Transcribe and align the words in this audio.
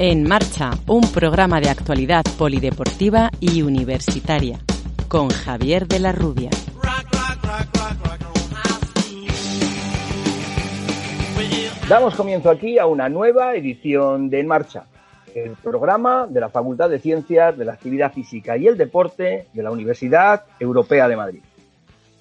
En 0.00 0.28
marcha, 0.28 0.70
un 0.86 1.00
programa 1.10 1.60
de 1.60 1.70
actualidad 1.70 2.22
polideportiva 2.38 3.32
y 3.40 3.62
universitaria 3.62 4.60
con 5.08 5.28
Javier 5.28 5.88
de 5.88 5.98
la 5.98 6.12
Rubia. 6.12 6.50
Damos 11.88 12.14
comienzo 12.14 12.48
aquí 12.48 12.78
a 12.78 12.86
una 12.86 13.08
nueva 13.08 13.56
edición 13.56 14.30
de 14.30 14.38
En 14.38 14.46
Marcha, 14.46 14.84
el 15.34 15.56
programa 15.56 16.28
de 16.28 16.42
la 16.42 16.48
Facultad 16.48 16.88
de 16.88 17.00
Ciencias 17.00 17.58
de 17.58 17.64
la 17.64 17.72
Actividad 17.72 18.12
Física 18.12 18.56
y 18.56 18.68
el 18.68 18.76
Deporte 18.76 19.48
de 19.52 19.62
la 19.64 19.72
Universidad 19.72 20.44
Europea 20.60 21.08
de 21.08 21.16
Madrid. 21.16 21.40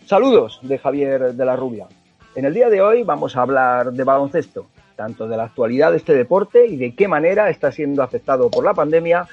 Saludos 0.08 0.60
de 0.64 0.80
Javier 0.80 1.36
de 1.36 1.46
la 1.46 1.56
Rubia. 1.56 1.86
En 2.34 2.46
el 2.46 2.56
día 2.56 2.70
de 2.70 2.82
hoy 2.82 3.04
vamos 3.04 3.36
a 3.36 3.44
hablar 3.44 3.94
de 3.94 4.04
baloncesto, 4.04 4.66
tanto 4.98 5.28
de 5.28 5.38
la 5.38 5.46
actualidad 5.46 5.92
de 5.92 5.98
este 5.98 6.14
deporte 6.14 6.66
y 6.66 6.76
de 6.76 6.94
qué 6.96 7.08
manera 7.08 7.50
está 7.50 7.72
siendo 7.72 8.04
afectado 8.04 8.50
por 8.50 8.66
la 8.66 8.74
pandemia, 8.74 9.28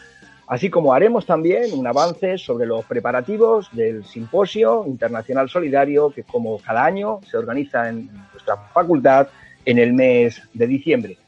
así 0.47 0.70
como 0.70 0.92
haremos 0.92 1.27
también 1.27 1.72
un 1.72 1.86
avance 1.86 2.38
sobre 2.38 2.66
los 2.66 2.84
preparativos 2.84 3.69
del 3.72 4.05
Simposio 4.05 4.84
Internacional 4.86 5.48
Solidario 5.48 6.11
que 6.11 6.22
como 6.22 6.58
cada 6.58 6.84
año 6.84 7.20
se 7.28 7.38
organiza 7.38 7.88
en 7.88 8.11
nuestra 8.33 8.56
facultad 8.72 9.28
en 9.64 9.78
el 9.78 9.94
mes 9.94 10.42
de 10.53 10.66
diciembre. 10.66 11.19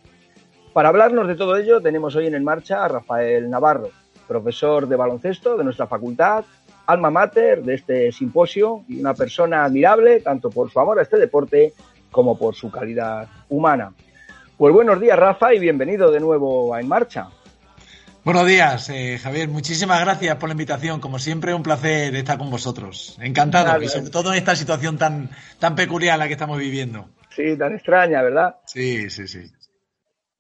Para 0.73 0.91
hablarnos 0.91 1.27
de 1.27 1.35
todo 1.35 1.57
ello 1.57 1.81
tenemos 1.81 2.15
hoy 2.15 2.27
en 2.27 2.45
Marcha 2.45 2.85
a 2.85 2.89
Rafael 2.89 3.49
Navarro, 3.49 3.89
profesor 4.29 4.87
de 4.87 4.97
baloncesto 4.97 5.57
de 5.57 5.65
nuestra 5.65 5.87
facultad, 5.87 6.45
alma 6.87 7.11
mater 7.11 7.63
de 7.63 7.75
este 7.75 8.13
simposio 8.13 8.85
y 8.87 9.01
una 9.01 9.15
persona 9.15 9.65
admirable 9.65 10.21
tanto 10.21 10.51
por 10.51 10.71
su 10.71 10.79
amor 10.79 10.99
a 10.99 11.03
este 11.03 11.17
deporte 11.17 11.73
como 12.11 12.39
por 12.39 12.55
su 12.55 12.71
calidad 12.71 13.27
humana. 13.49 13.93
Pues 14.57 14.73
buenos 14.73 14.99
días 14.99 15.19
Rafa 15.19 15.53
y 15.53 15.59
bienvenido 15.59 16.11
de 16.11 16.19
nuevo 16.19 16.73
a 16.73 16.81
En 16.81 16.89
Marcha. 16.89 17.29
Buenos 18.25 18.47
días, 18.47 18.89
eh, 18.89 19.19
Javier. 19.19 19.49
Muchísimas 19.49 20.01
gracias 20.01 20.35
por 20.37 20.49
la 20.49 20.55
invitación. 20.55 20.99
Como 20.99 21.19
siempre, 21.19 21.53
un 21.53 21.63
placer 21.63 22.17
estar 22.17 22.39
con 22.39 22.51
vosotros. 22.51 23.19
Encantado, 23.21 23.83
y 23.83 23.89
sobre 23.89 24.11
todo 24.11 24.33
en 24.33 24.39
esta 24.39 24.57
situación 24.57 24.97
tan, 24.97 25.29
tan 25.59 25.75
peculiar 25.75 26.19
la 26.19 26.27
que 26.27 26.33
estamos 26.33 26.59
viviendo. 26.59 27.05
Sí, 27.29 27.55
tan 27.59 27.75
extraña, 27.75 28.23
¿verdad? 28.23 28.57
Sí, 28.65 29.11
sí, 29.11 29.29
sí. 29.29 29.43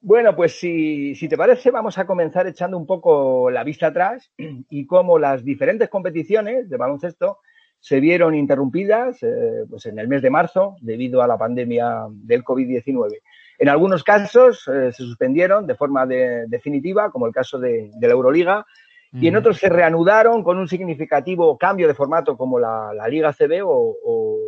Bueno, 0.00 0.34
pues 0.34 0.58
si, 0.58 1.14
si, 1.14 1.28
te 1.28 1.36
parece, 1.36 1.70
vamos 1.70 1.98
a 1.98 2.06
comenzar 2.06 2.46
echando 2.46 2.78
un 2.78 2.86
poco 2.86 3.50
la 3.50 3.64
vista 3.64 3.88
atrás 3.88 4.32
y 4.38 4.86
cómo 4.86 5.18
las 5.18 5.44
diferentes 5.44 5.90
competiciones 5.90 6.70
de 6.70 6.76
baloncesto 6.78 7.40
se 7.80 8.00
vieron 8.00 8.34
interrumpidas 8.34 9.22
eh, 9.22 9.64
pues 9.68 9.84
en 9.86 9.98
el 9.98 10.08
mes 10.08 10.22
de 10.22 10.30
marzo 10.30 10.76
debido 10.80 11.22
a 11.22 11.26
la 11.26 11.36
pandemia 11.36 12.06
del 12.10 12.42
COVID-19. 12.42 13.20
En 13.58 13.68
algunos 13.68 14.04
casos 14.04 14.68
eh, 14.68 14.92
se 14.92 15.02
suspendieron 15.02 15.66
de 15.66 15.74
forma 15.74 16.06
de, 16.06 16.46
definitiva, 16.48 17.10
como 17.10 17.26
el 17.26 17.32
caso 17.32 17.58
de, 17.58 17.90
de 17.94 18.06
la 18.06 18.12
Euroliga, 18.12 18.66
y 19.12 19.28
en 19.28 19.36
otros 19.36 19.56
se 19.56 19.70
reanudaron 19.70 20.42
con 20.42 20.58
un 20.58 20.68
significativo 20.68 21.56
cambio 21.56 21.88
de 21.88 21.94
formato 21.94 22.36
como 22.36 22.58
la, 22.58 22.92
la 22.92 23.08
Liga 23.08 23.32
CB 23.32 23.62
o, 23.64 23.96
o, 24.04 24.38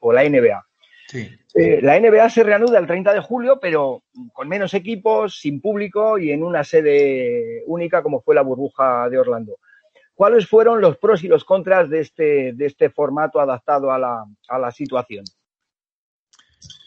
o 0.00 0.12
la 0.12 0.28
NBA. 0.28 0.66
Sí. 1.06 1.30
Eh, 1.54 1.80
la 1.82 1.98
NBA 1.98 2.28
se 2.30 2.42
reanuda 2.42 2.78
el 2.78 2.86
30 2.86 3.14
de 3.14 3.20
julio, 3.20 3.58
pero 3.60 4.02
con 4.32 4.48
menos 4.48 4.74
equipos, 4.74 5.38
sin 5.38 5.60
público 5.60 6.18
y 6.18 6.30
en 6.30 6.42
una 6.42 6.64
sede 6.64 7.62
única 7.66 8.02
como 8.02 8.20
fue 8.20 8.34
la 8.34 8.42
burbuja 8.42 9.08
de 9.08 9.18
Orlando. 9.18 9.56
¿Cuáles 10.14 10.46
fueron 10.46 10.80
los 10.80 10.98
pros 10.98 11.24
y 11.24 11.28
los 11.28 11.44
contras 11.44 11.88
de 11.88 12.00
este, 12.00 12.52
de 12.52 12.66
este 12.66 12.90
formato 12.90 13.40
adaptado 13.40 13.92
a 13.92 13.98
la, 13.98 14.24
a 14.48 14.58
la 14.58 14.70
situación? 14.70 15.24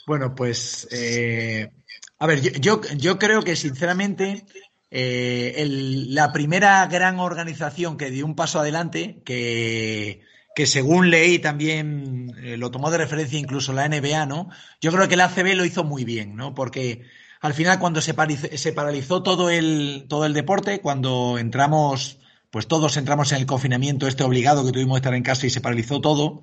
Bueno, 0.07 0.35
pues, 0.35 0.87
eh, 0.91 1.71
a 2.19 2.27
ver, 2.27 2.41
yo, 2.59 2.81
yo, 2.95 3.17
creo 3.17 3.41
que 3.41 3.55
sinceramente 3.55 4.45
eh, 4.91 5.53
el, 5.57 6.13
la 6.13 6.31
primera 6.31 6.85
gran 6.87 7.19
organización 7.19 7.97
que 7.97 8.11
dio 8.11 8.25
un 8.25 8.35
paso 8.35 8.59
adelante, 8.59 9.21
que 9.25 10.21
que 10.55 10.65
según 10.65 11.11
leí 11.11 11.37
también 11.39 12.33
eh, 12.41 12.55
lo 12.57 12.71
tomó 12.71 12.89
de 12.89 12.97
referencia 12.97 13.37
incluso 13.37 13.73
la 13.73 13.87
NBA, 13.89 14.25
¿no? 14.25 14.49
Yo 14.79 14.91
creo 14.91 15.09
que 15.09 15.17
la 15.17 15.25
ACB 15.25 15.53
lo 15.53 15.65
hizo 15.65 15.83
muy 15.83 16.05
bien, 16.05 16.37
¿no? 16.37 16.55
Porque 16.55 17.03
al 17.41 17.53
final 17.53 17.77
cuando 17.77 18.01
se, 18.01 18.15
se 18.57 18.71
paralizó 18.71 19.21
todo 19.21 19.49
el, 19.49 20.05
todo 20.07 20.25
el 20.25 20.33
deporte, 20.33 20.79
cuando 20.79 21.37
entramos, 21.37 22.19
pues 22.51 22.67
todos 22.67 22.95
entramos 22.95 23.33
en 23.33 23.39
el 23.39 23.45
confinamiento 23.45 24.07
este 24.07 24.23
obligado 24.23 24.65
que 24.65 24.71
tuvimos 24.71 24.95
que 24.95 24.99
estar 24.99 25.13
en 25.13 25.23
casa 25.23 25.45
y 25.45 25.49
se 25.49 25.59
paralizó 25.59 25.99
todo, 25.99 26.41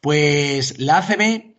pues 0.00 0.78
la 0.78 0.98
ACB 0.98 1.51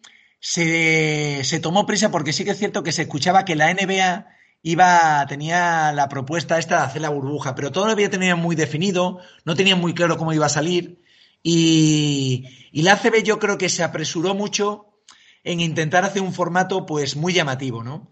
se, 0.45 1.41
se 1.45 1.61
tomó 1.61 1.85
prisa 1.85 2.11
porque 2.11 2.33
sí 2.33 2.43
que 2.43 2.51
es 2.51 2.59
cierto 2.59 2.83
que 2.83 2.91
se 2.91 3.03
escuchaba 3.03 3.45
que 3.45 3.55
la 3.55 3.73
NBA 3.73 4.27
iba, 4.61 5.25
tenía 5.25 5.93
la 5.93 6.09
propuesta 6.09 6.59
esta 6.59 6.79
de 6.79 6.83
hacer 6.83 7.01
la 7.01 7.07
burbuja, 7.07 7.55
pero 7.55 7.71
todo 7.71 7.85
lo 7.85 7.93
había 7.93 8.09
tenido 8.09 8.35
muy 8.35 8.57
definido, 8.57 9.21
no 9.45 9.55
tenían 9.55 9.79
muy 9.79 9.93
claro 9.93 10.17
cómo 10.17 10.33
iba 10.33 10.47
a 10.47 10.49
salir. 10.49 11.01
Y, 11.41 12.43
y, 12.73 12.81
la 12.81 12.93
ACB 12.93 13.23
yo 13.23 13.39
creo 13.39 13.57
que 13.57 13.69
se 13.69 13.83
apresuró 13.83 14.35
mucho 14.35 14.99
en 15.45 15.61
intentar 15.61 16.03
hacer 16.03 16.21
un 16.21 16.33
formato 16.33 16.85
pues 16.85 17.15
muy 17.15 17.31
llamativo, 17.31 17.81
¿no? 17.81 18.09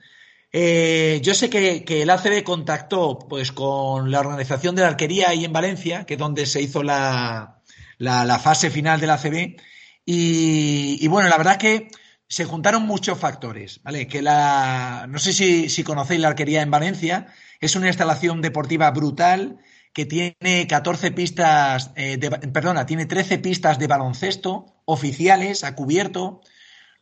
Eh, 0.54 1.20
yo 1.24 1.34
sé 1.34 1.50
que, 1.50 1.84
que, 1.84 2.02
el 2.04 2.10
ACB 2.10 2.44
contactó 2.44 3.20
pues 3.20 3.52
con 3.52 4.10
la 4.10 4.22
organización 4.22 4.76
de 4.76 4.84
la 4.84 4.88
arquería 4.88 5.30
ahí 5.30 5.44
en 5.44 5.52
Valencia, 5.52 6.06
que 6.06 6.14
es 6.14 6.20
donde 6.20 6.46
se 6.46 6.62
hizo 6.62 6.82
la, 6.82 7.62
la, 7.98 8.24
la 8.24 8.40
fase 8.40 8.70
final 8.70 9.02
del 9.02 9.10
ACB. 9.10 9.58
Y, 10.06 10.98
y, 11.02 11.08
bueno, 11.08 11.28
la 11.28 11.38
verdad 11.38 11.54
es 11.54 11.60
que 11.60 12.01
se 12.32 12.46
juntaron 12.46 12.84
muchos 12.84 13.20
factores, 13.20 13.82
¿vale? 13.84 14.08
Que 14.08 14.22
la, 14.22 15.06
no 15.10 15.20
sé 15.20 15.34
si, 15.34 15.84
conocéis 15.84 16.22
la 16.22 16.30
arquería 16.30 16.62
en 16.62 16.72
Valencia, 16.72 17.28
es 17.60 17.76
una 17.76 17.88
instalación 17.88 18.42
deportiva 18.42 18.90
brutal 18.92 19.60
que 19.92 20.06
tiene 20.06 20.66
14 20.66 21.12
pistas, 21.12 21.92
eh, 21.98 22.16
de, 22.16 22.32
perdona, 22.32 22.86
tiene 22.86 23.06
13 23.06 23.40
pistas 23.40 23.80
de 23.80 23.88
baloncesto 23.88 24.82
oficiales 24.86 25.66
a 25.66 25.76
cubierto. 25.76 26.40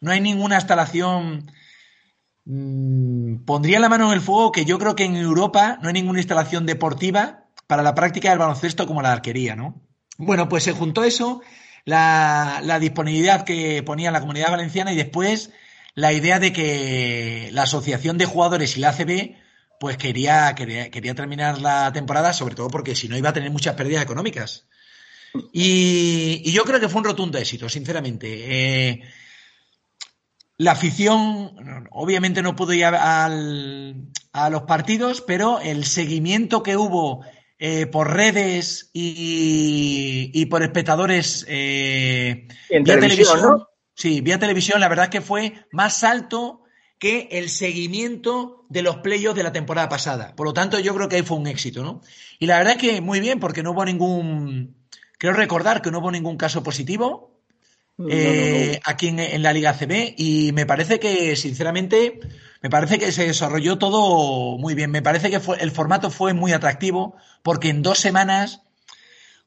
No 0.02 0.10
hay 0.10 0.20
ninguna 0.20 0.56
instalación. 0.56 1.52
Mmm, 2.46 3.46
pondría 3.46 3.80
la 3.80 3.88
mano 3.88 4.08
en 4.08 4.14
el 4.14 4.22
fuego 4.22 4.52
que 4.52 4.66
yo 4.66 4.80
creo 4.80 4.96
que 4.96 5.04
en 5.04 5.16
Europa 5.16 5.78
no 5.84 5.90
hay 5.90 5.94
ninguna 5.94 6.18
instalación 6.18 6.66
deportiva 6.66 7.44
para 7.68 7.84
la 7.84 7.94
práctica 7.94 8.32
del 8.32 8.40
baloncesto 8.40 8.88
como 8.88 9.04
la 9.04 9.12
arquería, 9.12 9.56
¿no? 9.56 9.80
Bueno, 10.18 10.50
pues 10.50 10.64
se 10.64 10.72
juntó 10.72 11.04
eso, 11.04 11.42
la, 11.86 12.62
la 12.64 12.80
disponibilidad 12.80 13.44
que 13.44 13.84
ponía 13.84 14.12
la 14.12 14.22
comunidad 14.22 14.52
valenciana 14.52 14.94
y 14.94 14.96
después 14.96 15.52
la 15.96 16.14
idea 16.14 16.40
de 16.40 16.54
que 16.54 17.50
la 17.52 17.64
asociación 17.64 18.18
de 18.18 18.26
jugadores 18.26 18.78
y 18.78 18.80
la 18.80 18.90
ACB 18.90 19.36
pues 19.80 19.98
quería, 19.98 20.54
quería, 20.56 20.92
quería 20.92 21.16
terminar 21.16 21.62
la 21.62 21.92
temporada, 21.94 22.34
sobre 22.34 22.56
todo 22.56 22.70
porque 22.70 22.96
si 22.96 23.08
no 23.08 23.18
iba 23.18 23.30
a 23.30 23.34
tener 23.34 23.50
muchas 23.50 23.76
pérdidas 23.76 24.04
económicas. 24.04 24.68
Y, 25.54 26.42
y 26.44 26.52
yo 26.52 26.64
creo 26.64 26.80
que 26.80 26.90
fue 26.90 27.00
un 27.00 27.06
rotundo 27.06 27.38
éxito, 27.38 27.70
sinceramente. 27.70 28.90
Eh, 28.90 29.02
la 30.58 30.74
afición, 30.74 31.88
obviamente 31.92 32.42
no 32.42 32.56
pudo 32.56 32.74
ir 32.74 32.84
al, 32.84 34.10
a 34.34 34.50
los 34.50 34.64
partidos, 34.64 35.22
pero 35.22 35.60
el 35.62 35.86
seguimiento 35.86 36.62
que 36.62 36.76
hubo 36.76 37.24
eh, 37.60 37.88
por 37.88 38.14
redes 38.14 38.90
y, 38.94 40.32
y, 40.34 40.46
por 40.46 40.64
espectadores 40.64 41.46
eh, 41.50 42.48
vía 42.70 42.84
televisión, 42.84 43.02
televisión 43.02 43.42
¿no? 43.42 43.68
sí, 43.94 44.22
vía 44.22 44.40
televisión, 44.40 44.80
la 44.80 44.88
verdad 44.88 45.06
es 45.06 45.12
que 45.12 45.22
fue 45.22 45.66
más 45.72 46.06
alto 46.06 46.64
que 46.98 47.28
el 47.32 47.50
seguimiento 47.50 48.66
de 48.70 48.82
los 48.82 48.98
playoffs 48.98 49.36
de 49.36 49.44
la 49.44 49.52
temporada 49.52 49.90
pasada. 49.90 50.36
Por 50.36 50.48
lo 50.48 50.54
tanto, 50.54 50.80
yo 50.80 50.96
creo 50.96 51.10
que 51.10 51.18
ahí 51.18 51.22
fue 51.24 51.38
un 51.38 51.48
éxito, 51.48 51.84
¿no? 51.84 52.02
Y 52.40 52.46
la 52.46 52.58
verdad 52.58 52.74
es 52.74 52.80
que 52.80 53.02
muy 53.02 53.20
bien, 53.20 53.40
porque 53.40 53.62
no 53.62 53.72
hubo 53.72 53.84
ningún. 53.84 54.76
Creo 55.18 55.34
recordar 55.34 55.82
que 55.82 55.92
no 55.92 56.00
hubo 56.00 56.12
ningún 56.12 56.38
caso 56.38 56.64
positivo 56.64 57.42
no, 57.98 58.08
eh, 58.10 58.72
no. 58.74 58.92
aquí 58.92 59.10
en, 59.10 59.20
en, 59.20 59.44
la 59.44 59.52
Liga 59.52 59.74
CB 59.74 60.16
y 60.18 60.52
me 60.54 60.66
parece 60.66 60.98
que, 61.00 61.36
sinceramente, 61.36 62.22
me 62.62 62.70
parece 62.70 63.00
que 63.00 63.12
se 63.12 63.26
desarrolló 63.28 63.78
todo 63.78 64.58
muy 64.58 64.76
bien. 64.76 64.92
Me 64.92 65.02
parece 65.02 65.30
que 65.30 65.40
fue, 65.40 65.58
el 65.62 65.72
formato 65.72 66.12
fue 66.12 66.34
muy 66.34 66.52
atractivo 66.52 67.16
porque 67.44 67.70
en 67.70 67.82
dos 67.82 68.00
semanas 68.00 68.64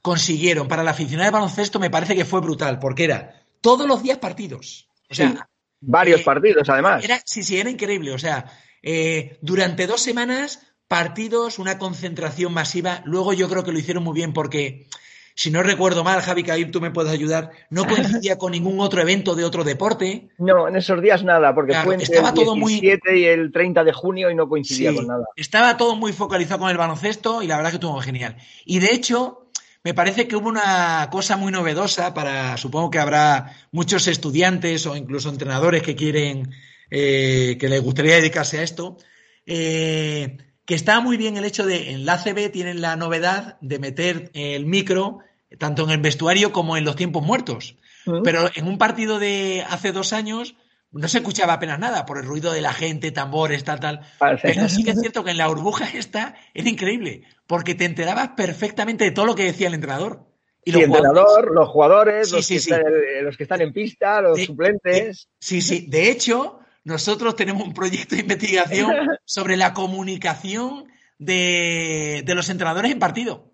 consiguieron, 0.00 0.68
para 0.68 0.82
la 0.82 0.92
aficionada 0.92 1.26
de 1.26 1.34
baloncesto, 1.34 1.78
me 1.78 1.90
parece 1.90 2.16
que 2.16 2.24
fue 2.24 2.40
brutal, 2.40 2.78
porque 2.78 3.04
era 3.04 3.44
todos 3.60 3.86
los 3.86 4.02
días 4.02 4.18
partidos. 4.18 4.88
O 5.08 5.14
sea, 5.14 5.30
sí. 5.30 5.38
Varios 5.80 6.20
eh, 6.20 6.24
partidos, 6.24 6.68
además. 6.68 7.04
Era, 7.04 7.20
sí, 7.24 7.42
sí, 7.42 7.58
era 7.58 7.70
increíble. 7.70 8.12
O 8.12 8.18
sea, 8.18 8.46
eh, 8.82 9.38
durante 9.42 9.86
dos 9.86 10.00
semanas, 10.00 10.66
partidos, 10.88 11.58
una 11.58 11.78
concentración 11.78 12.52
masiva. 12.52 13.02
Luego 13.04 13.32
yo 13.32 13.48
creo 13.48 13.64
que 13.64 13.72
lo 13.72 13.78
hicieron 13.78 14.04
muy 14.04 14.14
bien 14.14 14.32
porque 14.32 14.88
si 15.34 15.50
no 15.50 15.62
recuerdo 15.62 16.04
mal, 16.04 16.20
Javi 16.20 16.42
Caib, 16.42 16.70
tú 16.70 16.80
me 16.80 16.90
puedes 16.90 17.12
ayudar, 17.12 17.50
no 17.70 17.84
coincidía 17.86 18.38
con 18.38 18.52
ningún 18.52 18.80
otro 18.80 19.00
evento 19.00 19.34
de 19.34 19.44
otro 19.44 19.64
deporte. 19.64 20.28
No, 20.38 20.68
en 20.68 20.76
esos 20.76 21.00
días 21.00 21.24
nada, 21.24 21.54
porque 21.54 21.74
fue 21.74 21.94
entre 21.94 22.04
estaba 22.04 22.28
el 22.30 22.34
17 22.34 22.56
muy... 22.56 23.20
y 23.20 23.24
el 23.24 23.52
30 23.52 23.84
de 23.84 23.92
junio 23.92 24.30
y 24.30 24.34
no 24.34 24.48
coincidía 24.48 24.94
con 24.94 25.06
nada. 25.06 25.24
Estaba 25.36 25.76
todo 25.76 25.96
muy 25.96 26.12
focalizado 26.12 26.60
con 26.60 26.70
el 26.70 26.76
baloncesto 26.76 27.42
y 27.42 27.46
la 27.46 27.56
verdad 27.56 27.70
que 27.70 27.76
estuvo 27.76 28.00
genial. 28.00 28.36
Y 28.64 28.78
de 28.78 28.92
hecho, 28.92 29.48
me 29.84 29.94
parece 29.94 30.28
que 30.28 30.36
hubo 30.36 30.48
una 30.48 31.08
cosa 31.10 31.36
muy 31.36 31.50
novedosa 31.50 32.14
para, 32.14 32.56
supongo 32.56 32.90
que 32.90 32.98
habrá 32.98 33.52
muchos 33.72 34.06
estudiantes 34.06 34.86
o 34.86 34.96
incluso 34.96 35.28
entrenadores 35.28 35.82
que 35.82 35.96
quieren, 35.96 36.52
eh, 36.90 37.56
que 37.58 37.68
les 37.68 37.82
gustaría 37.82 38.16
dedicarse 38.16 38.58
a 38.58 38.62
esto. 38.62 38.96
Eh, 39.44 40.36
que 40.64 40.74
está 40.74 41.00
muy 41.00 41.16
bien 41.16 41.36
el 41.36 41.44
hecho 41.44 41.66
de 41.66 41.90
en 41.90 42.06
la 42.06 42.18
CB 42.18 42.50
tienen 42.50 42.80
la 42.80 42.96
novedad 42.96 43.58
de 43.60 43.78
meter 43.78 44.30
el 44.34 44.66
micro 44.66 45.18
tanto 45.58 45.84
en 45.84 45.90
el 45.90 46.00
vestuario 46.00 46.52
como 46.52 46.76
en 46.76 46.84
los 46.84 46.96
tiempos 46.96 47.22
muertos. 47.22 47.76
Mm. 48.06 48.22
Pero 48.22 48.50
en 48.54 48.66
un 48.66 48.78
partido 48.78 49.18
de 49.18 49.64
hace 49.68 49.92
dos 49.92 50.12
años 50.12 50.56
no 50.90 51.08
se 51.08 51.18
escuchaba 51.18 51.54
apenas 51.54 51.78
nada 51.78 52.04
por 52.04 52.18
el 52.18 52.26
ruido 52.26 52.52
de 52.52 52.60
la 52.60 52.72
gente, 52.72 53.12
tambores, 53.12 53.64
tal, 53.64 53.80
tal. 53.80 54.00
Pero 54.42 54.68
sí 54.68 54.84
que 54.84 54.90
es 54.90 55.00
cierto 55.00 55.24
que 55.24 55.30
en 55.30 55.38
la 55.38 55.48
burbuja 55.48 55.88
esta 55.94 56.34
era 56.52 56.68
increíble, 56.68 57.22
porque 57.46 57.74
te 57.74 57.86
enterabas 57.86 58.30
perfectamente 58.30 59.04
de 59.04 59.10
todo 59.10 59.26
lo 59.26 59.34
que 59.34 59.44
decía 59.44 59.68
el 59.68 59.74
entrenador. 59.74 60.26
Y 60.64 60.70
los 60.72 60.82
el 60.82 60.86
entrenador, 60.86 61.52
los 61.52 61.68
jugadores, 61.68 62.30
los, 62.30 62.46
que 62.46 62.56
Están, 62.56 62.82
los, 63.22 63.36
que 63.36 63.42
Están, 63.42 63.62
en 63.62 63.72
pista, 63.72 64.20
los 64.20 64.44
suplentes. 64.44 65.28
sí, 65.40 65.60
sí. 65.60 65.86
De 65.88 66.10
hecho, 66.10 66.60
nosotros 66.84 67.36
tenemos 67.36 67.62
un 67.62 67.74
proyecto 67.74 68.14
de 68.14 68.22
investigación 68.22 68.92
sobre 69.24 69.56
la 69.56 69.72
comunicación 69.72 70.88
de, 71.18 72.24
los 72.26 72.48
entrenadores 72.48 72.92
en 72.92 72.98
partido. 72.98 73.52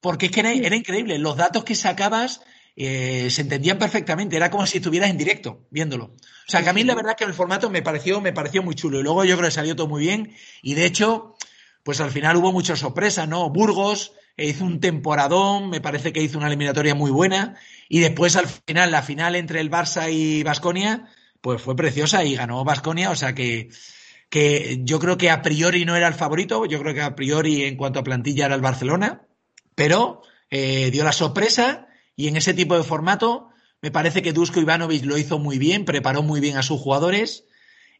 Porque 0.00 0.26
es 0.26 0.32
que 0.32 0.40
era, 0.40 0.54
increíble. 0.54 1.18
Los 1.18 1.36
datos 1.36 1.62
que 1.62 1.74
sacabas 1.74 2.42
eh, 2.74 3.28
se 3.30 3.42
entendían 3.42 3.78
perfectamente. 3.78 4.36
Era 4.36 4.50
como 4.50 4.66
si 4.66 4.78
estuvieras 4.78 5.10
en 5.10 5.18
directo 5.18 5.66
viéndolo. 5.70 6.04
O 6.06 6.50
sea, 6.50 6.62
que 6.62 6.70
a 6.70 6.72
mí 6.72 6.84
la 6.84 6.94
verdad 6.94 7.16
que 7.16 7.24
el 7.24 7.34
formato 7.34 7.68
me 7.68 7.82
pareció, 7.82 8.20
me 8.22 8.32
pareció 8.32 8.62
muy 8.62 8.74
chulo. 8.74 8.98
Y 8.98 9.02
luego 9.02 9.24
yo 9.24 9.36
creo 9.36 9.48
que 9.48 9.54
salió 9.54 9.76
todo 9.76 9.88
muy 9.88 10.00
bien. 10.00 10.34
Y 10.62 10.72
de 10.72 10.86
hecho, 10.86 11.36
pues 11.82 12.00
al 12.00 12.10
final 12.10 12.36
hubo 12.36 12.50
muchas 12.50 12.78
sorpresas, 12.78 13.28
¿no? 13.28 13.50
Burgos 13.50 14.12
eh, 14.38 14.46
hizo 14.46 14.64
un 14.64 14.80
temporadón, 14.80 15.68
me 15.68 15.82
parece 15.82 16.14
que 16.14 16.22
hizo 16.22 16.38
una 16.38 16.46
eliminatoria 16.46 16.94
muy 16.94 17.10
buena. 17.10 17.56
Y 17.90 18.00
después 18.00 18.36
al 18.36 18.48
final, 18.48 18.90
la 18.90 19.02
final 19.02 19.36
entre 19.36 19.60
el 19.60 19.70
Barça 19.70 20.10
y 20.10 20.42
Basconia, 20.42 21.10
pues 21.40 21.62
fue 21.62 21.76
preciosa 21.76 22.24
y 22.24 22.34
ganó 22.36 22.64
Vasconia, 22.64 23.10
o 23.10 23.16
sea 23.16 23.34
que, 23.34 23.70
que 24.28 24.80
yo 24.82 24.98
creo 24.98 25.16
que 25.16 25.30
a 25.30 25.42
priori 25.42 25.84
no 25.84 25.96
era 25.96 26.08
el 26.08 26.14
favorito, 26.14 26.64
yo 26.66 26.80
creo 26.80 26.94
que 26.94 27.02
a 27.02 27.14
priori 27.14 27.64
en 27.64 27.76
cuanto 27.76 28.00
a 28.00 28.04
plantilla 28.04 28.46
era 28.46 28.54
el 28.54 28.60
Barcelona, 28.60 29.26
pero 29.74 30.22
eh, 30.50 30.90
dio 30.90 31.04
la 31.04 31.12
sorpresa 31.12 31.88
y 32.16 32.28
en 32.28 32.36
ese 32.36 32.54
tipo 32.54 32.76
de 32.76 32.84
formato 32.84 33.48
me 33.82 33.90
parece 33.90 34.22
que 34.22 34.32
Dusko 34.32 34.60
Ivanovic 34.60 35.04
lo 35.04 35.16
hizo 35.16 35.38
muy 35.38 35.58
bien, 35.58 35.84
preparó 35.84 36.22
muy 36.22 36.40
bien 36.40 36.56
a 36.58 36.62
sus 36.62 36.80
jugadores 36.80 37.44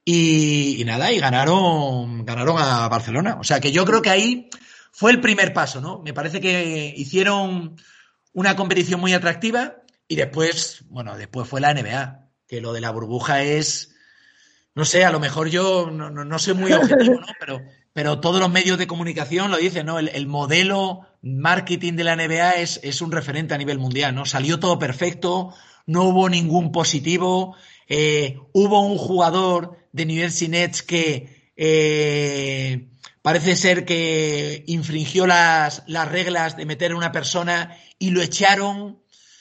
y, 0.05 0.83
nada, 0.85 1.13
y 1.13 1.19
ganaron, 1.19 2.25
ganaron 2.25 2.59
a 2.59 2.89
Barcelona. 2.89 3.39
O 3.41 3.45
sea 3.45 3.61
que 3.61 3.73
yo 3.73 3.85
creo 3.85 4.03
que 4.03 4.11
ahí 4.11 4.51
fue 4.93 5.11
el 5.11 5.21
primer 5.21 5.53
paso, 5.53 5.81
¿no? 5.81 6.01
Me 6.01 6.13
parece 6.13 6.41
que 6.41 6.93
hicieron 6.97 7.77
una 8.33 8.57
competición 8.57 9.01
muy 9.01 9.15
atractiva 9.15 9.77
y 10.07 10.17
después, 10.17 10.85
bueno, 10.89 11.17
después 11.17 11.49
fue 11.49 11.61
la 11.61 11.73
NBA 11.73 12.30
que 12.51 12.61
lo 12.61 12.73
de 12.73 12.81
la 12.81 12.91
burbuja 12.91 13.45
es, 13.45 13.95
no 14.75 14.85
sé, 14.85 15.05
a 15.05 15.13
lo 15.13 15.21
mejor 15.21 15.49
yo 15.49 15.89
no, 15.89 16.39
soy 16.41 16.55
muy 16.55 16.73
objetivo, 16.73 17.21
¿no? 17.21 17.27
Pero, 17.39 17.63
pero 17.93 18.19
todos 18.19 18.41
los 18.41 18.51
medios 18.51 18.77
de 18.77 18.89
comunicación 18.89 19.53
lo 19.53 19.57
dicen, 19.57 19.87
¿no? 19.87 20.01
El, 20.01 20.27
modelo 20.27 21.07
marketing 21.23 21.93
de 21.93 22.03
la 22.03 22.17
NBA 22.17 22.55
es, 22.55 22.81
es, 22.83 23.03
un 23.03 23.13
referente 23.13 23.55
a 23.55 23.59
nivel 23.59 23.79
mundial, 23.79 24.17
¿no? 24.17 24.27
Salió 24.27 24.59
todo 24.59 24.81
perfecto, 24.81 25.55
no 25.87 26.03
hubo 26.03 26.29
ningún 26.29 26.73
positivo, 26.73 27.55
eh, 27.89 28.41
hubo 28.53 28.81
un 28.81 28.99
jugador 28.99 29.77
de 29.93 30.07
Jersey 30.07 30.49
Nets 30.49 30.83
que 30.83 31.53
eh, 31.57 32.89
parece 33.23 33.55
ser 33.55 33.85
que 33.85 34.65
infringió 34.67 35.29
las, 35.29 35.85
las 35.87 36.09
reglas 36.09 36.57
de 36.57 36.67
meter 36.67 36.91
a 36.91 36.97
una 36.97 37.13
persona 37.13 37.79
y 38.01 38.11
lo 38.11 38.21
echaron 38.23 38.99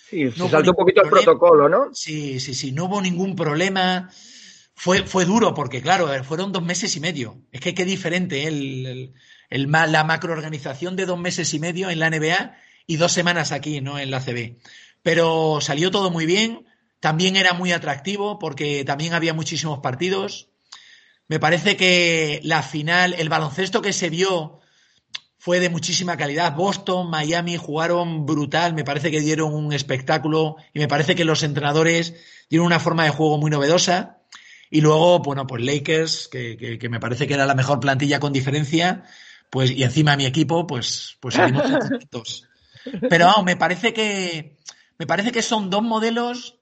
Sí, 0.10 0.32
se 0.32 0.50
saltó 0.50 0.72
un 0.72 0.76
poquito 0.76 1.04
el 1.04 1.10
protocolo, 1.10 1.70
¿no? 1.70 1.94
Sí, 1.94 2.40
sí, 2.40 2.54
sí, 2.56 2.72
no 2.72 2.86
hubo 2.86 3.02
ningún 3.02 3.36
problema. 3.36 4.10
Fue, 4.74 5.04
fue 5.04 5.26
duro 5.26 5.54
porque, 5.54 5.82
claro, 5.82 6.24
fueron 6.24 6.52
dos 6.52 6.64
meses 6.64 6.96
y 6.96 7.00
medio. 7.00 7.42
Es 7.52 7.62
que 7.62 7.74
qué 7.74 7.86
diferente 7.86 8.44
¿eh? 8.44 8.48
el, 8.48 9.72
la 9.92 10.04
macroorganización 10.04 10.96
de 10.96 11.06
dos 11.06 11.20
meses 11.20 11.54
y 11.54 11.60
medio 11.60 11.90
en 11.90 12.00
la 12.00 12.10
NBA 12.10 12.56
y 12.88 12.96
dos 12.96 13.12
semanas 13.12 13.52
aquí, 13.52 13.82
¿no? 13.82 14.00
En 14.00 14.10
la 14.10 14.20
CB. 14.20 14.58
Pero 15.04 15.60
salió 15.62 15.92
todo 15.92 16.10
muy 16.10 16.26
bien. 16.26 16.66
También 17.00 17.36
era 17.36 17.54
muy 17.54 17.72
atractivo 17.72 18.40
porque 18.40 18.84
también 18.86 19.14
había 19.14 19.34
muchísimos 19.34 19.80
partidos. 19.80 20.50
Me 21.28 21.40
parece 21.40 21.78
que 21.78 22.40
la 22.44 22.64
final, 22.64 23.14
el 23.14 23.30
baloncesto 23.30 23.82
que 23.82 23.94
se 23.94 24.10
vio 24.10 24.60
fue 25.40 25.62
de 25.62 25.70
muchísima 25.70 26.18
calidad. 26.18 26.54
Boston, 26.56 27.10
Miami 27.10 27.56
jugaron 27.56 28.26
brutal, 28.26 28.74
me 28.74 28.84
parece 28.84 29.10
que 29.10 29.22
dieron 29.22 29.54
un 29.54 29.72
espectáculo 29.72 30.58
y 30.74 30.80
me 30.80 30.88
parece 30.88 31.16
que 31.16 31.24
los 31.26 31.44
entrenadores 31.44 32.14
dieron 32.50 32.68
una 32.68 32.80
forma 32.80 33.06
de 33.06 33.10
juego 33.10 33.38
muy 33.38 33.50
novedosa. 33.50 34.18
Y 34.70 34.82
luego, 34.82 35.20
bueno, 35.20 35.48
pues 35.48 35.64
Lakers, 35.64 36.28
que, 36.28 36.78
que, 36.80 36.90
me 36.90 37.00
parece 37.00 37.26
que 37.26 37.34
era 37.34 37.48
la 37.48 37.56
mejor 37.56 37.80
plantilla 37.80 38.20
con 38.20 38.34
diferencia, 38.34 39.04
pues, 39.50 39.72
y 39.72 39.82
encima 39.82 40.16
mi 40.16 40.28
equipo, 40.28 40.68
pues, 40.68 41.18
pues 41.20 41.36
salimos 41.36 41.64
Pero 43.10 43.26
vamos, 43.26 43.46
me 43.46 43.56
parece 43.56 43.94
que, 43.94 44.60
me 45.00 45.08
parece 45.08 45.32
que 45.32 45.42
son 45.42 45.72
dos 45.72 45.82
modelos 45.82 46.60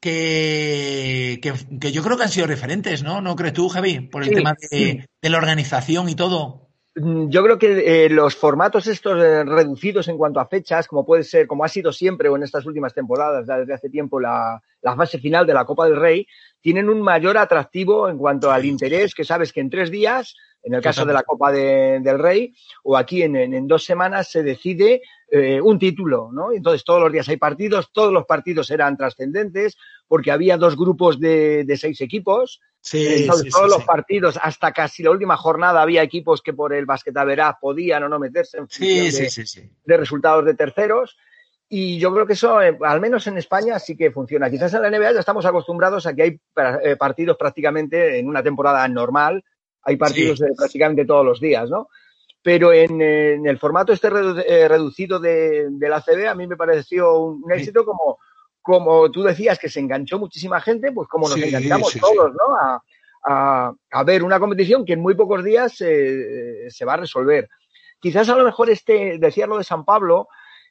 que, 0.00 1.38
que, 1.40 1.92
yo 1.92 2.02
creo 2.02 2.16
que 2.16 2.24
han 2.24 2.30
sido 2.30 2.46
referentes, 2.46 3.02
¿no? 3.02 3.20
¿No 3.20 3.36
crees 3.36 3.54
tú, 3.54 3.68
Javi? 3.68 4.00
Por 4.00 4.24
el 4.24 4.30
tema 4.30 4.54
de, 4.70 5.08
de 5.22 5.30
la 5.30 5.38
organización 5.38 6.08
y 6.08 6.16
todo. 6.16 6.65
Mm, 6.98 7.28
yo 7.28 7.44
creo 7.44 7.58
que 7.58 8.06
eh, 8.06 8.08
los 8.08 8.34
formatos 8.34 8.86
estos 8.86 9.22
eh, 9.22 9.44
reducidos 9.44 10.08
en 10.08 10.16
cuanto 10.16 10.40
a 10.40 10.46
fechas, 10.46 10.88
como 10.88 11.04
puede 11.04 11.24
ser, 11.24 11.46
como 11.46 11.62
ha 11.62 11.68
sido 11.68 11.92
siempre 11.92 12.30
o 12.30 12.36
en 12.36 12.42
estas 12.42 12.64
últimas 12.64 12.94
temporadas, 12.94 13.46
desde 13.46 13.74
hace 13.74 13.90
tiempo, 13.90 14.18
la, 14.18 14.62
la 14.80 14.96
fase 14.96 15.18
final 15.18 15.46
de 15.46 15.52
la 15.52 15.66
Copa 15.66 15.84
del 15.84 16.00
Rey, 16.00 16.26
tienen 16.62 16.88
un 16.88 17.02
mayor 17.02 17.36
atractivo 17.36 18.08
en 18.08 18.16
cuanto 18.16 18.50
al 18.50 18.64
interés, 18.64 19.14
que 19.14 19.24
sabes 19.24 19.52
que 19.52 19.60
en 19.60 19.68
tres 19.68 19.90
días, 19.90 20.34
en 20.62 20.72
el 20.72 20.80
caso 20.80 21.04
de 21.04 21.12
la 21.12 21.22
Copa 21.22 21.52
del 21.52 22.18
Rey, 22.18 22.54
o 22.82 22.96
aquí 22.96 23.22
en, 23.22 23.36
en, 23.36 23.68
dos 23.68 23.84
semanas, 23.84 24.28
se 24.30 24.42
decide 24.42 25.02
eh, 25.28 25.60
un 25.60 25.78
título, 25.78 26.30
¿no? 26.32 26.52
Entonces 26.52 26.84
todos 26.84 27.00
los 27.00 27.12
días 27.12 27.28
hay 27.28 27.36
partidos, 27.36 27.90
todos 27.92 28.12
los 28.12 28.26
partidos 28.26 28.70
eran 28.70 28.96
trascendentes, 28.96 29.76
porque 30.06 30.30
había 30.30 30.56
dos 30.56 30.76
grupos 30.76 31.18
de, 31.18 31.64
de 31.64 31.76
seis 31.76 32.00
equipos. 32.00 32.60
Sí, 32.80 33.26
todos 33.50 33.68
los 33.68 33.84
partidos, 33.84 34.38
hasta 34.40 34.70
casi 34.70 35.02
la 35.02 35.10
última 35.10 35.36
jornada, 35.36 35.82
había 35.82 36.04
equipos 36.04 36.40
que 36.40 36.52
por 36.52 36.72
el 36.72 36.86
basquetaveraz 36.86 37.56
podían 37.60 38.04
o 38.04 38.08
no 38.08 38.20
meterse 38.20 38.58
en 38.58 38.68
función 38.68 39.66
de 39.84 39.96
resultados 39.96 40.44
de 40.44 40.54
terceros. 40.54 41.16
Y 41.68 41.98
yo 41.98 42.14
creo 42.14 42.28
que 42.28 42.34
eso, 42.34 42.62
eh, 42.62 42.78
al 42.82 43.00
menos 43.00 43.26
en 43.26 43.38
España, 43.38 43.80
sí 43.80 43.96
que 43.96 44.12
funciona. 44.12 44.48
Quizás 44.48 44.72
en 44.74 44.82
la 44.82 44.90
NBA 44.90 45.14
ya 45.14 45.20
estamos 45.20 45.44
acostumbrados 45.44 46.06
a 46.06 46.14
que 46.14 46.22
hay 46.22 46.40
eh, 46.84 46.94
partidos 46.94 47.36
prácticamente 47.36 48.20
en 48.20 48.28
una 48.28 48.44
temporada 48.44 48.86
normal, 48.86 49.42
hay 49.82 49.96
partidos 49.96 50.40
prácticamente 50.56 51.04
todos 51.04 51.24
los 51.24 51.40
días, 51.40 51.68
¿no? 51.68 51.88
Pero 52.46 52.72
en, 52.72 53.00
el 53.00 53.58
formato 53.58 53.92
este 53.92 54.06
eh, 54.06 54.68
reducido 54.68 55.18
de, 55.18 55.68
la 55.80 56.00
CB, 56.00 56.28
a 56.28 56.34
mí 56.36 56.46
me 56.46 56.56
pareció 56.56 57.18
un, 57.18 57.50
éxito 57.50 57.84
como, 57.84 58.20
como 58.62 59.10
tú 59.10 59.24
decías, 59.24 59.58
que 59.58 59.68
se 59.68 59.80
enganchó 59.80 60.20
muchísima 60.20 60.60
gente, 60.60 60.92
pues 60.92 61.08
como 61.08 61.28
nos 61.28 61.42
enganchamos 61.42 61.94
todos, 61.94 62.32
¿no? 62.34 62.54
A, 63.24 63.74
a, 63.90 64.04
ver 64.04 64.22
una 64.22 64.38
competición 64.38 64.84
que 64.84 64.92
en 64.92 65.00
muy 65.00 65.14
pocos 65.14 65.42
días 65.42 65.74
se 65.74 66.84
va 66.86 66.94
a 66.94 66.98
resolver. 66.98 67.48
Quizás 67.98 68.28
a 68.28 68.36
lo 68.36 68.44
mejor 68.44 68.70
este, 68.70 69.18
decía 69.18 69.48
lo 69.48 69.58
de 69.58 69.64
San 69.64 69.84
Pablo, 69.84 70.28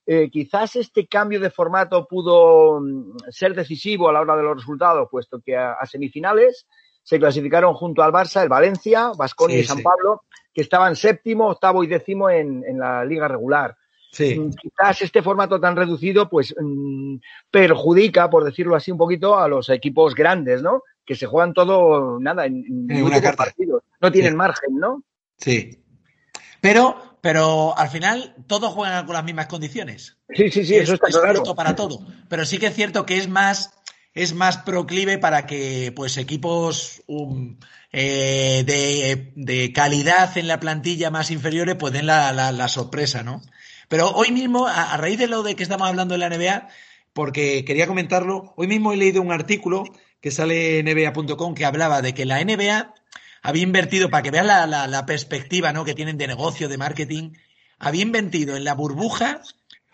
eh, 0.07 0.29
quizás 0.29 0.77
este 0.77 1.07
cambio 1.07 1.41
de 1.41 1.49
formato 1.49 2.07
pudo 2.07 2.79
mm, 2.79 3.17
ser 3.31 3.53
decisivo 3.53 4.07
a 4.07 4.13
la 4.13 4.21
hora 4.21 4.37
de 4.37 4.43
los 4.43 4.55
resultados, 4.55 5.09
puesto 5.11 5.41
que 5.43 5.57
a, 5.57 5.77
semifinales 5.85 6.67
se 7.05 7.19
clasificaron 7.19 7.75
junto 7.75 8.01
al 8.03 8.11
Barça, 8.11 8.41
el 8.41 8.49
Valencia, 8.49 9.11
Vasconia 9.15 9.59
y 9.59 9.63
San 9.63 9.83
Pablo, 9.83 10.23
que 10.51 10.61
estaban 10.61 10.95
séptimo, 10.95 11.47
octavo 11.47 11.83
y 11.83 11.87
décimo 11.87 12.29
en, 12.29 12.63
la 12.79 13.05
liga 13.05 13.27
regular. 13.27 13.77
Mm, 14.17 14.49
quizás 14.49 15.01
este 15.01 15.21
formato 15.21 15.59
tan 15.59 15.75
reducido, 15.75 16.27
pues 16.27 16.55
mm, 16.59 17.17
perjudica, 17.51 18.29
por 18.29 18.43
decirlo 18.43 18.75
así 18.75 18.91
un 18.91 18.97
poquito, 18.97 19.37
a 19.37 19.47
los 19.47 19.69
equipos 19.69 20.15
grandes, 20.15 20.63
¿no? 20.63 20.81
Que 21.05 21.15
se 21.15 21.27
juegan 21.27 21.53
todo, 21.53 22.19
nada, 22.19 22.45
en, 22.47 22.87
en 22.89 23.35
partidos. 23.35 23.83
No 24.01 24.11
tienen 24.11 24.35
margen, 24.35 24.75
¿no? 24.79 25.03
Sí. 25.37 25.77
Pero 26.59 27.15
pero 27.25 27.75
al 27.75 27.89
final 27.89 28.35
todos 28.45 28.71
juegan 28.71 29.03
con 29.07 29.15
las 29.15 29.23
mismas 29.23 29.47
condiciones. 29.47 30.15
Sí, 30.29 30.51
sí, 30.51 30.63
sí, 30.63 30.75
eso 30.75 30.93
está 30.93 31.07
es 31.07 31.17
claro. 31.17 31.55
para 31.55 31.75
todo. 31.75 32.05
Pero 32.29 32.45
sí 32.45 32.59
que 32.59 32.67
es 32.67 32.75
cierto 32.75 33.03
que 33.03 33.17
es 33.17 33.27
más 33.27 33.73
es 34.15 34.33
más 34.33 34.57
proclive 34.59 35.17
para 35.17 35.45
que 35.45 35.91
pues 35.93 36.17
equipos 36.17 37.03
um, 37.05 37.57
eh, 37.91 38.63
de, 39.35 39.73
calidad 39.73 40.37
en 40.37 40.47
la 40.47 40.59
plantilla 40.59 41.11
más 41.11 41.31
inferiores 41.31 41.75
pues 41.75 41.93
den 41.93 42.07
la, 42.07 42.67
sorpresa, 42.69 43.23
¿no? 43.23 43.41
Pero 43.89 44.09
hoy 44.11 44.31
mismo, 44.31 44.67
a, 44.67 44.97
raíz 44.97 45.19
de 45.19 45.27
lo 45.27 45.43
de 45.43 45.55
que 45.55 45.63
estamos 45.63 45.87
hablando 45.87 46.15
de 46.15 46.19
la 46.19 46.29
NBA, 46.29 46.67
porque 47.13 47.65
quería 47.65 47.87
comentarlo, 47.87 48.53
hoy 48.55 48.67
mismo 48.67 48.93
he 48.93 48.97
leído 48.97 49.21
un 49.21 49.31
artículo 49.31 49.83
que 50.21 50.31
sale 50.31 50.79
en 50.79 50.85
NBA.com 50.85 51.53
que 51.53 51.65
hablaba 51.65 52.01
de 52.01 52.13
que 52.13 52.25
la 52.25 52.43
NBA 52.43 52.93
había 53.43 53.63
invertido, 53.63 54.09
para 54.09 54.23
que 54.23 54.31
vean 54.31 54.47
la, 54.47 55.05
perspectiva 55.05 55.71
¿no? 55.71 55.85
que 55.85 55.93
tienen 55.93 56.17
de 56.17 56.27
negocio, 56.27 56.67
de 56.67 56.77
marketing, 56.77 57.33
había 57.77 58.01
invertido 58.01 58.55
en 58.55 58.63
la 58.63 58.73
burbuja 58.73 59.41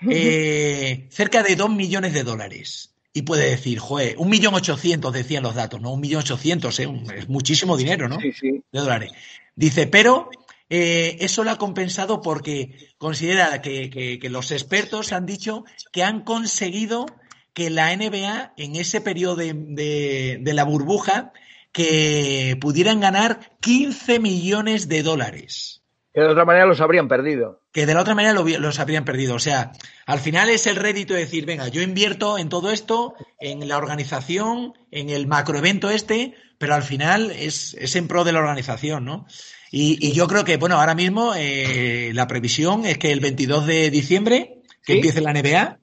eh, 0.09 1.07
cerca 1.11 1.43
de 1.43 1.55
2 1.55 1.69
millones 1.71 2.13
de 2.13 2.23
dólares. 2.23 2.90
Y 3.13 3.23
puede 3.23 3.49
decir, 3.49 3.79
joder, 3.79 4.15
un 4.17 4.29
millón 4.29 4.53
ochocientos 4.53 5.11
decían 5.11 5.43
los 5.43 5.55
datos, 5.55 5.81
¿no? 5.81 5.91
Un 5.91 5.99
millón 5.99 6.21
ochocientos, 6.21 6.79
¿eh? 6.79 6.89
es 7.15 7.27
muchísimo 7.27 7.75
dinero, 7.75 8.07
¿no? 8.07 8.19
Sí, 8.19 8.31
sí. 8.31 8.63
De 8.71 8.79
dólares. 8.79 9.11
Dice, 9.55 9.87
pero 9.87 10.29
eh, 10.69 11.17
eso 11.19 11.43
lo 11.43 11.51
ha 11.51 11.57
compensado 11.57 12.21
porque 12.21 12.93
considera 12.97 13.61
que, 13.61 14.19
los 14.29 14.51
expertos 14.51 15.11
han 15.11 15.25
dicho 15.25 15.65
que 15.91 16.03
han 16.03 16.21
conseguido 16.21 17.05
que 17.53 17.69
la 17.69 17.93
NBA 17.93 18.53
en 18.55 18.77
ese 18.77 19.01
periodo 19.01 19.35
de, 19.35 20.39
de 20.41 20.53
la 20.53 20.63
burbuja 20.63 21.33
que 21.73 22.57
pudieran 22.61 23.01
ganar 23.01 23.57
15 23.59 24.19
millones 24.19 24.87
de 24.87 25.03
dólares. 25.03 25.80
Que 26.13 26.21
de 26.21 26.27
otra 26.27 26.45
manera 26.45 26.65
los 26.65 26.81
habrían 26.81 27.07
perdido. 27.07 27.61
Que 27.71 27.85
de 27.85 27.93
la 27.93 28.01
otra 28.01 28.15
manera 28.15 28.33
los 28.33 28.79
habrían 28.79 29.05
perdido. 29.05 29.35
O 29.35 29.39
sea, 29.39 29.71
al 30.05 30.19
final 30.19 30.49
es 30.49 30.67
el 30.67 30.75
rédito 30.75 31.13
de 31.13 31.21
decir, 31.21 31.45
venga, 31.45 31.69
yo 31.69 31.81
invierto 31.81 32.37
en 32.37 32.49
todo 32.49 32.71
esto, 32.71 33.13
en 33.39 33.67
la 33.67 33.77
organización, 33.77 34.73
en 34.91 35.09
el 35.09 35.27
macroevento 35.27 35.89
este, 35.89 36.35
pero 36.57 36.75
al 36.75 36.83
final 36.83 37.31
es, 37.31 37.75
es 37.79 37.95
en 37.95 38.07
pro 38.07 38.23
de 38.23 38.33
la 38.33 38.39
organización, 38.39 39.05
¿no? 39.05 39.25
Y, 39.71 40.11
yo 40.11 40.27
creo 40.27 40.43
que, 40.43 40.57
bueno, 40.57 40.77
ahora 40.77 40.95
mismo 40.95 41.33
eh, 41.35 42.11
la 42.13 42.27
previsión 42.27 42.85
es 42.85 42.97
que 42.97 43.13
el 43.13 43.21
22 43.21 43.65
de 43.65 43.89
diciembre, 43.89 44.61
que 44.85 44.95
empiece 44.95 45.21
la 45.21 45.31
NBA, 45.31 45.79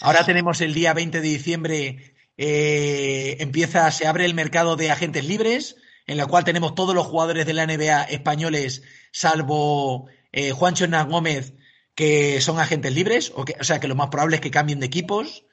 ahora 0.00 0.24
tenemos 0.24 0.62
el 0.62 0.72
día 0.72 0.94
20 0.94 1.20
de 1.20 1.28
diciembre, 1.28 2.14
eh, 2.38 3.36
empieza, 3.40 3.90
se 3.90 4.06
abre 4.06 4.24
el 4.24 4.32
mercado 4.32 4.76
de 4.76 4.90
agentes 4.90 5.26
libres, 5.26 5.76
en 6.06 6.16
la 6.16 6.26
cual 6.26 6.44
tenemos 6.44 6.74
todos 6.74 6.94
los 6.94 7.06
jugadores 7.06 7.44
de 7.44 7.52
la 7.52 7.66
NBA 7.66 8.04
españoles, 8.04 8.82
salvo 9.12 10.08
eh, 10.32 10.50
Juancho 10.50 10.84
Hernán 10.84 11.10
Gómez, 11.10 11.54
que 11.94 12.40
son 12.40 12.58
agentes 12.58 12.92
libres, 12.92 13.32
o, 13.36 13.44
que, 13.44 13.54
o 13.60 13.64
sea 13.64 13.78
que 13.78 13.86
lo 13.86 13.94
más 13.94 14.08
probable 14.08 14.36
es 14.36 14.42
que 14.42 14.50
cambien 14.50 14.80
de 14.80 14.86
equipos, 14.86 15.44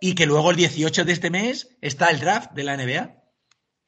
y 0.00 0.14
que 0.14 0.26
luego 0.26 0.50
el 0.50 0.56
18 0.56 1.04
de 1.04 1.12
este 1.12 1.30
mes 1.30 1.76
está 1.80 2.08
el 2.08 2.20
draft 2.20 2.52
de 2.52 2.64
la 2.64 2.76
NBA. 2.76 3.22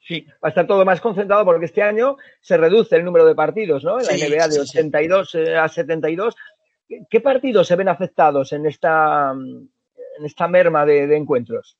Sí, 0.07 0.25
va 0.43 0.47
a 0.47 0.49
estar 0.49 0.65
todo 0.65 0.85
más 0.85 1.01
concentrado 1.01 1.43
porque 1.43 1.65
este 1.65 1.81
año 1.83 2.15
se 2.39 2.55
reduce 2.55 2.95
el 2.95 3.03
número 3.03 3.25
de 3.25 3.35
partidos, 3.35 3.83
¿no? 3.83 3.99
En 3.99 4.05
la 4.05 4.13
NBA 4.13 4.47
de 4.47 4.59
82 4.61 5.35
eh, 5.35 5.57
a 5.57 5.67
72. 5.67 6.35
¿Qué 7.09 7.19
partidos 7.19 7.67
se 7.67 7.75
ven 7.75 7.89
afectados 7.89 8.53
en 8.53 8.65
esta, 8.65 9.33
en 9.33 10.25
esta 10.25 10.47
merma 10.47 10.85
de 10.85 11.13
encuentros? 11.17 11.77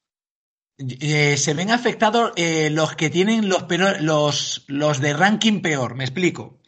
Eh, 0.78 1.38
se 1.38 1.56
ven 1.56 1.72
afectados 1.72 2.34
eh, 2.36 2.70
los 2.70 2.96
que 2.96 3.10
tienen 3.10 3.50
los, 3.50 3.66
los, 4.02 4.66
los 4.68 5.02
de 5.02 5.14
ranking 5.14 5.62
peor, 5.62 5.96
me 5.96 6.04
explico. 6.04 6.60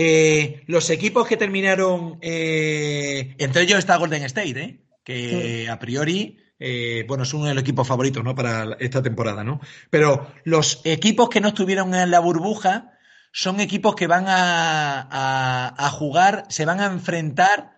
Eh, 0.00 0.62
los 0.66 0.90
equipos 0.90 1.26
que 1.26 1.36
terminaron, 1.36 2.18
entre 2.22 3.62
ellos 3.62 3.80
está 3.80 3.96
Golden 3.96 4.22
State, 4.22 4.84
que 5.02 5.68
a 5.68 5.78
priori, 5.80 6.38
bueno, 7.08 7.24
es 7.24 7.34
uno 7.34 7.46
de 7.46 7.54
los 7.54 7.62
equipos 7.62 7.88
favoritos 7.88 8.22
¿no? 8.22 8.34
para 8.36 8.76
esta 8.78 9.02
temporada, 9.02 9.42
¿no? 9.42 9.60
Pero 9.90 10.30
los 10.44 10.82
equipos 10.84 11.28
que 11.28 11.40
no 11.40 11.48
estuvieron 11.48 11.94
en 11.96 12.12
la 12.12 12.20
burbuja 12.20 12.92
son 13.32 13.58
equipos 13.58 13.96
que 13.96 14.06
van 14.06 14.26
a, 14.28 15.74
a 15.76 15.90
jugar, 15.90 16.44
se 16.48 16.64
van 16.64 16.80
a 16.80 16.86
enfrentar, 16.86 17.72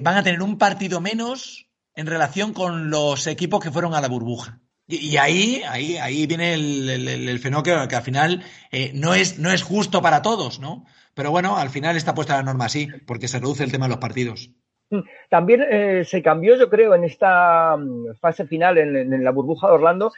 van 0.00 0.16
a 0.16 0.22
tener 0.22 0.40
un 0.40 0.56
partido 0.56 1.02
menos 1.02 1.66
en 1.96 2.06
relación 2.06 2.54
con 2.54 2.88
los 2.88 3.26
equipos 3.26 3.60
que 3.60 3.70
fueron 3.70 3.94
a 3.94 4.00
la 4.00 4.08
burbuja. 4.08 4.60
Y, 4.88 5.16
ahí, 5.16 5.62
ahí, 5.68 5.96
ahí 5.96 6.26
viene 6.26 6.54
el, 6.54 7.40
fenómeno 7.40 7.88
que, 7.88 7.96
al 7.96 8.02
final 8.02 8.44
eh, 8.70 8.92
no, 8.94 9.14
es, 9.14 9.38
no 9.38 9.50
es 9.50 9.62
justo 9.62 10.00
para 10.00 10.22
todos, 10.22 10.60
¿no? 10.60 10.86
Pero 11.16 11.30
bueno, 11.30 11.56
al 11.56 11.70
final 11.70 11.96
está 11.96 12.14
puesta 12.14 12.36
la 12.36 12.42
norma 12.42 12.66
así, 12.66 12.88
porque 13.06 13.26
se 13.26 13.38
reduce 13.38 13.64
el 13.64 13.72
tema 13.72 13.86
de 13.86 13.92
los 13.92 13.98
partidos. 13.98 14.50
Mm, 14.90 15.00
también 15.30 15.64
eh, 15.68 16.04
se 16.04 16.20
cambió, 16.20 16.56
yo 16.58 16.68
creo, 16.68 16.94
en 16.94 17.04
esta 17.04 17.74
mm, 17.74 18.16
fase 18.20 18.46
final, 18.46 18.76
en, 18.76 19.24
la 19.24 19.30
burbuja 19.30 19.66
de 19.66 19.72
Orlando, 19.72 20.12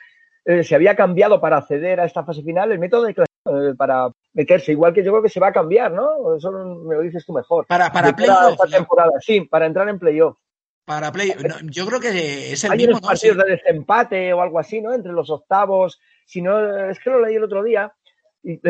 eh, 0.45 0.65
se 0.65 0.75
había 0.75 0.97
cambiado 0.97 1.41
para 1.41 1.59
acceder 1.59 2.01
a 2.01 2.05
esta 2.05 2.25
fase 2.25 2.43
final 2.43 2.73
el 2.73 2.81
método 2.81 3.05
de 3.05 3.15
clasificación 3.15 3.77
para 3.77 4.09
meterse, 4.33 4.73
igual 4.73 4.93
que 4.93 5.05
yo 5.05 5.13
creo 5.13 5.23
que 5.23 5.29
se 5.29 5.39
va 5.39 5.49
a 5.49 5.53
cambiar, 5.53 5.93
¿no? 5.93 6.37
Eso 6.37 6.51
me 6.51 6.97
lo 6.97 7.03
dices 7.03 7.25
tú 7.25 7.33
mejor. 7.33 7.67
Para, 7.69 7.93
para 7.93 8.15
playoff. 8.15 8.59
temporada, 8.69 9.13
sí, 9.21 9.43
para 9.43 9.67
entrar 9.67 9.89
en 9.89 10.01
playoff. 10.01 10.37
Para 10.85 11.13
Play, 11.13 11.33
yo 11.65 11.87
creo 11.87 12.01
que 12.01 12.53
es 12.53 12.65
el 12.65 12.73
Hay 12.73 12.87
unos 12.87 13.03
partidos 13.03 13.37
de 13.37 13.53
desempate 13.53 14.33
o 14.33 14.41
algo 14.41 14.59
así, 14.59 14.81
¿no? 14.81 14.95
Entre 14.95 15.13
los 15.13 15.31
octavos. 15.31 16.01
Si 16.25 16.43
no, 16.43 16.89
es 16.89 16.99
que 16.99 17.11
lo 17.11 17.21
leí 17.21 17.37
el 17.37 17.45
otro 17.45 17.63
día. 17.63 17.93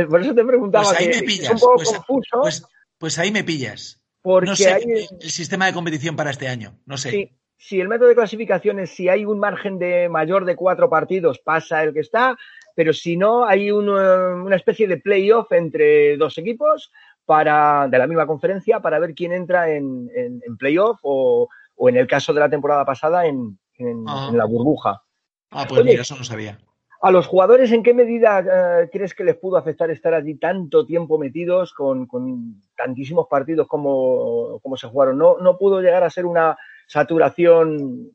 Por 0.09 0.21
eso 0.21 0.35
te 0.35 0.45
preguntaba. 0.45 0.85
Pues 0.85 0.99
ahí 0.99 1.09
me 1.09 1.23
pillas. 1.23 1.53
un 1.53 1.59
poco 1.59 1.77
pues, 1.77 1.93
confuso. 1.93 2.41
Pues, 2.41 2.67
pues, 2.99 3.19
ahí 3.19 3.31
me 3.31 3.45
pillas. 3.45 4.01
Porque 4.23 4.51
no 4.51 4.57
sé 4.57 4.73
hay... 4.73 4.83
el 4.83 5.31
sistema 5.31 5.67
de 5.67 5.73
competición 5.73 6.17
para 6.17 6.31
este 6.31 6.49
año. 6.49 6.79
No 6.87 6.97
sé. 6.97 7.11
Sí, 7.11 7.39
si 7.57 7.81
el 7.81 7.89
método 7.89 8.09
de 8.09 8.15
clasificación 8.15 8.79
es 8.81 8.91
si 8.91 9.09
hay 9.09 9.25
un 9.25 9.39
margen 9.39 9.79
de 9.79 10.09
mayor 10.09 10.45
de 10.45 10.57
cuatro 10.57 10.89
partidos, 10.89 11.39
pasa 11.39 11.83
el 11.83 11.93
que 11.93 12.01
está. 12.01 12.37
Pero 12.75 12.93
si 12.93 13.17
no, 13.17 13.45
hay 13.45 13.71
una 13.73 14.55
especie 14.55 14.87
de 14.87 14.99
playoff 14.99 15.51
entre 15.53 16.17
dos 16.17 16.39
equipos 16.39 16.93
para, 17.25 17.89
de 17.89 17.99
la 17.99 18.07
misma 18.07 18.27
conferencia 18.27 18.81
para 18.81 18.99
ver 18.99 19.15
quién 19.15 19.33
entra 19.33 19.69
en, 19.71 20.09
en, 20.15 20.41
en 20.47 20.57
playoff 20.57 20.99
o, 21.03 21.49
o 21.79 21.89
en 21.89 21.97
el 21.97 22.07
caso 22.07 22.33
de 22.35 22.41
la 22.41 22.51
temporada 22.51 22.85
pasada 22.85 23.27
en, 23.27 23.59
ah. 24.07 24.31
la 24.33 24.45
burbuja. 24.45 25.03
Ah, 25.51 25.67
pues 25.69 25.85
mira, 25.85 26.03
eso 26.03 26.17
no 26.17 26.25
sabía. 26.25 26.59
¿A 27.00 27.12
los 27.12 27.26
jugadores 27.26 27.71
en 27.71 27.83
qué 27.83 27.95
medida 27.95 28.40
eh, 28.40 28.88
crees 28.90 29.14
que 29.14 29.23
les 29.23 29.37
pudo 29.37 29.57
afectar 29.57 29.90
estar 29.90 30.14
allí 30.14 30.35
tanto 30.35 30.85
tiempo 30.85 31.17
metidos 31.19 31.73
con, 31.73 32.09
tantísimos 32.76 33.26
partidos 33.28 33.69
como, 33.69 34.61
se 34.76 34.88
jugaron? 34.88 35.17
¿No, 35.17 35.38
¿No 35.38 35.57
pudo 35.57 35.81
llegar 35.81 36.02
a 36.02 36.11
ser 36.11 36.26
una 36.26 36.57
saturación 36.87 38.11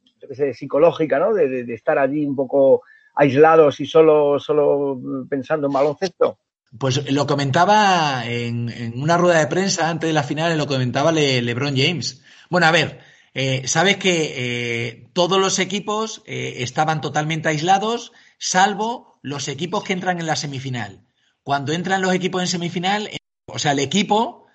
psicológica, 0.53 1.19
¿no? 1.19 1.33
De, 1.33 1.61
estar 1.73 1.97
allí 1.97 2.25
un 2.25 2.35
poco 2.35 2.83
aislados 3.15 3.79
y 3.79 3.85
solo, 3.85 4.39
solo 4.39 4.99
pensando 5.29 5.67
en 5.67 5.73
baloncesto? 5.73 6.37
Pues 6.77 7.11
lo 7.11 7.27
comentaba 7.27 8.25
en, 8.25 8.93
una 8.95 9.17
rueda 9.17 9.39
de 9.39 9.47
prensa 9.47 9.89
antes 9.89 10.09
de 10.09 10.13
la 10.13 10.23
final, 10.23 10.57
lo 10.57 10.67
comentaba 10.67 11.11
LeBron 11.11 11.77
James. 11.77 12.23
Bueno, 12.49 12.67
a 12.67 12.71
ver, 12.71 12.99
eh, 13.35 13.67
sabes 13.67 13.97
que 13.97 14.33
eh, 14.35 15.07
todos 15.13 15.39
los 15.39 15.59
equipos 15.59 16.23
eh, 16.25 16.55
estaban 16.57 17.01
totalmente 17.01 17.49
aislados, 17.49 18.11
salvo 18.37 19.19
los 19.21 19.47
equipos 19.47 19.83
que 19.83 19.93
entran 19.93 20.19
en 20.19 20.25
la 20.25 20.35
semifinal. 20.35 21.05
Cuando 21.43 21.73
entran 21.73 22.01
los 22.01 22.13
equipos 22.13 22.41
en 22.41 22.47
semifinal, 22.47 23.09
o 23.45 23.59
sea, 23.59 23.73
el 23.73 23.79
equipo, 23.79 24.45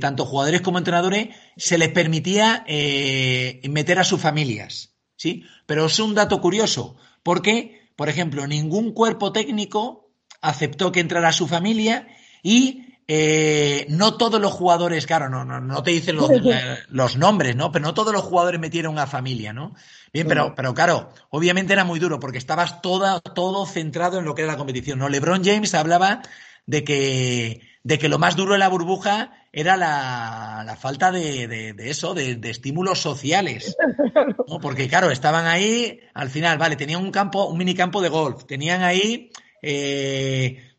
tanto 0.00 0.26
jugadores 0.26 0.60
como 0.60 0.78
entrenadores, 0.78 1.28
se 1.56 1.78
les 1.78 1.90
permitía 1.90 2.64
meter 2.66 3.98
a 3.98 4.04
sus 4.04 4.20
familias. 4.20 4.96
¿sí? 5.16 5.44
Pero 5.66 5.86
es 5.86 5.98
un 5.98 6.14
dato 6.14 6.40
curioso, 6.40 6.96
porque, 7.22 7.90
por 7.96 8.08
ejemplo, 8.08 8.46
ningún 8.46 8.92
cuerpo 8.92 9.32
técnico 9.32 10.10
aceptó 10.40 10.92
que 10.92 11.00
entrara 11.00 11.32
su 11.32 11.46
familia 11.48 12.08
y 12.42 12.85
eh, 13.08 13.86
no 13.88 14.16
todos 14.16 14.40
los 14.40 14.52
jugadores, 14.52 15.06
claro, 15.06 15.28
no, 15.28 15.44
no, 15.44 15.60
no 15.60 15.82
te 15.82 15.92
dicen 15.92 16.16
los, 16.16 16.30
eh, 16.30 16.78
los, 16.88 17.16
nombres, 17.16 17.54
¿no? 17.54 17.70
Pero 17.70 17.84
no 17.84 17.94
todos 17.94 18.12
los 18.12 18.22
jugadores 18.22 18.60
metieron 18.60 18.98
a 18.98 19.06
familia, 19.06 19.52
¿no? 19.52 19.74
Bien, 20.12 20.26
pero, 20.26 20.54
pero 20.54 20.74
claro, 20.74 21.10
obviamente 21.30 21.72
era 21.72 21.84
muy 21.84 22.00
duro 22.00 22.18
porque 22.18 22.38
estabas 22.38 22.82
toda, 22.82 23.20
todo 23.20 23.66
centrado 23.66 24.18
en 24.18 24.24
lo 24.24 24.34
que 24.34 24.42
era 24.42 24.52
la 24.52 24.58
competición, 24.58 24.98
¿no? 24.98 25.08
LeBron 25.08 25.44
James 25.44 25.74
hablaba 25.74 26.22
de 26.66 26.82
que, 26.82 27.60
de 27.84 27.98
que 27.98 28.08
lo 28.08 28.18
más 28.18 28.34
duro 28.34 28.54
de 28.54 28.58
la 28.58 28.68
burbuja 28.68 29.32
era 29.52 29.76
la, 29.76 30.64
la 30.66 30.76
falta 30.76 31.12
de, 31.12 31.46
de, 31.46 31.90
eso, 31.90 32.12
de, 32.12 32.38
estímulos 32.42 33.00
sociales. 33.00 33.76
¿no? 34.48 34.58
Porque, 34.60 34.88
claro, 34.88 35.10
estaban 35.10 35.46
ahí, 35.46 36.00
al 36.12 36.28
final, 36.28 36.58
vale, 36.58 36.76
tenían 36.76 37.02
un 37.02 37.10
campo, 37.10 37.46
un 37.46 37.56
minicampo 37.56 38.02
de 38.02 38.08
golf, 38.08 38.44
tenían 38.44 38.82
ahí 38.82 39.30
eh, 39.62 40.75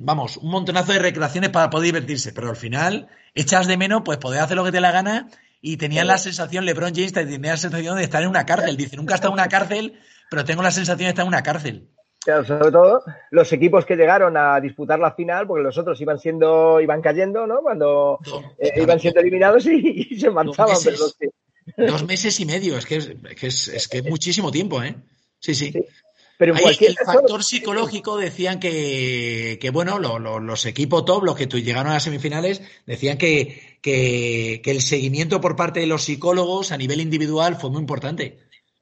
vamos, 0.00 0.36
un 0.36 0.50
montonazo 0.50 0.92
de 0.92 0.98
recreaciones 0.98 1.50
para 1.50 1.70
poder 1.70 1.86
divertirse, 1.86 2.32
pero 2.32 2.50
al 2.50 2.56
final 2.56 3.08
echas 3.34 3.66
de 3.66 3.76
menos 3.76 4.02
pues 4.04 4.18
poder 4.18 4.40
hacer 4.40 4.56
lo 4.56 4.64
que 4.64 4.72
te 4.72 4.80
la 4.80 4.92
gana 4.92 5.28
y 5.60 5.76
tenían 5.76 6.06
la 6.06 6.18
sensación, 6.18 6.64
LeBron 6.64 6.94
James 6.94 7.12
tenía 7.12 7.52
la 7.52 7.56
sensación 7.56 7.96
de 7.96 8.04
estar 8.04 8.22
en 8.22 8.28
una 8.28 8.46
cárcel. 8.46 8.76
Dice, 8.76 8.96
nunca 8.96 9.14
he 9.14 9.16
estado 9.16 9.32
en 9.32 9.40
una 9.40 9.48
cárcel, 9.48 9.98
pero 10.30 10.44
tengo 10.44 10.62
la 10.62 10.70
sensación 10.70 11.06
de 11.06 11.10
estar 11.10 11.24
en 11.24 11.28
una 11.28 11.42
cárcel. 11.42 11.88
Claro, 12.20 12.44
sobre 12.44 12.70
todo 12.70 13.02
los 13.30 13.52
equipos 13.52 13.84
que 13.84 13.96
llegaron 13.96 14.36
a 14.36 14.60
disputar 14.60 14.98
la 14.98 15.12
final, 15.12 15.46
porque 15.46 15.62
los 15.62 15.78
otros 15.78 16.00
iban 16.00 16.18
siendo, 16.18 16.80
iban 16.80 17.00
cayendo, 17.00 17.46
¿no? 17.46 17.60
Cuando 17.62 18.18
eh, 18.58 18.82
iban 18.82 19.00
siendo 19.00 19.20
eliminados 19.20 19.66
y, 19.66 20.18
se 20.18 20.30
marchaban. 20.30 20.74
Dos 20.74 20.84
meses, 20.84 21.16
dos 21.76 22.06
meses, 22.06 22.40
y 22.40 22.46
medio, 22.46 22.76
es 22.76 22.86
que 22.86 22.96
es, 22.96 23.08
que 23.38 23.46
es, 23.46 23.88
que 23.88 24.02
muchísimo 24.02 24.50
tiempo, 24.50 24.82
¿eh? 24.82 24.94
sí. 25.38 25.54
sí. 25.54 25.72
Pero 26.38 26.54
en 26.54 26.62
cualquier 26.62 26.92
el 26.92 26.96
factor 27.04 27.42
psicológico 27.42 28.16
decían 28.16 28.60
que, 28.60 29.70
bueno, 29.72 29.98
los 29.98 30.66
equipos 30.66 31.04
top, 31.04 31.24
los 31.24 31.36
que 31.36 31.46
llegaron 31.46 31.90
a 31.90 31.94
las 31.94 32.04
semifinales, 32.04 32.62
decían 32.86 33.18
que, 33.18 33.78
que, 33.82 34.62
el 34.64 34.80
seguimiento 34.80 35.40
por 35.40 35.56
parte 35.56 35.80
de 35.80 35.88
los 35.88 36.04
psicólogos 36.04 36.70
a 36.70 36.76
nivel 36.76 37.00
individual 37.00 37.56
fue 37.56 37.70
muy 37.70 37.80
importante. 37.80 38.38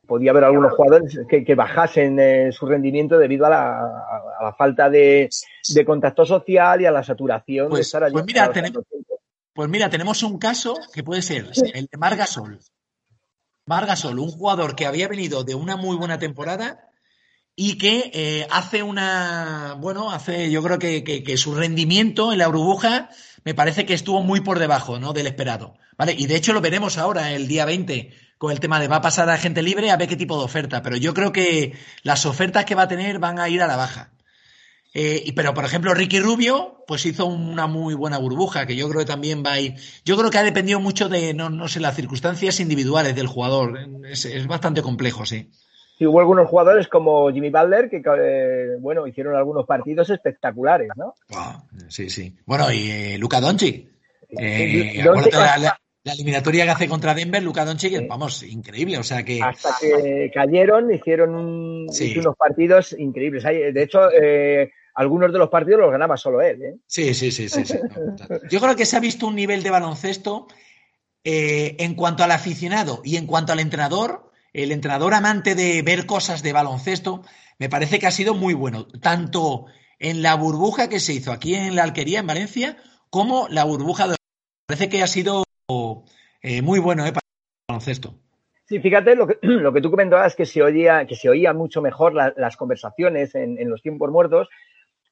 Podía 0.06 0.32
haber 0.32 0.44
algunos 0.44 0.74
jugadores 0.74 1.18
que, 1.28 1.54
bajasen 1.54 2.20
eh, 2.20 2.52
su 2.52 2.66
rendimiento 2.66 3.18
debido 3.18 3.46
a 3.46 3.50
la, 3.50 4.54
falta 4.56 4.90
de, 4.90 5.30
contacto 5.86 6.26
social 6.26 6.82
y 6.82 6.84
a 6.84 6.90
la 6.90 7.02
saturación 7.02 7.70
pues, 7.70 7.78
de 7.78 7.82
estar 7.82 8.04
allí. 8.04 8.12
Pues 8.12 8.26
mira, 8.26 8.52
tenemos, 8.52 8.84
pues 9.54 9.68
mira, 9.70 9.88
tenemos 9.88 10.22
un 10.22 10.38
caso 10.38 10.74
que 10.92 11.02
puede 11.02 11.22
ser 11.22 11.46
el 11.72 11.88
de 11.90 11.98
Margasol. 11.98 12.60
Margasol, 13.64 14.18
un 14.18 14.30
jugador 14.30 14.76
que 14.76 14.84
había 14.84 15.08
venido 15.08 15.42
de 15.42 15.54
una 15.54 15.76
muy 15.76 15.96
buena 15.96 16.18
temporada 16.18 16.90
y 17.58 17.78
que 17.78 18.10
eh, 18.12 18.46
hace 18.50 18.82
una, 18.82 19.74
bueno, 19.78 20.12
hace, 20.12 20.50
yo 20.50 20.62
creo 20.62 20.78
que, 20.78 21.02
que, 21.02 21.36
su 21.38 21.54
rendimiento 21.54 22.30
en 22.32 22.38
la 22.38 22.48
burbuja 22.48 23.08
me 23.44 23.54
parece 23.54 23.86
que 23.86 23.94
estuvo 23.94 24.22
muy 24.22 24.40
por 24.40 24.58
debajo, 24.58 24.98
¿no? 24.98 25.14
Del 25.14 25.26
esperado, 25.26 25.74
¿vale? 25.96 26.14
Y 26.16 26.26
de 26.26 26.36
hecho 26.36 26.52
lo 26.52 26.60
veremos 26.60 26.98
ahora, 26.98 27.32
el 27.32 27.48
día 27.48 27.64
20, 27.64 28.12
con 28.36 28.52
el 28.52 28.60
tema 28.60 28.78
de 28.78 28.88
va 28.88 28.96
a 28.96 29.00
pasar 29.00 29.30
a 29.30 29.38
gente 29.38 29.62
libre 29.62 29.90
a 29.90 29.96
ver 29.96 30.06
qué 30.06 30.16
tipo 30.16 30.36
de 30.38 30.44
oferta, 30.44 30.82
pero 30.82 30.96
yo 30.96 31.14
creo 31.14 31.32
que 31.32 31.72
las 32.02 32.26
ofertas 32.26 32.66
que 32.66 32.74
va 32.74 32.82
a 32.82 32.88
tener 32.88 33.18
van 33.18 33.38
a 33.38 33.48
ir 33.48 33.62
a 33.62 33.66
la 33.66 33.76
baja. 33.76 34.12
Eh, 34.92 35.32
pero, 35.34 35.52
por 35.52 35.64
ejemplo, 35.64 35.92
Ricky 35.94 36.20
Rubio, 36.20 36.84
pues 36.86 37.04
hizo 37.04 37.26
una 37.26 37.66
muy 37.66 37.94
buena 37.94 38.18
burbuja, 38.18 38.66
que 38.66 38.76
yo 38.76 38.88
creo 38.88 39.00
que 39.00 39.06
también 39.06 39.42
va 39.44 39.52
a 39.52 39.60
ir. 39.60 39.74
Yo 40.06 40.16
creo 40.16 40.30
que 40.30 40.38
ha 40.38 40.42
dependido 40.42 40.80
mucho 40.80 41.10
de, 41.10 41.34
no, 41.34 41.50
no 41.50 41.68
sé, 41.68 41.80
las 41.80 41.96
circunstancias 41.96 42.60
individuales 42.60 43.14
del 43.14 43.26
jugador. 43.26 43.78
Es, 44.08 44.24
es 44.24 44.46
bastante 44.46 44.80
complejo, 44.80 45.26
sí. 45.26 45.50
Sí, 45.98 46.04
hubo 46.06 46.20
algunos 46.20 46.48
jugadores 46.48 46.88
como 46.88 47.32
Jimmy 47.32 47.48
Butler 47.48 47.88
que, 47.88 48.02
eh, 48.04 48.76
bueno, 48.80 49.06
hicieron 49.06 49.34
algunos 49.34 49.64
partidos 49.64 50.10
espectaculares, 50.10 50.90
¿no? 50.94 51.14
sí, 51.88 52.10
sí. 52.10 52.36
Bueno, 52.44 52.70
y 52.70 52.90
eh, 52.90 53.18
Luca 53.18 53.40
Doncic. 53.40 53.88
Eh, 54.28 55.02
la, 55.02 56.12
eliminatoria 56.12 56.64
que 56.64 56.70
hace 56.70 56.88
contra 56.88 57.14
Denver, 57.14 57.42
Luca 57.42 57.64
Doncic, 57.64 58.06
vamos, 58.06 58.42
increíble, 58.42 58.98
o 58.98 59.02
sea 59.02 59.24
que... 59.24 59.40
Hasta 59.42 59.70
que 59.80 60.30
cayeron, 60.34 60.92
hicieron 60.92 61.34
unos 61.34 62.36
partidos 62.36 62.94
increíbles. 62.98 63.42
De 63.42 63.82
hecho, 63.82 64.00
algunos 64.94 65.32
de 65.32 65.38
los 65.38 65.48
partidos 65.48 65.80
los 65.80 65.90
ganaba 65.90 66.18
solo 66.18 66.42
él, 66.42 66.62
¿eh? 66.62 66.74
Sí, 66.86 67.14
sí, 67.14 67.30
sí, 67.30 67.48
sí. 67.48 67.64
sí. 67.64 67.78
Yo 68.50 68.60
creo 68.60 68.76
que 68.76 68.84
se 68.84 68.98
ha 68.98 69.00
visto 69.00 69.26
un 69.26 69.34
nivel 69.34 69.62
de 69.62 69.70
baloncesto 69.70 70.46
en 71.24 71.94
cuanto 71.94 72.22
al 72.22 72.32
aficionado 72.32 73.00
y 73.02 73.16
en 73.16 73.26
cuanto 73.26 73.52
al 73.52 73.60
entrenador 73.60 74.25
el 74.56 74.72
entrenador 74.72 75.12
amante 75.12 75.54
de 75.54 75.82
ver 75.82 76.06
cosas 76.06 76.42
de 76.42 76.54
baloncesto, 76.54 77.22
me 77.58 77.68
parece 77.68 77.98
que 77.98 78.06
ha 78.06 78.10
sido 78.10 78.34
muy 78.34 78.54
bueno, 78.54 78.86
tanto 78.86 79.66
en 79.98 80.22
la 80.22 80.34
burbuja 80.34 80.88
que 80.88 80.98
se 80.98 81.12
hizo 81.12 81.30
aquí 81.30 81.54
en 81.54 81.76
la 81.76 81.82
Alquería, 81.82 82.20
en 82.20 82.26
Valencia, 82.26 82.76
como 83.10 83.48
la 83.50 83.64
burbuja 83.64 84.08
de... 84.08 84.16
Parece 84.66 84.88
que 84.88 85.02
ha 85.02 85.06
sido 85.06 85.44
eh, 86.40 86.62
muy 86.62 86.78
bueno 86.80 87.04
eh, 87.04 87.12
para 87.12 87.20
el 87.20 87.64
baloncesto. 87.68 88.14
Sí, 88.64 88.80
fíjate, 88.80 89.14
lo 89.14 89.26
que, 89.26 89.38
lo 89.42 89.74
que 89.74 89.82
tú 89.82 89.90
comentabas 89.90 90.34
que 90.34 90.46
se 90.46 90.62
oía, 90.62 91.06
que 91.06 91.16
se 91.16 91.28
oía 91.28 91.52
mucho 91.52 91.82
mejor 91.82 92.14
las 92.14 92.56
conversaciones 92.56 93.34
en, 93.34 93.68
los 93.68 93.82
tiempos 93.82 94.10
muertos. 94.10 94.48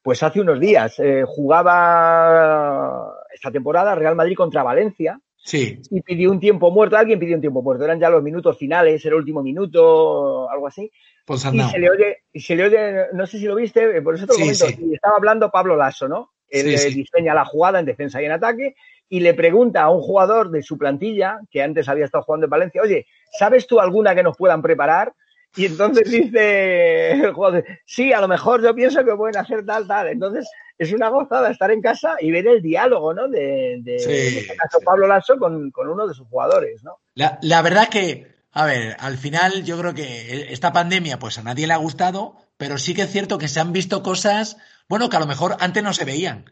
Pues 0.01 0.23
hace 0.23 0.41
unos 0.41 0.59
días 0.59 0.99
eh, 0.99 1.23
jugaba 1.25 3.13
esta 3.31 3.51
temporada 3.51 3.93
Real 3.93 4.15
Madrid 4.15 4.35
contra 4.35 4.63
Valencia 4.63 5.19
Sí. 5.45 5.79
Y 5.91 6.01
pidió 6.01 6.31
un 6.31 6.39
tiempo 6.39 6.71
muerto, 6.71 6.97
alguien 6.97 7.19
pidió 7.19 7.35
un 7.35 7.41
tiempo 7.41 7.61
muerto, 7.61 7.85
eran 7.85 7.99
ya 7.99 8.09
los 8.09 8.23
minutos 8.23 8.57
finales, 8.57 9.05
el 9.05 9.13
último 9.13 9.43
minuto, 9.43 10.49
algo 10.49 10.65
así. 10.65 10.91
Pues 11.23 11.45
y 11.45 11.59
se 11.59 11.77
le 11.77 11.89
oye, 11.91 12.17
se 12.33 12.55
le 12.55 12.63
oye, 12.65 13.05
no 13.13 13.27
sé 13.27 13.37
si 13.37 13.45
lo 13.45 13.53
viste, 13.53 14.01
por 14.01 14.15
eso 14.15 14.25
te 14.25 14.33
lo 14.33 14.39
comento, 14.39 14.65
y 14.79 14.95
estaba 14.95 15.17
hablando 15.17 15.51
Pablo 15.51 15.75
Lasso, 15.75 16.07
¿no? 16.07 16.31
Él 16.49 16.65
diseña 16.65 17.35
la 17.35 17.45
jugada 17.45 17.79
en 17.79 17.85
defensa 17.85 18.19
y 18.23 18.25
en 18.25 18.31
ataque, 18.31 18.75
y 19.07 19.19
le 19.19 19.35
pregunta 19.35 19.83
a 19.83 19.91
un 19.91 20.01
jugador 20.01 20.49
de 20.49 20.63
su 20.63 20.79
plantilla, 20.79 21.39
que 21.51 21.61
antes 21.61 21.87
había 21.89 22.05
estado 22.05 22.23
jugando 22.23 22.45
en 22.45 22.51
Valencia, 22.51 22.81
oye, 22.81 23.05
¿sabes 23.37 23.67
tú 23.67 23.79
alguna 23.79 24.15
que 24.15 24.23
nos 24.23 24.35
puedan 24.35 24.63
preparar? 24.63 25.13
Y 25.55 25.67
entonces 25.67 26.09
dice 26.11 27.11
el 27.11 27.33
jugador, 27.33 27.63
sí, 27.85 28.13
a 28.13 28.19
lo 28.19 28.27
mejor 28.27 28.63
yo 28.63 28.73
pienso 28.73 29.05
que 29.05 29.15
pueden 29.15 29.37
hacer 29.37 29.63
tal, 29.63 29.85
tal. 29.85 30.07
Entonces, 30.07 30.49
es 30.77 30.91
una 30.91 31.09
gozada 31.09 31.51
estar 31.51 31.71
en 31.71 31.81
casa 31.81 32.15
y 32.19 32.31
ver 32.31 32.47
el 32.47 32.61
diálogo, 32.61 33.13
¿no? 33.13 33.27
De, 33.27 33.79
de, 33.81 33.95
este 33.95 34.55
caso 34.55 34.79
Pablo 34.83 35.07
Lasso 35.07 35.37
con, 35.37 35.71
uno 35.75 36.07
de 36.07 36.13
sus 36.13 36.27
jugadores, 36.27 36.83
¿no? 36.83 36.97
La, 37.13 37.39
la 37.41 37.61
verdad 37.61 37.87
que, 37.87 38.27
a 38.51 38.65
ver, 38.65 38.95
al 38.99 39.17
final 39.17 39.63
yo 39.63 39.77
creo 39.77 39.93
que 39.93 40.51
esta 40.51 40.73
pandemia, 40.73 41.19
pues 41.19 41.37
a 41.37 41.43
nadie 41.43 41.67
le 41.67 41.73
ha 41.73 41.77
gustado, 41.77 42.35
pero 42.57 42.77
sí 42.77 42.93
que 42.93 43.03
es 43.03 43.11
cierto 43.11 43.37
que 43.37 43.47
se 43.47 43.59
han 43.59 43.73
visto 43.73 44.03
cosas, 44.03 44.57
bueno, 44.89 45.09
que 45.09 45.17
a 45.17 45.21
lo 45.21 45.27
mejor 45.27 45.55
antes 45.59 45.83
no 45.83 45.93
se 45.93 46.05
veían. 46.05 46.45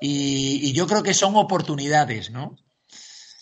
Y, 0.00 0.60
y 0.62 0.72
yo 0.72 0.86
creo 0.86 1.02
que 1.02 1.14
son 1.14 1.36
oportunidades, 1.36 2.30
¿no? 2.30 2.56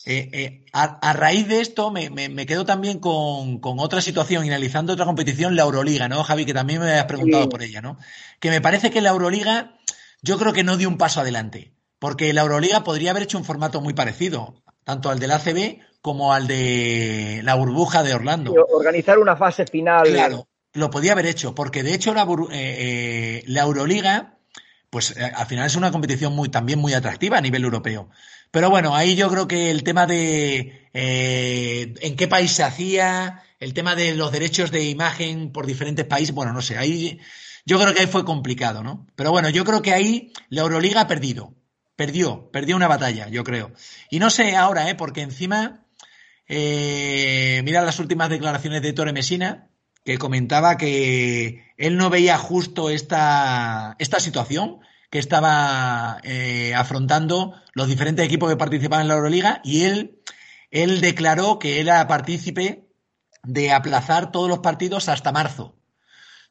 Eh, 0.08 0.30
eh, 0.32 0.64
a, 0.72 1.12
raíz 1.14 1.48
de 1.48 1.60
esto 1.60 1.90
me, 1.90 2.10
me, 2.10 2.46
quedo 2.46 2.64
también 2.64 3.00
con, 3.00 3.58
con, 3.58 3.80
otra 3.80 4.00
situación, 4.00 4.44
analizando 4.44 4.92
otra 4.92 5.04
competición, 5.04 5.56
la 5.56 5.64
Euroliga, 5.64 6.08
¿no, 6.08 6.22
Javi? 6.22 6.46
Que 6.46 6.54
también 6.54 6.80
me 6.80 6.92
has 6.92 7.06
preguntado 7.06 7.48
por 7.48 7.60
ella, 7.60 7.82
¿no? 7.82 7.98
Que 8.38 8.50
me 8.50 8.60
parece 8.60 8.92
que 8.92 9.00
la 9.00 9.10
Euroliga 9.10 9.80
yo 10.22 10.38
creo 10.38 10.52
que 10.52 10.64
no 10.64 10.76
dio 10.76 10.88
un 10.88 10.98
paso 10.98 11.20
adelante, 11.20 11.72
porque 11.98 12.32
la 12.32 12.42
Euroliga 12.42 12.84
podría 12.84 13.10
haber 13.10 13.24
hecho 13.24 13.38
un 13.38 13.44
formato 13.44 13.80
muy 13.80 13.94
parecido, 13.94 14.62
tanto 14.84 15.10
al 15.10 15.18
del 15.18 15.32
ACB 15.32 15.80
como 16.00 16.32
al 16.32 16.46
de 16.46 17.40
la 17.42 17.54
burbuja 17.54 18.02
de 18.02 18.14
Orlando. 18.14 18.54
Organizar 18.70 19.18
una 19.18 19.36
fase 19.36 19.66
final. 19.66 20.06
Claro, 20.06 20.46
lo 20.72 20.90
podía 20.90 21.12
haber 21.12 21.26
hecho, 21.26 21.54
porque 21.54 21.82
de 21.82 21.94
hecho 21.94 22.14
la, 22.14 22.22
eh, 22.22 22.46
eh, 22.52 23.44
la 23.46 23.62
Euroliga, 23.62 24.38
pues 24.90 25.16
eh, 25.16 25.32
al 25.34 25.46
final 25.46 25.66
es 25.66 25.74
una 25.74 25.90
competición 25.90 26.34
muy, 26.34 26.48
también 26.48 26.78
muy 26.78 26.94
atractiva 26.94 27.38
a 27.38 27.40
nivel 27.40 27.64
europeo. 27.64 28.08
Pero 28.52 28.70
bueno, 28.70 28.94
ahí 28.94 29.16
yo 29.16 29.28
creo 29.28 29.48
que 29.48 29.70
el 29.70 29.82
tema 29.82 30.06
de 30.06 30.88
en 30.92 32.16
qué 32.16 32.28
país 32.28 32.52
se 32.52 32.62
hacía, 32.62 33.42
el 33.58 33.74
tema 33.74 33.96
de 33.96 34.14
los 34.14 34.32
derechos 34.32 34.70
de 34.70 34.84
imagen 34.84 35.50
por 35.50 35.66
diferentes 35.66 36.06
países, 36.06 36.34
bueno, 36.34 36.52
no 36.52 36.62
sé, 36.62 36.78
ahí 36.78 37.18
yo 37.66 37.80
creo 37.80 37.92
que 37.92 38.00
ahí 38.00 38.06
fue 38.06 38.24
complicado, 38.24 38.84
¿no? 38.84 39.06
Pero 39.16 39.32
bueno, 39.32 39.50
yo 39.50 39.64
creo 39.64 39.82
que 39.82 39.92
ahí 39.92 40.32
la 40.48 40.62
Euroliga 40.62 41.02
ha 41.02 41.08
perdido. 41.08 41.54
Perdió, 41.96 42.50
perdió 42.52 42.76
una 42.76 42.88
batalla, 42.88 43.28
yo 43.28 43.42
creo. 43.42 43.72
Y 44.08 44.20
no 44.20 44.30
sé 44.30 44.54
ahora, 44.54 44.88
¿eh? 44.88 44.94
Porque 44.94 45.22
encima, 45.22 45.84
eh, 46.46 47.62
mira 47.64 47.82
las 47.82 47.98
últimas 47.98 48.30
declaraciones 48.30 48.82
de 48.82 48.92
Torre 48.92 49.12
Mesina, 49.12 49.70
que 50.04 50.18
comentaba 50.18 50.76
que 50.76 51.72
él 51.76 51.96
no 51.96 52.08
veía 52.08 52.38
justo 52.38 52.88
esta, 52.90 53.96
esta 53.98 54.20
situación 54.20 54.78
que 55.10 55.18
estaba 55.18 56.20
eh, 56.22 56.72
afrontando 56.74 57.54
los 57.72 57.88
diferentes 57.88 58.24
equipos 58.24 58.48
que 58.48 58.56
participaban 58.56 59.02
en 59.02 59.08
la 59.08 59.14
Euroliga 59.14 59.60
y 59.64 59.82
él, 59.82 60.20
él 60.70 61.00
declaró 61.00 61.58
que 61.58 61.80
era 61.80 62.06
partícipe 62.06 62.86
de 63.42 63.72
aplazar 63.72 64.30
todos 64.30 64.48
los 64.48 64.60
partidos 64.60 65.08
hasta 65.08 65.32
marzo. 65.32 65.75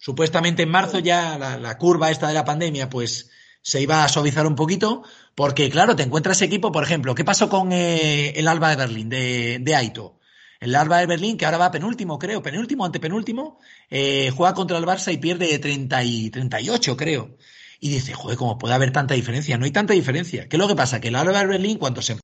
Supuestamente 0.05 0.61
en 0.61 0.69
marzo 0.69 0.99
ya 0.99 1.35
la, 1.39 1.77
curva 1.79 2.11
esta 2.11 2.27
de 2.27 2.35
la 2.35 2.45
pandemia 2.45 2.91
pues 2.91 3.31
se 3.63 3.81
iba 3.81 4.03
a 4.03 4.07
suavizar 4.07 4.45
un 4.45 4.53
poquito, 4.53 5.01
porque 5.33 5.67
claro, 5.71 5.95
te 5.95 6.03
encuentras 6.03 6.43
equipo, 6.43 6.71
por 6.71 6.83
ejemplo, 6.83 7.15
¿qué 7.15 7.25
pasó 7.25 7.49
con 7.49 7.71
eh, 7.71 8.29
el 8.35 8.47
Alba 8.47 8.69
de 8.69 8.75
Berlín, 8.75 9.09
de, 9.09 9.75
Aito? 9.75 10.19
El 10.59 10.75
Alba 10.75 10.99
de 10.99 11.07
Berlín, 11.07 11.37
que 11.37 11.45
ahora 11.45 11.57
va 11.57 11.71
penúltimo, 11.71 12.19
creo, 12.19 12.43
penúltimo, 12.43 12.85
antepenúltimo, 12.85 13.59
eh, 13.89 14.29
juega 14.29 14.53
contra 14.53 14.77
el 14.77 14.85
Barça 14.85 15.11
y 15.11 15.17
pierde 15.17 15.57
30 15.57 16.03
y 16.03 16.29
38, 16.29 16.95
creo. 16.95 17.35
Y 17.79 17.89
dice, 17.89 18.13
joder, 18.13 18.37
¿cómo 18.37 18.59
puede 18.59 18.75
haber 18.75 18.91
tanta 18.91 19.15
diferencia? 19.15 19.57
No 19.57 19.65
hay 19.65 19.71
tanta 19.71 19.93
diferencia. 19.93 20.47
¿Qué 20.47 20.57
es 20.57 20.59
lo 20.59 20.67
que 20.67 20.75
pasa? 20.75 21.01
Que 21.01 21.07
el 21.07 21.15
Alba 21.15 21.39
de 21.39 21.47
Berlín, 21.47 21.79
cuando 21.79 22.03
se 22.03 22.19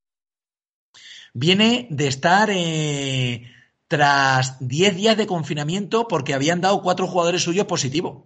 viene 1.34 1.88
de 1.89 2.08
estar 2.08 2.52
eh, 2.52 3.52
tras 3.91 4.56
10 4.65 4.95
días 4.95 5.17
de 5.17 5.27
confinamiento 5.27 6.08
porque 6.08 6.34
habían 6.34 6.62
dado 6.62 6.82
cuatro 6.82 7.08
jugadores 7.08 7.43
suyos 7.43 7.65
positivos. 7.65 8.23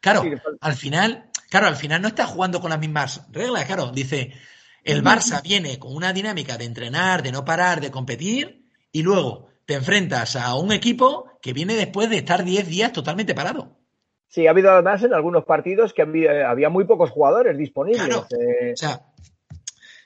Claro, 0.00 0.22
al 0.60 0.74
final, 0.74 1.28
claro, 1.50 1.66
al 1.66 1.74
final 1.74 2.00
no 2.00 2.06
está 2.06 2.24
jugando 2.24 2.60
con 2.60 2.70
las 2.70 2.78
mismas 2.78 3.26
reglas, 3.32 3.64
claro, 3.64 3.90
dice, 3.90 4.32
el 4.84 5.02
Barça 5.02 5.42
viene 5.42 5.76
con 5.80 5.96
una 5.96 6.12
dinámica 6.12 6.56
de 6.56 6.66
entrenar, 6.66 7.24
de 7.24 7.32
no 7.32 7.44
parar, 7.44 7.80
de 7.80 7.90
competir, 7.90 8.62
y 8.92 9.02
luego 9.02 9.48
te 9.66 9.74
enfrentas 9.74 10.36
a 10.36 10.54
un 10.54 10.70
equipo 10.70 11.32
que 11.42 11.52
viene 11.52 11.74
después 11.74 12.08
de 12.08 12.18
estar 12.18 12.44
10 12.44 12.68
días 12.68 12.92
totalmente 12.92 13.34
parado. 13.34 13.76
Sí, 14.28 14.46
ha 14.46 14.50
habido 14.50 14.70
además 14.70 15.02
en 15.02 15.14
algunos 15.14 15.44
partidos 15.44 15.94
que 15.94 16.02
había, 16.02 16.68
muy 16.68 16.84
pocos 16.84 17.10
jugadores 17.10 17.58
disponibles. 17.58 18.08
Eh. 18.38 18.72
O 18.72 18.76
sea, 18.76 19.00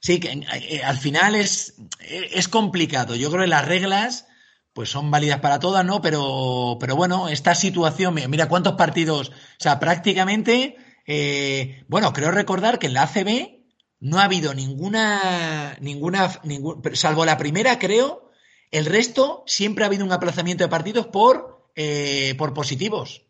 sí, 0.01 0.19
que 0.19 0.31
eh, 0.31 0.83
al 0.83 0.97
final 0.97 1.35
es, 1.35 1.77
es 2.01 2.49
complicado. 2.49 3.15
Yo 3.15 3.31
creo 3.31 3.43
que 3.43 3.49
las 3.49 3.69
reglas 3.69 4.27
pues 4.73 4.89
son 4.89 5.11
válidas 5.11 5.41
para 5.41 5.59
todas, 5.59 5.85
¿no? 5.85 6.01
Pero, 6.01 6.77
pero 6.81 6.97
bueno, 6.97 7.29
esta 7.29 7.55
situación, 7.55 8.15
mira 8.29 8.49
cuántos 8.49 8.75
partidos, 8.75 9.31
o 9.31 9.33
sea, 9.59 9.79
prácticamente, 9.79 10.77
eh, 11.07 11.85
bueno, 11.89 12.13
creo 12.13 12.31
recordar 12.31 12.79
que 12.79 12.87
en 12.87 12.95
la 12.95 13.03
ACB 13.03 13.63
no 14.01 14.19
ha 14.19 14.25
habido 14.25 14.55
ninguna, 14.55 15.77
ninguna, 15.81 16.41
ningún, 16.43 16.83
salvo 16.95 17.25
la 17.25 17.39
primera, 17.39 17.79
creo, 17.79 18.31
el 18.71 18.87
resto 18.87 19.45
siempre 19.47 19.85
ha 19.85 19.89
habido 19.89 20.05
un 20.05 20.13
aplazamiento 20.13 20.65
de 20.65 20.71
partidos 20.71 21.07
por, 21.07 21.71
eh, 21.77 22.35
por 22.39 22.55
positivos. 22.55 23.27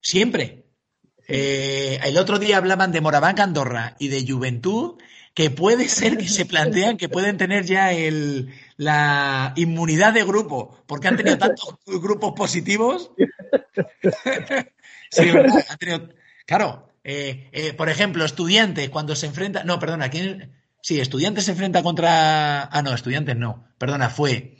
Siempre. 0.00 0.66
Eh, 1.26 2.00
el 2.02 2.18
otro 2.18 2.38
día 2.38 2.56
hablaban 2.56 2.92
de 2.92 3.00
Moraván 3.00 3.40
Andorra 3.40 3.96
y 3.98 4.08
de 4.08 4.26
Juventud, 4.26 4.98
que 5.34 5.50
puede 5.50 5.88
ser 5.88 6.18
que 6.18 6.28
se 6.28 6.44
plantean 6.46 6.96
que 6.96 7.08
pueden 7.08 7.36
tener 7.36 7.64
ya 7.64 7.92
el, 7.92 8.52
la 8.76 9.52
inmunidad 9.56 10.12
de 10.12 10.24
grupo, 10.24 10.82
porque 10.86 11.08
han 11.08 11.16
tenido 11.16 11.38
tantos 11.38 11.76
grupos 11.86 12.32
positivos. 12.36 13.10
sí, 15.10 15.30
¿verdad? 15.30 15.64
Han 15.68 15.78
tenido, 15.78 16.08
claro, 16.46 16.90
eh, 17.04 17.48
eh, 17.52 17.72
por 17.72 17.88
ejemplo, 17.88 18.24
estudiantes 18.24 18.90
cuando 18.90 19.16
se 19.16 19.26
enfrenta, 19.26 19.64
no, 19.64 19.78
perdona, 19.78 20.10
¿quién? 20.10 20.52
Sí, 20.82 21.00
estudiantes 21.00 21.44
se 21.44 21.52
enfrenta 21.52 21.82
contra, 21.82 22.64
ah, 22.64 22.82
no, 22.82 22.94
estudiantes 22.94 23.36
no, 23.36 23.68
perdona, 23.78 24.08
fue 24.08 24.56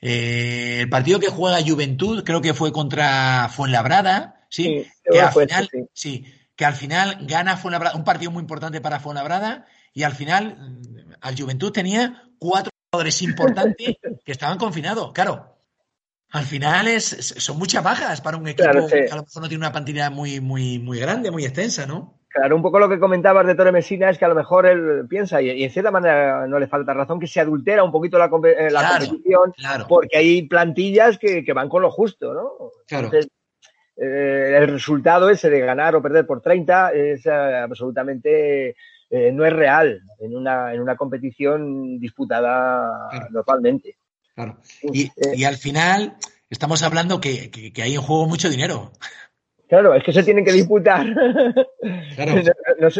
eh, 0.00 0.78
el 0.80 0.88
partido 0.88 1.20
que 1.20 1.28
juega 1.28 1.62
Juventud, 1.62 2.24
creo 2.24 2.40
que 2.40 2.54
fue 2.54 2.72
contra 2.72 3.48
Fuenlabrada, 3.50 4.46
sí, 4.48 4.86
que 5.04 5.20
al 5.20 5.32
final, 5.32 5.68
sí. 5.92 6.24
que 6.56 6.64
al 6.64 6.74
final 6.74 7.18
gana 7.22 7.56
Fuenlabrada, 7.56 7.96
un 7.96 8.04
partido 8.04 8.30
muy 8.30 8.40
importante 8.40 8.80
para 8.80 9.00
Fuenlabrada, 9.00 9.66
y 9.92 10.02
al 10.02 10.12
final 10.12 10.56
mm, 10.56 11.12
al 11.20 11.38
Juventud 11.38 11.72
tenía 11.72 12.24
cuatro 12.38 12.70
jugadores 12.90 13.22
importantes 13.22 13.96
que 14.24 14.32
estaban 14.32 14.58
confinados, 14.58 15.12
claro. 15.12 15.56
Al 16.32 16.44
final 16.44 16.86
es, 16.86 17.34
son 17.38 17.58
muchas 17.58 17.82
bajas 17.82 18.20
para 18.20 18.36
un 18.36 18.46
equipo 18.46 18.86
que 18.86 19.08
a 19.10 19.16
lo 19.16 19.22
mejor 19.22 19.42
no 19.42 19.48
tiene 19.48 19.62
una 19.62 19.72
plantilla 19.72 20.10
muy, 20.10 20.40
muy, 20.40 20.78
muy 20.78 21.00
grande, 21.00 21.32
muy 21.32 21.44
extensa, 21.44 21.86
¿no? 21.86 22.20
Claro, 22.28 22.54
un 22.54 22.62
poco 22.62 22.78
lo 22.78 22.88
que 22.88 23.00
comentabas 23.00 23.44
de 23.44 23.56
Torre 23.56 23.72
Messina 23.72 24.08
es 24.08 24.16
que 24.16 24.24
a 24.24 24.28
lo 24.28 24.36
mejor 24.36 24.64
él 24.64 25.06
piensa, 25.08 25.42
y, 25.42 25.64
en 25.64 25.70
cierta 25.70 25.90
manera 25.90 26.46
no 26.46 26.60
le 26.60 26.68
falta 26.68 26.94
razón, 26.94 27.18
que 27.18 27.26
se 27.26 27.40
adultera 27.40 27.82
un 27.82 27.90
poquito 27.90 28.16
la, 28.18 28.26
eh, 28.26 28.28
competición, 28.28 29.52
porque 29.88 30.16
hay 30.16 30.42
plantillas 30.46 31.18
que, 31.18 31.44
van 31.52 31.68
con 31.68 31.82
lo 31.82 31.90
justo, 31.90 32.32
¿no? 32.32 32.52
Claro. 32.86 33.10
Eh, 33.12 34.56
el 34.56 34.68
resultado 34.68 35.28
ese 35.28 35.50
de 35.50 35.58
ganar 35.58 35.96
o 35.96 36.02
perder 36.02 36.24
por 36.24 36.40
30 36.40 36.92
es 36.92 37.26
eh, 39.10 39.32
no 39.32 39.44
es 39.44 39.52
real 39.52 40.00
en 40.20 40.36
una, 40.36 40.72
en 40.72 40.80
una 40.80 40.96
competición 40.96 41.98
disputada 41.98 43.08
normalmente. 43.30 43.96
Claro. 44.34 44.56
Y, 44.82 45.44
al 45.44 45.56
final 45.56 46.16
estamos 46.48 46.82
hablando 46.82 47.20
que, 47.20 47.50
que 47.50 47.82
hay 47.82 47.94
en 47.94 48.00
juego 48.00 48.26
mucho 48.26 48.48
dinero. 48.48 48.92
Claro, 49.70 49.94
es 49.94 50.02
que 50.02 50.12
se 50.12 50.24
tienen 50.24 50.44
que 50.44 50.52
disputar. 50.52 51.06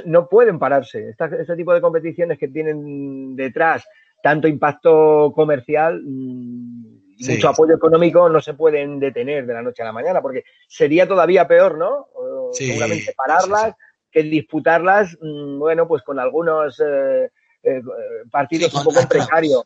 No, 0.07 0.29
pueden 0.29 0.59
pararse. 0.59 1.11
este 1.11 1.57
tipo 1.57 1.75
de 1.75 1.81
competiciones 1.81 2.39
que 2.39 2.49
tienen 2.49 3.35
detrás 3.35 3.87
tanto 4.23 4.47
impacto 4.47 5.33
comercial 5.35 6.01
mm, 6.03 7.15
y 7.19 7.29
mucho 7.29 7.49
apoyo 7.49 7.75
económico 7.75 8.29
no 8.29 8.41
se 8.41 8.55
pueden 8.55 9.01
detener 9.01 9.47
de 9.47 9.55
la 9.55 9.63
noche 9.63 9.83
a 9.83 9.87
la 9.87 9.93
mañana, 9.93 10.23
porque 10.23 10.45
sería 10.69 11.09
todavía 11.09 11.49
peor, 11.49 11.77
¿no? 11.77 12.07
Seguramente 12.53 13.13
pararlas 13.17 13.75
que 14.11 14.23
disputarlas, 14.23 15.17
mm, 15.21 15.59
bueno, 15.59 15.87
pues 15.87 16.03
con 16.03 16.19
algunos 16.19 16.81
eh, 16.81 17.31
eh, 17.63 17.83
partidos 18.31 18.75
un 18.75 18.85
poco 18.85 19.09
precarios. 19.09 19.65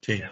Sí. 0.00 0.22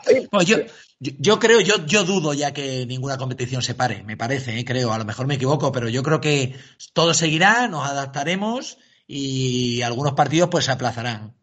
yo, 1.01 1.39
creo, 1.41 1.61
yo, 1.61 1.75
yo 1.87 2.05
dudo 2.05 2.33
ya 2.33 2.53
que 2.53 2.87
ninguna 2.87 3.19
competición 3.19 3.63
se 3.63 3.75
pare, 3.75 4.05
me 4.05 4.17
parece, 4.17 4.59
¿eh? 4.59 4.65
creo, 4.65 4.93
a 4.93 4.99
lo 4.99 5.05
mejor 5.05 5.27
me 5.27 5.35
equivoco, 5.35 5.73
pero 5.73 5.89
yo 5.89 6.05
creo 6.05 6.21
que 6.21 6.55
todo 6.93 7.15
seguirá, 7.15 7.67
nos 7.67 7.85
adaptaremos 7.85 8.79
y 9.09 9.83
algunos 9.83 10.13
partidos 10.13 10.49
pues 10.51 10.67
se 10.67 10.73
aplazarán. 10.73 11.35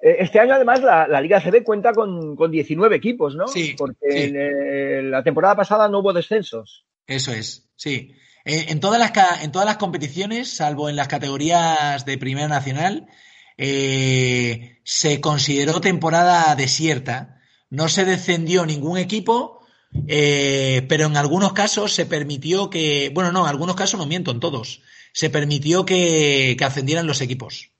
Este 0.00 0.40
año, 0.40 0.54
además, 0.54 0.82
la, 0.82 1.20
Liga 1.20 1.40
CB 1.40 1.62
cuenta 1.62 1.92
con, 1.92 2.34
con, 2.34 2.50
19 2.50 2.96
equipos, 2.96 3.36
¿no? 3.36 3.46
Sí. 3.46 3.76
Porque 3.78 3.96
En, 4.10 4.36
eh, 4.36 5.02
la 5.04 5.22
temporada 5.22 5.54
pasada 5.54 5.88
no 5.88 6.00
hubo 6.00 6.12
descensos. 6.12 6.84
Eso 7.06 7.30
es, 7.30 7.70
sí. 7.76 8.12
En, 8.44 8.80
todas 8.80 8.98
las, 8.98 9.12
en 9.42 9.52
todas 9.52 9.66
las 9.66 9.76
competiciones, 9.76 10.50
salvo 10.50 10.88
en 10.88 10.96
las 10.96 11.08
categorías 11.08 12.04
de 12.04 12.18
Primera 12.18 12.48
Nacional, 12.48 13.06
eh, 13.56 14.80
se 14.84 15.20
consideró 15.20 15.80
temporada 15.80 16.54
desierta. 16.56 17.40
No 17.70 17.88
se 17.88 18.04
descendió 18.04 18.66
ningún 18.66 18.98
equipo, 18.98 19.60
eh, 20.08 20.84
pero 20.88 21.06
en 21.06 21.16
algunos 21.16 21.52
casos 21.52 21.92
se 21.92 22.06
permitió 22.06 22.70
que, 22.70 23.10
bueno, 23.14 23.30
no, 23.32 23.42
en 23.42 23.48
algunos 23.48 23.76
casos 23.76 23.98
no 23.98 24.06
miento, 24.06 24.30
en 24.30 24.40
todos, 24.40 24.82
se 25.12 25.30
permitió 25.30 25.84
que, 25.84 26.56
ascendieran 26.60 27.06
los 27.06 27.20
equipos. 27.20 27.70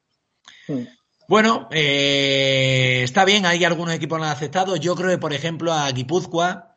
Bueno, 1.28 1.68
eh, 1.70 3.00
está 3.02 3.24
bien, 3.24 3.46
hay 3.46 3.64
algunos 3.64 3.94
equipos 3.94 4.16
que 4.16 4.20
lo 4.20 4.26
han 4.26 4.36
aceptado. 4.36 4.76
Yo 4.76 4.94
creo 4.94 5.10
que, 5.10 5.18
por 5.18 5.32
ejemplo, 5.32 5.72
a 5.72 5.90
Guipúzcoa, 5.90 6.71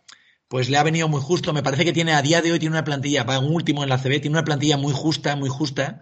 pues 0.47 0.69
le 0.69 0.77
ha 0.77 0.83
venido 0.83 1.07
muy 1.07 1.21
justo. 1.21 1.53
Me 1.53 1.63
parece 1.63 1.85
que 1.85 1.93
tiene 1.93 2.13
a 2.13 2.21
día 2.21 2.41
de 2.41 2.51
hoy 2.51 2.59
tiene 2.59 2.75
una 2.75 2.83
plantilla, 2.83 3.23
va 3.23 3.39
un 3.39 3.53
último 3.53 3.83
en 3.83 3.89
la 3.89 3.97
CB, 3.97 4.21
tiene 4.21 4.37
una 4.37 4.45
plantilla 4.45 4.77
muy 4.77 4.93
justa, 4.93 5.35
muy 5.35 5.49
justa. 5.49 6.01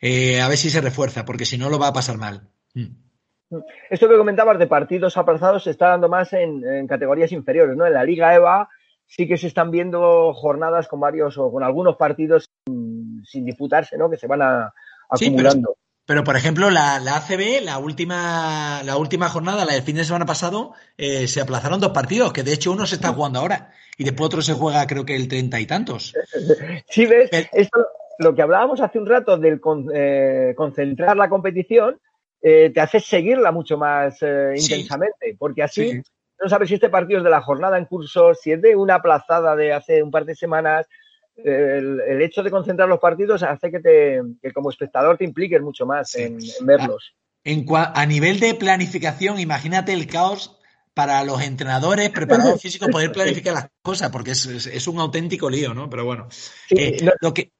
Eh, 0.00 0.40
a 0.40 0.48
ver 0.48 0.56
si 0.56 0.70
se 0.70 0.80
refuerza, 0.80 1.24
porque 1.24 1.44
si 1.44 1.58
no 1.58 1.68
lo 1.68 1.78
va 1.78 1.88
a 1.88 1.92
pasar 1.92 2.16
mal. 2.16 2.48
Mm. 2.74 2.86
Esto 3.90 4.08
que 4.08 4.16
comentabas 4.16 4.58
de 4.58 4.68
partidos 4.68 5.16
aplazados 5.16 5.64
se 5.64 5.70
está 5.70 5.88
dando 5.88 6.08
más 6.08 6.32
en, 6.32 6.86
categorías 6.86 7.32
inferiores, 7.32 7.76
¿no? 7.76 7.84
En 7.84 7.94
la 7.94 8.04
Liga 8.04 8.34
EVA 8.34 8.68
sí 9.06 9.26
que 9.26 9.36
se 9.36 9.48
están 9.48 9.72
viendo 9.72 10.32
jornadas 10.34 10.86
con 10.86 11.00
varios 11.00 11.36
o 11.36 11.50
con 11.50 11.64
algunos 11.64 11.96
partidos 11.96 12.48
sin, 12.64 13.44
disputarse, 13.44 13.98
¿no? 13.98 14.08
Que 14.08 14.16
se 14.16 14.28
van 14.28 14.42
a, 14.42 14.72
acumulando. 15.08 15.76
Pero, 16.10 16.24
por 16.24 16.34
ejemplo, 16.34 16.70
la, 16.70 16.96
ACB, 16.96 17.62
la 17.62 17.78
última, 17.78 18.82
la 18.82 18.96
última 18.96 19.28
jornada, 19.28 19.64
la 19.64 19.74
del 19.74 19.84
fin 19.84 19.94
de 19.94 20.02
semana 20.02 20.26
pasado, 20.26 20.72
eh, 20.98 21.28
se 21.28 21.40
aplazaron 21.40 21.78
dos 21.78 21.92
partidos, 21.92 22.32
que 22.32 22.42
de 22.42 22.52
hecho 22.52 22.72
uno 22.72 22.84
se 22.84 22.96
está 22.96 23.12
jugando 23.12 23.38
ahora 23.38 23.70
y 23.96 24.02
después 24.02 24.26
otro 24.26 24.42
se 24.42 24.54
juega 24.54 24.88
creo 24.88 25.04
que 25.04 25.14
el 25.14 25.28
treinta 25.28 25.60
y 25.60 25.66
tantos. 25.66 26.12
Sí, 26.88 27.06
ves, 27.06 27.30
esto, 27.52 27.86
lo 28.18 28.34
que 28.34 28.42
hablábamos 28.42 28.80
hace 28.80 28.98
un 28.98 29.06
rato 29.06 29.38
del 29.38 29.60
eh, 29.94 30.52
concentrar 30.56 31.16
la 31.16 31.28
competición, 31.28 32.00
eh, 32.42 32.72
te 32.74 32.80
hace 32.80 32.98
seguirla 32.98 33.52
mucho 33.52 33.78
más 33.78 34.20
eh, 34.22 34.54
intensamente, 34.56 35.36
porque 35.38 35.62
así 35.62 36.02
no 36.42 36.48
sabes 36.48 36.70
si 36.70 36.74
este 36.74 36.90
partido 36.90 37.18
es 37.18 37.24
de 37.24 37.30
la 37.30 37.40
jornada 37.40 37.78
en 37.78 37.84
curso, 37.84 38.34
si 38.34 38.50
es 38.50 38.60
de 38.60 38.74
una 38.74 39.00
plazada 39.00 39.54
de 39.54 39.72
hace 39.72 40.02
un 40.02 40.10
par 40.10 40.24
de 40.24 40.34
semanas. 40.34 40.88
El, 41.44 42.22
hecho 42.22 42.42
de 42.42 42.50
concentrar 42.50 42.88
los 42.88 42.98
partidos 42.98 43.42
hace 43.42 43.70
que, 43.70 43.80
te, 43.80 44.22
que 44.42 44.52
como 44.52 44.70
espectador 44.70 45.16
te 45.16 45.24
impliques 45.24 45.60
mucho 45.60 45.86
más 45.86 46.14
en, 46.14 46.38
verlos. 46.62 47.14
A, 47.44 48.06
nivel 48.06 48.40
de 48.40 48.54
planificación, 48.54 49.38
imagínate 49.38 49.92
el 49.92 50.06
caos 50.06 50.58
para 50.94 51.24
los 51.24 51.42
entrenadores, 51.42 52.10
preparadores 52.10 52.60
físicos, 52.62 52.88
poder 52.88 53.12
planificar 53.12 53.54
las 53.54 53.68
cosas, 53.82 54.10
porque 54.10 54.32
es, 54.32 54.88
un 54.88 54.98
auténtico 54.98 55.48
lío, 55.48 55.72
¿no? 55.74 55.88
Pero 55.88 56.04
bueno, 56.04 56.28
lo 57.20 57.32
que 57.32 57.52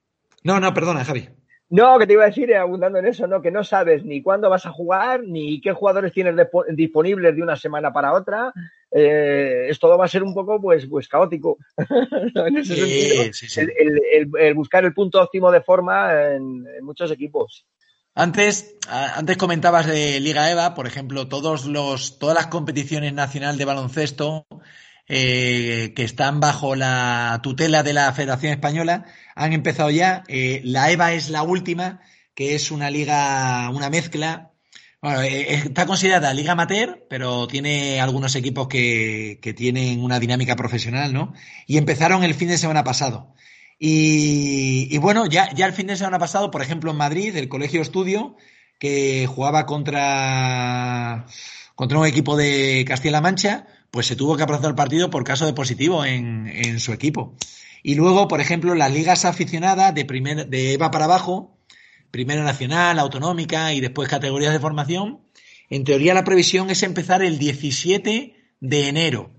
no, 0.43 0.59
no, 0.59 0.73
perdona, 0.73 1.05
Javi. 1.05 1.29
No, 1.69 1.99
que 1.99 2.07
te 2.07 2.15
iba 2.15 2.25
a 2.25 2.29
decir, 2.29 2.51
eh, 2.51 2.57
abundando 2.57 2.99
en 2.99 3.07
eso, 3.07 3.27
¿no? 3.27 3.41
Que 3.41 3.51
no 3.51 3.63
sabes 3.63 4.05
ni 4.05 4.23
cuándo 4.23 4.51
vas 4.51 4.67
a 4.67 4.73
jugar, 4.73 5.23
ni 5.23 5.61
qué 5.61 5.73
jugadores 5.73 6.13
tienes 6.13 6.35
disponibles 6.71 7.37
de 7.37 7.43
una 7.43 7.57
semana 7.57 7.93
para 7.93 8.13
otra. 8.13 8.53
Eh, 8.93 9.69
es 9.69 9.79
todo 9.79 9.97
va 9.97 10.05
a 10.05 10.09
ser 10.09 10.23
un 10.23 10.35
poco, 10.35 10.61
pues, 10.61 10.87
pues 10.87 11.09
caótico. 11.09 11.59
en 11.77 12.57
ese 12.57 12.77
sentido, 12.77 13.33
sí, 13.33 13.49
sí. 13.49 13.61
El, 13.61 14.55
buscar 14.55 14.85
el 14.85 14.95
punto 14.95 15.21
óptimo 15.21 15.51
de 15.51 15.63
forma 15.63 16.33
en, 16.33 16.65
muchos 16.83 17.11
equipos. 17.11 17.67
Antes, 18.15 18.77
antes 18.89 19.37
comentabas 19.37 19.87
de 19.87 20.19
Liga 20.19 20.51
EVA, 20.51 20.75
por 20.75 20.87
ejemplo, 20.87 21.29
todos 21.29 21.67
los, 21.67 22.19
todas 22.19 22.35
las 22.35 22.49
competiciones 22.49 23.13
nacionales 23.13 23.59
de 23.59 23.65
baloncesto 23.65 24.47
eh, 25.13 25.93
que 25.97 26.05
están 26.05 26.39
bajo 26.39 26.77
la 26.77 27.41
tutela 27.43 27.83
de 27.83 27.93
la 27.93 28.13
Federación 28.13 28.53
Española 28.53 29.07
han 29.35 29.53
empezado 29.53 29.91
ya. 29.91 30.23
Eh, 30.29 30.61
la 30.65 30.91
EVA 30.91 31.15
es 31.15 31.31
la 31.31 31.43
última, 31.43 32.01
que 32.33 32.55
es 32.55 32.71
una 32.71 32.91
liga, 32.91 33.71
una 33.71 33.91
mezcla. 33.91 34.50
Bueno, 35.03 35.23
eh, 35.23 35.55
está 35.55 35.87
considerada 35.87 36.35
liga 36.35 36.53
amateur, 36.53 37.07
pero 37.09 37.47
tiene 37.47 38.01
algunos 38.01 38.37
equipos 38.37 38.69
que, 38.69 39.39
tienen 39.57 40.03
una 40.03 40.21
dinámica 40.21 40.57
profesional, 40.57 41.15
¿no? 41.15 41.33
Y 41.67 41.79
empezaron 41.79 42.23
el 42.23 42.35
fin 42.35 42.49
de 42.49 42.59
semana 42.59 42.85
pasado. 42.85 43.35
Y, 43.79 44.99
bueno, 44.99 45.25
ya, 45.27 45.51
ya 45.55 45.65
el 45.67 45.73
fin 45.73 45.87
de 45.87 45.97
semana 45.97 46.19
pasado, 46.19 46.51
por 46.51 46.61
ejemplo, 46.61 46.91
en 46.91 46.99
Madrid, 46.99 47.35
el 47.37 47.49
Colegio 47.49 47.81
Estudio, 47.81 48.37
que 48.79 49.27
jugaba 49.27 49.65
contra, 49.65 51.27
contra 51.75 51.99
un 51.99 52.07
equipo 52.07 52.37
de 52.37 52.85
Castilla-La 52.87 53.23
Mancha, 53.23 53.67
pues 53.91 54.07
se 54.07 54.17
tuvo 54.17 54.37
que 54.37 54.43
aplazar 54.43 54.71
el 54.71 54.75
partido 54.75 55.09
por 55.11 55.25
caso 55.25 55.47
de 55.47 55.55
positivo 55.55 56.05
en, 56.05 56.79
su 56.79 56.93
equipo. 56.93 57.35
Y 57.83 57.95
luego, 57.95 58.29
por 58.29 58.41
ejemplo, 58.43 58.75
las 58.75 58.93
ligas 58.93 59.25
aficionadas 59.25 59.95
de, 59.95 60.05
primer, 60.05 60.49
de 60.49 60.75
EVA 60.75 60.91
para 60.91 61.07
abajo, 61.07 61.57
Primera 62.11 62.43
Nacional, 62.43 62.99
Autonómica 62.99 63.73
y 63.73 63.81
después 63.81 64.09
categorías 64.09 64.53
de 64.53 64.61
formación, 64.61 65.21
en 65.69 65.85
teoría 65.85 66.15
la 66.15 66.25
previsión 66.25 66.71
es 66.71 66.83
empezar 66.83 67.23
el 67.23 67.39
17 67.39 68.35
de 68.61 68.89
enero. 68.89 69.31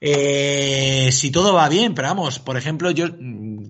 Eh, 0.00 1.08
si 1.10 1.32
todo 1.32 1.54
va 1.54 1.68
bien, 1.68 1.94
pero 1.94 2.08
vamos, 2.08 2.38
por 2.38 2.56
ejemplo, 2.56 2.90
yo 2.90 3.06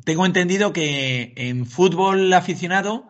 tengo 0.05 0.27
entendido 0.27 0.73
que 0.73 1.33
en 1.37 1.65
fútbol 1.65 2.33
aficionado 2.35 3.07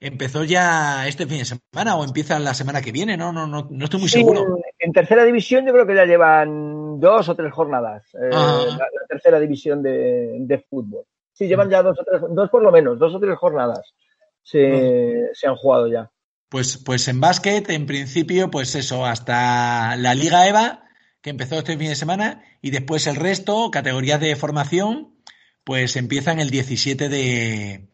empezó 0.00 0.44
ya 0.44 1.06
este 1.06 1.26
fin 1.26 1.38
de 1.38 1.44
semana 1.44 1.96
o 1.96 2.04
empieza 2.04 2.38
la 2.38 2.54
semana 2.54 2.80
que 2.80 2.92
viene, 2.92 3.16
¿no? 3.16 3.32
No, 3.32 3.46
no, 3.46 3.68
no 3.70 3.84
estoy 3.84 4.00
muy 4.00 4.08
seguro. 4.08 4.58
En, 4.78 4.92
tercera 4.92 5.24
división 5.24 5.66
yo 5.66 5.72
creo 5.72 5.86
que 5.86 5.94
ya 5.94 6.06
llevan 6.06 6.98
dos 6.98 7.28
o 7.28 7.36
tres 7.36 7.52
jornadas, 7.52 8.04
eh, 8.14 8.30
la, 8.30 8.88
tercera 9.08 9.38
división 9.38 9.82
de, 9.82 10.64
fútbol. 10.68 11.04
Sí, 11.32 11.46
llevan 11.46 11.68
ya 11.68 11.82
dos 11.82 11.98
o 12.00 12.04
tres, 12.04 12.22
dos 12.30 12.48
por 12.48 12.62
lo 12.62 12.72
menos, 12.72 12.98
dos 12.98 13.14
o 13.14 13.20
tres 13.20 13.36
jornadas 13.36 13.94
se, 14.42 15.30
se 15.34 15.46
han 15.46 15.56
jugado 15.56 15.88
ya. 15.88 16.10
Pues, 16.48 16.76
pues 16.76 17.08
en 17.08 17.20
básquet, 17.20 17.70
en 17.70 17.86
principio, 17.86 18.50
pues 18.50 18.74
eso, 18.74 19.06
hasta 19.06 19.96
la 19.96 20.14
Liga 20.14 20.46
EVA, 20.46 20.84
que 21.22 21.30
empezó 21.30 21.56
este 21.56 21.78
fin 21.78 21.88
de 21.88 21.94
semana, 21.94 22.44
y 22.60 22.70
después 22.70 23.06
el 23.06 23.16
resto, 23.16 23.70
categorías 23.70 24.20
de 24.20 24.36
formación, 24.36 25.14
pues 25.64 25.96
empiezan 25.96 26.40
el 26.40 26.50
17 26.50 27.08
de, 27.08 27.88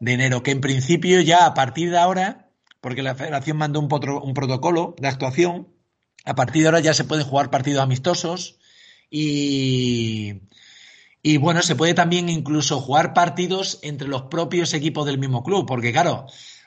de 0.00 0.12
enero, 0.12 0.42
que 0.42 0.50
en 0.50 0.60
principio 0.60 1.20
ya 1.20 1.46
a 1.46 1.54
partir 1.54 1.90
de 1.90 1.98
ahora, 1.98 2.50
porque 2.80 3.02
la 3.02 3.14
federación 3.14 3.58
mandó 3.58 3.78
un, 3.78 3.88
un 4.22 4.34
protocolo 4.34 4.96
de 4.98 5.08
actuación, 5.08 5.68
a 6.24 6.34
partir 6.34 6.62
de 6.62 6.68
ahora 6.68 6.80
ya 6.80 6.94
se 6.94 7.04
pueden 7.04 7.26
jugar 7.26 7.50
partidos 7.50 7.82
amistosos 7.82 8.58
y, 9.10 10.40
y 11.22 11.36
bueno, 11.36 11.62
se 11.62 11.76
puede 11.76 11.94
también 11.94 12.28
incluso 12.28 12.80
jugar 12.80 13.12
partidos 13.12 13.78
entre 13.82 14.08
los 14.08 14.22
propios 14.22 14.72
equipos 14.72 15.06
del 15.06 15.18
mismo 15.18 15.42
club, 15.42 15.66
porque 15.66 15.92
claro, 15.92 16.26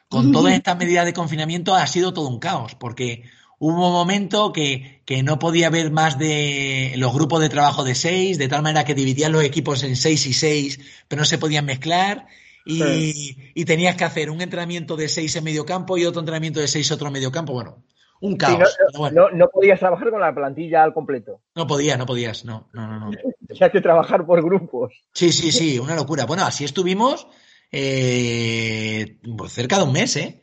con 0.09 0.31
todas 0.31 0.53
estas 0.53 0.77
medidas 0.77 1.05
de 1.05 1.13
confinamiento 1.13 1.73
ha 1.73 1.87
sido 1.87 2.13
todo 2.13 2.27
un 2.27 2.39
caos, 2.39 2.75
porque 2.75 3.23
hubo 3.57 3.87
un 3.87 3.93
momento 3.93 4.53
que, 4.53 5.01
que, 5.05 5.23
no 5.23 5.39
podía 5.39 5.67
haber 5.67 5.91
más 5.91 6.19
de 6.19 6.93
los 6.97 7.13
grupos 7.13 7.41
de 7.41 7.49
trabajo 7.49 7.83
de 7.83 7.95
seis, 7.95 8.37
de 8.37 8.47
tal 8.47 8.61
manera 8.61 8.85
que 8.85 8.93
dividían 8.93 9.31
los 9.31 9.43
equipos 9.43 9.81
en 9.83 9.95
seis 9.95 10.27
y 10.27 10.33
seis, 10.33 10.79
pero 11.07 11.21
no 11.21 11.25
se 11.25 11.39
podían 11.39 11.65
mezclar. 11.65 12.27
Y, 12.65 13.35
y 13.55 13.65
tenías 13.65 13.97
que 13.97 14.05
hacer 14.05 14.29
un 14.29 14.39
entrenamiento 14.39 14.95
de 14.95 15.09
seis 15.09 15.35
en 15.35 15.43
medio 15.43 15.65
campo 15.65 15.97
y 15.97 16.05
otro 16.05 16.21
entrenamiento 16.21 16.61
de 16.61 16.69
seis 16.69 16.91
otro 16.91 17.07
en 17.07 17.13
medio 17.13 17.29
campo. 17.29 17.51
Bueno, 17.51 17.83
un 18.23 18.37
caos. 18.37 18.77
no, 19.11 19.29
no, 19.31 19.49
podías 19.49 19.79
trabajar 19.79 20.09
con 20.09 20.21
la 20.21 20.33
plantilla 20.33 20.81
al 20.81 20.93
completo. 20.93 21.41
No 21.55 21.67
podías, 21.67 21.97
no 21.97 22.05
podías, 22.05 22.45
no, 22.45 22.69
no, 22.71 22.87
no. 22.87 22.99
no. 22.99 23.11
Tenías 23.47 23.71
que 23.71 23.81
trabajar 23.81 24.25
por 24.25 24.41
grupos. 24.41 24.93
Sí, 25.13 25.31
sí, 25.33 25.51
sí, 25.51 25.77
una 25.77 25.95
locura. 25.95 26.25
Bueno, 26.25 26.45
así 26.45 26.63
estuvimos 26.63 27.27
eh, 27.69 29.17
pues 29.37 29.51
cerca 29.51 29.77
de 29.77 29.83
un 29.83 29.91
mes, 29.91 30.15
¿eh? 30.15 30.41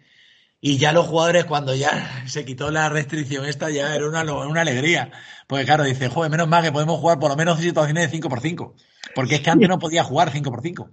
Y 0.61 0.77
ya 0.77 0.93
los 0.93 1.07
jugadores, 1.07 1.47
cuando 1.47 1.75
ya 1.75 2.25
se 2.27 2.45
quitó 2.45 2.71
la 2.71 2.91
restricción 2.91 3.47
esta, 3.47 3.71
ya 3.71 3.95
era 3.95 4.07
una, 4.07 4.23
una 4.25 4.61
alegría. 4.61 5.11
Porque 5.47 5.65
claro, 5.65 5.85
dice, 5.85 6.11
joder, 6.11 6.31
menos 6.31 6.49
mal 6.49 6.63
que 6.63 6.73
podemos 6.73 7.01
jugar 7.01 7.19
por 7.19 7.31
lo 7.31 7.37
menos 7.37 7.61
situaciones 7.61 8.11
de 8.11 8.21
5x5. 8.21 8.75
Porque 9.15 9.37
es 9.37 9.41
que 9.41 9.51
antes 9.51 9.71
no 9.71 9.79
podía 9.79 10.05
jugar 10.05 10.31
5x5. 10.31 10.91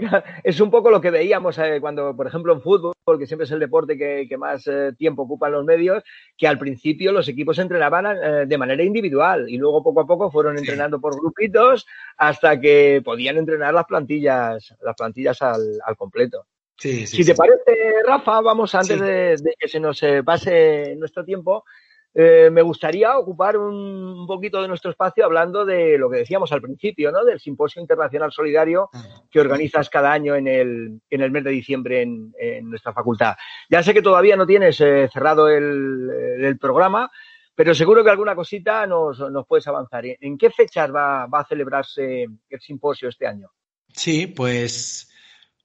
es 0.44 0.60
un 0.60 0.70
poco 0.70 0.90
lo 0.90 1.00
que 1.00 1.10
veíamos 1.10 1.58
eh, 1.58 1.78
cuando, 1.80 2.16
por 2.16 2.26
ejemplo, 2.26 2.52
en 2.52 2.60
fútbol, 2.60 2.94
que 3.18 3.26
siempre 3.26 3.44
es 3.44 3.50
el 3.50 3.60
deporte 3.60 3.96
que, 3.96 4.26
que 4.28 4.36
más 4.36 4.66
eh, 4.66 4.92
tiempo 4.96 5.22
ocupan 5.22 5.52
los 5.52 5.64
medios, 5.64 6.02
que 6.36 6.46
al 6.48 6.58
principio 6.58 7.12
los 7.12 7.28
equipos 7.28 7.58
entrenaban 7.58 8.06
eh, 8.06 8.46
de 8.46 8.58
manera 8.58 8.82
individual 8.82 9.48
y 9.48 9.56
luego 9.56 9.82
poco 9.82 10.00
a 10.00 10.06
poco 10.06 10.30
fueron 10.30 10.58
entrenando 10.58 11.00
por 11.00 11.18
grupitos 11.18 11.86
hasta 12.16 12.60
que 12.60 13.02
podían 13.04 13.36
entrenar 13.36 13.74
las 13.74 13.86
plantillas, 13.86 14.74
las 14.82 14.96
plantillas 14.96 15.40
al, 15.42 15.80
al 15.84 15.96
completo. 15.96 16.46
Sí, 16.76 17.06
sí, 17.06 17.18
si 17.18 17.24
te 17.24 17.34
parece, 17.34 18.02
Rafa, 18.06 18.40
vamos 18.40 18.74
antes 18.74 18.98
de, 18.98 19.36
de, 19.36 19.54
que 19.58 19.68
se 19.68 19.78
nos 19.78 20.00
pase 20.24 20.94
nuestro 20.96 21.26
tiempo, 21.26 21.64
eh, 22.12 22.50
me 22.50 22.62
gustaría 22.62 23.16
ocupar 23.16 23.56
un, 23.56 24.26
poquito 24.26 24.60
de 24.60 24.68
nuestro 24.68 24.90
espacio 24.90 25.24
hablando 25.24 25.64
de 25.64 25.96
lo 25.96 26.10
que 26.10 26.18
decíamos 26.18 26.50
al 26.52 26.60
principio, 26.60 27.12
¿no? 27.12 27.24
Del 27.24 27.40
Simposio 27.40 27.80
Internacional 27.80 28.32
Solidario 28.32 28.90
que 29.30 29.40
organizas 29.40 29.88
cada 29.88 30.12
año 30.12 30.34
en 30.34 30.48
el, 30.48 31.00
en 31.08 31.20
el 31.20 31.30
mes 31.30 31.44
de 31.44 31.50
diciembre 31.50 32.02
en, 32.02 32.34
en 32.38 32.68
nuestra 32.68 32.92
facultad. 32.92 33.34
Ya 33.68 33.82
sé 33.82 33.94
que 33.94 34.02
todavía 34.02 34.36
no 34.36 34.46
tienes 34.46 34.80
eh, 34.80 35.08
cerrado 35.12 35.48
el, 35.48 36.10
el, 36.40 36.58
programa, 36.58 37.10
pero 37.54 37.74
seguro 37.74 38.02
que 38.02 38.10
alguna 38.10 38.34
cosita 38.34 38.86
nos, 38.86 39.20
nos 39.20 39.46
puedes 39.46 39.66
avanzar. 39.68 40.04
¿En 40.04 40.36
qué 40.36 40.50
fechas 40.50 40.92
va, 40.92 41.26
va 41.26 41.40
a 41.40 41.46
celebrarse 41.46 42.24
el 42.24 42.60
simposio 42.60 43.08
este 43.08 43.26
año? 43.26 43.50
Sí, 43.92 44.26
pues 44.26 45.09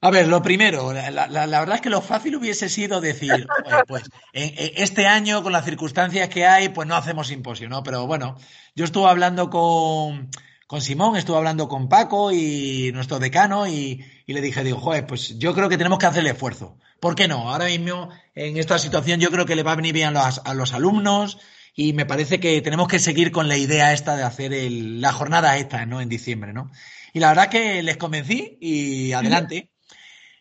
a 0.02 0.10
ver, 0.12 0.28
lo 0.28 0.42
primero, 0.42 0.94
la, 0.94 1.10
la, 1.10 1.28
la, 1.28 1.60
verdad 1.60 1.76
es 1.76 1.82
que 1.82 1.90
lo 1.90 2.02
fácil 2.02 2.36
hubiese 2.36 2.70
sido 2.70 3.02
decir, 3.02 3.48
pues 3.88 4.04
en, 4.34 4.54
en 4.58 4.72
este 4.76 5.08
año 5.08 5.42
con 5.42 5.52
las 5.52 5.66
circunstancias 5.66 6.30
que 6.30 6.46
hay, 6.46 6.70
pues 6.70 6.88
no 6.88 6.96
hacemos 6.96 7.28
simposio, 7.28 7.70
¿no? 7.70 7.82
Pero 7.82 8.06
bueno, 8.06 8.36
yo 8.76 8.86
estuve 8.86 9.10
hablando 9.10 9.50
con, 9.50 10.30
con 10.68 10.82
Simón, 10.82 11.16
estuve 11.16 11.38
hablando 11.38 11.68
con 11.68 11.90
Paco 11.90 12.32
y 12.32 12.92
nuestro 12.94 13.20
decano 13.20 13.68
y, 13.68 14.06
y, 14.26 14.34
le 14.34 14.42
dije, 14.42 14.64
digo, 14.64 14.80
joder, 14.80 15.08
pues 15.08 15.40
yo 15.40 15.54
creo 15.54 15.70
que 15.70 15.78
tenemos 15.78 16.00
que 16.00 16.06
hacer 16.08 16.22
el 16.22 16.32
esfuerzo. 16.32 16.78
¿Por 17.00 17.16
qué 17.16 17.28
no? 17.28 17.50
Ahora 17.52 17.66
mismo, 17.66 18.10
en 18.36 18.58
esta 18.58 18.78
situación, 18.80 19.20
yo 19.20 19.30
creo 19.32 19.46
que 19.46 19.56
le 19.56 19.64
va 19.64 19.74
a 19.74 19.76
venir 19.76 19.94
bien 19.94 20.16
a 20.16 20.26
los, 20.26 20.42
a 20.44 20.54
los 20.54 20.74
alumnos 20.74 21.40
y 21.76 21.94
me 21.94 22.06
parece 22.06 22.40
que 22.40 22.62
tenemos 22.62 22.88
que 22.88 23.00
seguir 23.00 23.32
con 23.32 23.48
la 23.48 23.58
idea 23.58 23.94
esta 23.94 24.16
de 24.16 24.24
hacer 24.24 24.54
el, 24.54 25.02
la 25.02 25.12
jornada 25.12 25.58
esta, 25.58 25.86
¿no? 25.86 26.02
En 26.02 26.10
diciembre, 26.10 26.54
¿no? 26.54 26.72
Y 27.14 27.20
la 27.20 27.30
verdad 27.30 27.50
que 27.50 27.84
les 27.84 27.98
convencí 27.98 28.58
y 28.60 29.14
adelante. 29.14 29.72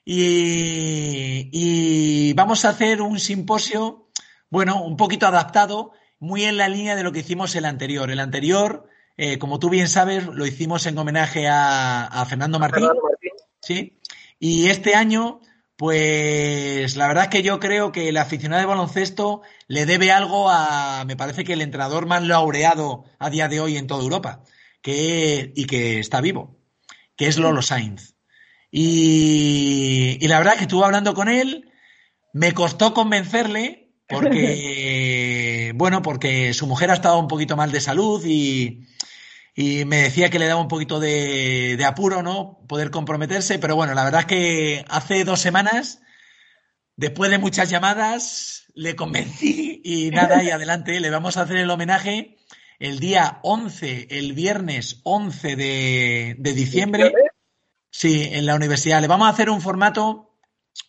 Y, 0.04 1.48
y, 1.52 2.32
vamos 2.34 2.64
a 2.64 2.70
hacer 2.70 3.00
un 3.00 3.18
simposio, 3.18 4.08
bueno, 4.50 4.82
un 4.82 4.96
poquito 4.96 5.26
adaptado, 5.26 5.92
muy 6.18 6.44
en 6.44 6.56
la 6.56 6.68
línea 6.68 6.94
de 6.94 7.02
lo 7.02 7.12
que 7.12 7.20
hicimos 7.20 7.54
el 7.54 7.64
anterior. 7.64 8.10
El 8.10 8.20
anterior, 8.20 8.88
eh, 9.16 9.38
como 9.38 9.58
tú 9.58 9.70
bien 9.70 9.88
sabes, 9.88 10.26
lo 10.26 10.46
hicimos 10.46 10.86
en 10.86 10.98
homenaje 10.98 11.48
a, 11.48 12.04
a 12.04 12.26
Fernando 12.26 12.58
Martín. 12.58 12.82
Fernando 12.82 13.02
Martín. 13.02 13.30
Sí. 13.60 13.98
Y 14.38 14.68
este 14.68 14.94
año, 14.94 15.40
pues 15.76 16.96
la 16.96 17.08
verdad 17.08 17.24
es 17.24 17.30
que 17.30 17.42
yo 17.42 17.58
creo 17.58 17.92
que 17.92 18.08
el 18.08 18.16
aficionado 18.16 18.60
de 18.60 18.66
baloncesto 18.66 19.42
le 19.68 19.86
debe 19.86 20.12
algo 20.12 20.50
a, 20.50 21.04
me 21.06 21.16
parece 21.16 21.44
que 21.44 21.54
el 21.54 21.62
entrenador 21.62 22.06
más 22.06 22.22
laureado 22.22 23.04
a 23.18 23.30
día 23.30 23.48
de 23.48 23.60
hoy 23.60 23.76
en 23.76 23.86
toda 23.86 24.02
Europa, 24.02 24.44
que, 24.82 25.52
y 25.54 25.64
que 25.66 25.98
está 25.98 26.20
vivo, 26.20 26.58
que 27.16 27.26
es 27.26 27.38
Lolo 27.38 27.62
Sainz. 27.62 28.13
Y, 28.76 30.18
y, 30.20 30.26
la 30.26 30.38
verdad 30.38 30.56
que 30.56 30.62
estuve 30.62 30.84
hablando 30.84 31.14
con 31.14 31.28
él, 31.28 31.70
me 32.32 32.50
costó 32.50 32.92
convencerle, 32.92 33.92
porque, 34.08 35.70
bueno, 35.76 36.02
porque 36.02 36.52
su 36.54 36.66
mujer 36.66 36.90
ha 36.90 36.94
estado 36.94 37.20
un 37.20 37.28
poquito 37.28 37.56
mal 37.56 37.70
de 37.70 37.80
salud 37.80 38.20
y, 38.26 38.88
y 39.54 39.84
me 39.84 39.98
decía 39.98 40.28
que 40.28 40.40
le 40.40 40.48
daba 40.48 40.60
un 40.60 40.66
poquito 40.66 40.98
de, 40.98 41.76
de, 41.78 41.84
apuro, 41.84 42.24
¿no? 42.24 42.64
Poder 42.66 42.90
comprometerse, 42.90 43.60
pero 43.60 43.76
bueno, 43.76 43.94
la 43.94 44.02
verdad 44.02 44.22
es 44.22 44.26
que 44.26 44.84
hace 44.88 45.22
dos 45.22 45.38
semanas, 45.38 46.02
después 46.96 47.30
de 47.30 47.38
muchas 47.38 47.70
llamadas, 47.70 48.64
le 48.74 48.96
convencí 48.96 49.82
y 49.84 50.10
nada, 50.10 50.42
y 50.42 50.50
adelante, 50.50 50.98
le 50.98 51.10
vamos 51.10 51.36
a 51.36 51.42
hacer 51.42 51.58
el 51.58 51.70
homenaje 51.70 52.38
el 52.80 52.98
día 52.98 53.38
11, 53.44 54.08
el 54.10 54.32
viernes 54.32 55.00
11 55.04 55.54
de, 55.54 56.34
de 56.40 56.52
diciembre. 56.54 57.12
Sí, 57.96 58.28
en 58.32 58.44
la 58.44 58.56
universidad. 58.56 59.00
Le 59.00 59.06
vamos 59.06 59.28
a 59.28 59.30
hacer 59.30 59.48
un 59.48 59.60
formato, 59.60 60.36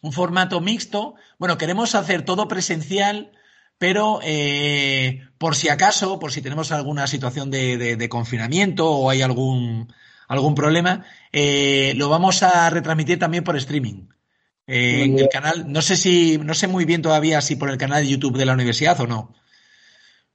un 0.01 0.11
formato 0.11 0.59
mixto. 0.59 1.13
Bueno, 1.37 1.55
queremos 1.55 1.93
hacer 1.93 2.25
todo 2.25 2.47
presencial, 2.47 3.31
pero 3.77 4.21
eh, 4.23 5.21
por 5.37 5.55
si 5.55 5.69
acaso, 5.69 6.17
por 6.17 6.31
si 6.31 6.41
tenemos 6.41 6.71
alguna 6.71 7.05
situación 7.05 7.51
de, 7.51 8.07
confinamiento 8.09 8.89
o 8.89 9.11
hay 9.11 9.21
algún, 9.21 9.93
algún 10.27 10.55
problema, 10.55 11.05
eh, 11.31 11.93
lo 11.95 12.09
vamos 12.09 12.41
a 12.41 12.67
retransmitir 12.71 13.19
también 13.19 13.43
por 13.43 13.55
streaming. 13.55 14.07
Eh, 14.65 15.03
en 15.03 15.19
el 15.19 15.29
canal, 15.29 15.71
no 15.71 15.83
sé 15.83 15.97
si, 15.97 16.39
no 16.39 16.55
sé 16.55 16.67
muy 16.67 16.85
bien 16.85 17.03
todavía 17.03 17.39
si 17.41 17.55
por 17.55 17.69
el 17.69 17.77
canal 17.77 18.03
de 18.03 18.09
YouTube 18.09 18.35
de 18.35 18.47
la 18.47 18.53
universidad 18.53 18.99
o 18.99 19.05
no. 19.05 19.35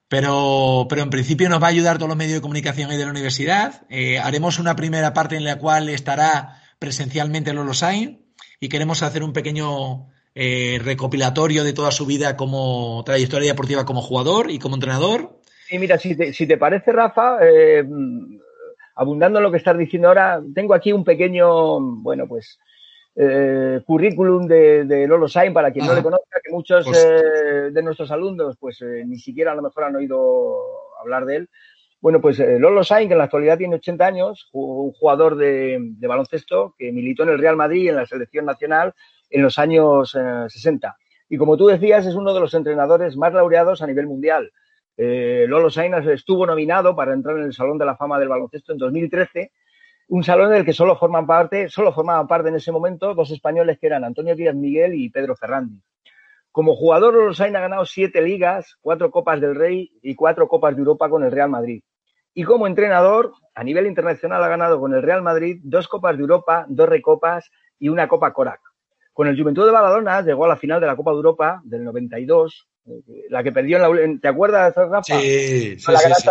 Pero, 0.07 0.87
pero 0.89 1.03
en 1.03 1.11
principio 1.11 1.49
nos 1.49 1.61
va 1.61 1.67
a 1.67 1.71
ayudar 1.71 1.97
todos 1.97 2.11
los 2.11 2.17
medios 2.17 2.35
de 2.35 2.41
comunicación 2.41 2.93
y 2.93 2.97
de 2.97 3.05
la 3.05 3.11
universidad. 3.11 3.83
Haremos 4.23 4.61
una 4.61 4.77
primera 4.77 5.13
parte 5.13 5.35
en 5.35 5.43
la 5.43 5.59
cual 5.59 5.89
estará 5.89 6.60
presencialmente 6.81 7.53
Lolo 7.53 7.75
Sainz 7.75 8.19
y 8.59 8.69
queremos 8.69 9.05
hacer 9.05 9.23
un 9.23 9.33
pequeño 9.33 10.09
eh, 10.35 10.81
recopilatorio 10.83 11.63
de 11.63 11.73
toda 11.73 11.93
su 11.93 12.07
vida 12.07 12.37
como 12.37 13.03
trayectoria 13.05 13.53
deportiva 13.53 13.85
como 13.85 14.03
jugador 14.03 14.51
y 14.51 14.59
como 14.59 14.75
entrenador. 14.75 15.39
Sí, 15.69 15.79
mira, 15.79 15.99
si 15.99 16.17
te, 16.17 16.33
si 16.33 16.49
te 16.49 16.57
parece, 16.57 16.91
Rafa, 16.91 17.39
eh, 17.43 17.85
abundando 18.97 19.39
en 19.39 19.45
lo 19.45 19.51
que 19.51 19.59
estás 19.59 19.79
diciendo 19.79 20.09
ahora, 20.09 20.43
tengo 20.55 20.75
aquí 20.75 20.93
un 20.93 21.05
pequeño, 21.05 21.79
bueno, 21.81 22.27
pues, 22.27 22.59
eh, 23.15 23.81
currículum 23.85 24.47
de, 24.47 24.85
de, 24.85 25.07
Lolo 25.07 25.29
Sainz, 25.29 25.53
para 25.53 25.73
quien 25.73 25.87
no 25.87 25.95
le 25.95 26.03
conozca, 26.03 26.41
que 26.43 26.53
muchos 26.53 26.85
pues... 26.87 27.05
eh, 27.05 27.71
de 27.73 27.83
nuestros 27.83 28.11
alumnos, 28.11 28.57
pues, 28.59 28.81
eh, 28.83 29.05
ni 29.07 29.19
siquiera 29.19 29.53
a 29.53 29.55
lo 29.55 29.63
mejor 29.63 29.85
han 29.85 29.97
oído 29.97 30.57
hablar 31.01 31.27
de 31.27 31.37
él. 31.37 31.51
Bueno, 32.01 32.19
pues 32.23 32.41
eh, 32.41 32.59
Lolo 32.59 32.83
Sainz, 32.83 33.09
que 33.09 33.13
en 33.13 33.19
la 33.19 33.25
actualidad 33.25 33.59
tiene 33.59 33.77
80 33.77 34.07
años, 34.07 34.49
un 34.53 34.91
jugador 34.93 35.37
de, 35.37 35.79
baloncesto 36.01 36.75
que 36.79 36.93
militó 36.93 37.25
en 37.25 37.29
el 37.29 37.39
Real 37.39 37.57
Madrid 37.57 37.91
en 37.91 37.97
la 37.97 38.07
selección 38.07 38.47
nacional 38.47 38.95
en 39.29 39.43
los 39.43 39.59
años 39.59 40.15
eh, 40.15 40.47
60. 40.49 40.97
Y 41.29 41.37
como 41.37 41.59
tú 41.59 41.67
decías, 41.67 42.07
es 42.07 42.15
uno 42.15 42.33
de 42.33 42.41
los 42.41 42.55
entrenadores 42.55 43.19
más 43.19 43.35
laureados 43.35 43.83
a 43.83 43.87
nivel 43.87 44.07
mundial. 44.07 44.51
Eh, 44.97 45.45
Lolo 45.47 45.69
Sainz 45.69 46.07
estuvo 46.07 46.47
nominado 46.47 46.97
para 46.97 47.13
entrar 47.13 47.37
en 47.37 47.45
el 47.45 47.53
Salón 47.53 47.77
de 47.77 47.85
la 47.85 47.97
Fama 47.97 48.19
del 48.19 48.29
Baloncesto 48.29 48.73
en 48.73 48.79
2013, 48.79 49.53
un 50.09 50.25
salón 50.25 50.51
del 50.51 50.65
que 50.65 50.73
solo 50.73 50.97
forman 50.97 51.27
parte, 51.27 51.69
solo 51.69 51.93
formaban 51.93 52.27
parte 52.27 52.49
en 52.49 52.57
ese 52.57 52.73
momento 52.73 53.15
dos 53.15 53.31
españoles 53.31 53.79
que 53.79 53.87
eran 53.87 54.05
Antonio 54.05 54.35
Díaz 54.35 54.55
Miguel 54.55 54.95
y 54.95 55.11
Pedro 55.11 55.37
Ferrandi. 55.37 55.79
Como 56.51 56.75
jugador, 56.75 57.13
Lolo 57.13 57.35
Sainz 57.35 57.57
ha 57.57 57.61
ganado 57.61 57.85
siete 57.85 58.23
ligas, 58.23 58.79
cuatro 58.81 59.11
Copas 59.11 59.39
del 59.41 59.55
Rey 59.55 59.93
y 60.03 60.15
cuatro 60.15 60.49
Copas 60.49 60.75
de 60.75 60.81
Europa 60.81 61.11
con 61.11 61.23
el 61.23 61.31
Real 61.31 61.51
Madrid 61.51 61.83
Y 62.35 62.45
como 62.45 62.67
entrenador, 62.67 63.33
a 63.55 63.65
nivel 63.65 63.87
internacional 63.87 64.43
ha 64.43 64.49
ganado 64.49 64.79
con 64.79 64.95
el 64.95 65.03
Real 65.03 65.23
Madrid 65.23 65.61
dos 65.63 65.89
Copas 65.89 66.17
de 66.17 66.23
Europa, 66.23 66.65
dos 66.69 66.89
Recopas 66.89 67.51
y 67.79 67.89
una 67.89 68.09
Copa 68.09 68.33
Corac. 68.33 68.61
Con 69.13 69.27
el 69.27 69.41
Juventud 69.41 69.67
de 69.67 69.73
Badalona 69.73 70.23
llegó 70.23 70.45
a 70.45 70.49
la 70.49 70.57
final 70.57 70.81
de 70.81 70.87
la 70.87 70.97
Copa 70.97 71.11
de 71.11 71.17
Europa 71.17 71.61
del 71.65 71.85
92, 71.85 72.69
eh, 72.87 72.93
la 73.29 73.43
que 73.43 73.53
perdió 73.53 73.77
en 73.77 73.83
la... 73.83 74.21
¿Te 74.21 74.29
acuerdas, 74.29 74.75
Rafa? 74.75 75.03
Sí, 75.03 75.77
sí, 75.77 75.85
Con 75.85 75.95
la 75.95 76.01
sí. 76.01 76.29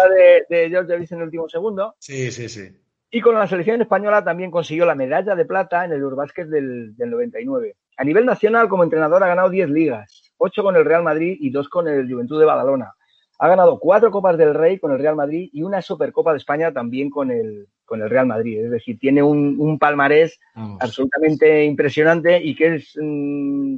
de, 0.50 0.56
de 0.58 0.70
George 0.70 0.92
Davis 0.92 1.12
en 1.12 1.20
el 1.20 1.26
último 1.26 1.50
segundo. 1.50 1.96
Sí, 2.00 2.32
sí, 2.32 2.48
sí. 2.48 2.70
Y 3.12 3.22
con 3.22 3.36
la 3.36 3.48
selección 3.48 3.82
española 3.82 4.24
también 4.24 4.52
consiguió 4.52 4.86
la 4.86 4.96
medalla 4.96 5.36
de 5.36 5.46
plata 5.46 5.84
en 5.84 5.94
el 5.94 6.02
Eurobásquet 6.02 6.48
del, 6.48 6.96
del 6.96 7.10
99. 7.10 7.76
A 7.98 8.04
nivel 8.04 8.26
nacional, 8.26 8.70
como 8.70 8.84
entrenador, 8.84 9.24
ha 9.24 9.28
ganado 9.28 9.50
10 9.50 9.70
ligas, 9.70 10.32
8 10.38 10.64
con 10.64 10.76
el 10.76 10.86
Real 10.86 11.04
Madrid 11.04 11.36
y 11.40 11.50
2 11.50 11.70
con 11.70 11.88
el 11.88 12.10
Juventud 12.10 12.40
de 12.40 12.46
Badalona. 12.46 12.94
Ha 13.40 13.48
ganado 13.48 13.80
4 13.80 14.12
Copas 14.12 14.38
del 14.38 14.54
Rey 14.54 14.80
con 14.80 14.92
el 14.92 15.00
Real 15.00 15.16
Madrid 15.16 15.50
y 15.54 15.64
una 15.64 15.82
Supercopa 15.82 16.32
de 16.34 16.38
España 16.40 16.74
también 16.74 17.10
con 17.10 17.32
el, 17.32 17.68
con 17.86 18.02
el 18.02 18.10
Real 18.10 18.28
Madrid. 18.28 18.66
Es 18.66 18.72
decir, 18.72 19.00
tiene 19.00 19.24
un, 19.24 19.56
un 19.60 19.80
palmarés 19.80 20.40
Vamos. 20.56 20.82
absolutamente 20.82 21.64
impresionante 21.64 22.42
y 22.44 22.54
que 22.56 22.76
es 22.76 22.94
mm, 23.00 23.76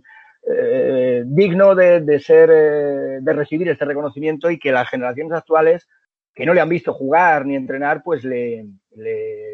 eh, 0.49 1.23
digno 1.27 1.75
de, 1.75 2.01
de 2.01 2.19
ser, 2.19 2.49
eh, 2.51 3.19
de 3.21 3.33
recibir 3.33 3.69
este 3.69 3.85
reconocimiento 3.85 4.49
y 4.49 4.57
que 4.57 4.71
las 4.71 4.89
generaciones 4.89 5.33
actuales 5.33 5.87
que 6.33 6.45
no 6.45 6.53
le 6.53 6.61
han 6.61 6.69
visto 6.69 6.93
jugar 6.93 7.45
ni 7.45 7.55
entrenar, 7.55 8.01
pues 8.03 8.23
le, 8.23 8.65
le, 8.95 9.45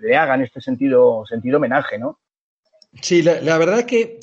le 0.00 0.16
hagan 0.16 0.40
este 0.42 0.60
sentido, 0.60 1.26
sentido 1.26 1.58
homenaje, 1.58 1.98
¿no? 1.98 2.18
Sí, 3.02 3.22
la, 3.22 3.40
la 3.40 3.58
verdad 3.58 3.80
es 3.80 3.84
que 3.84 4.18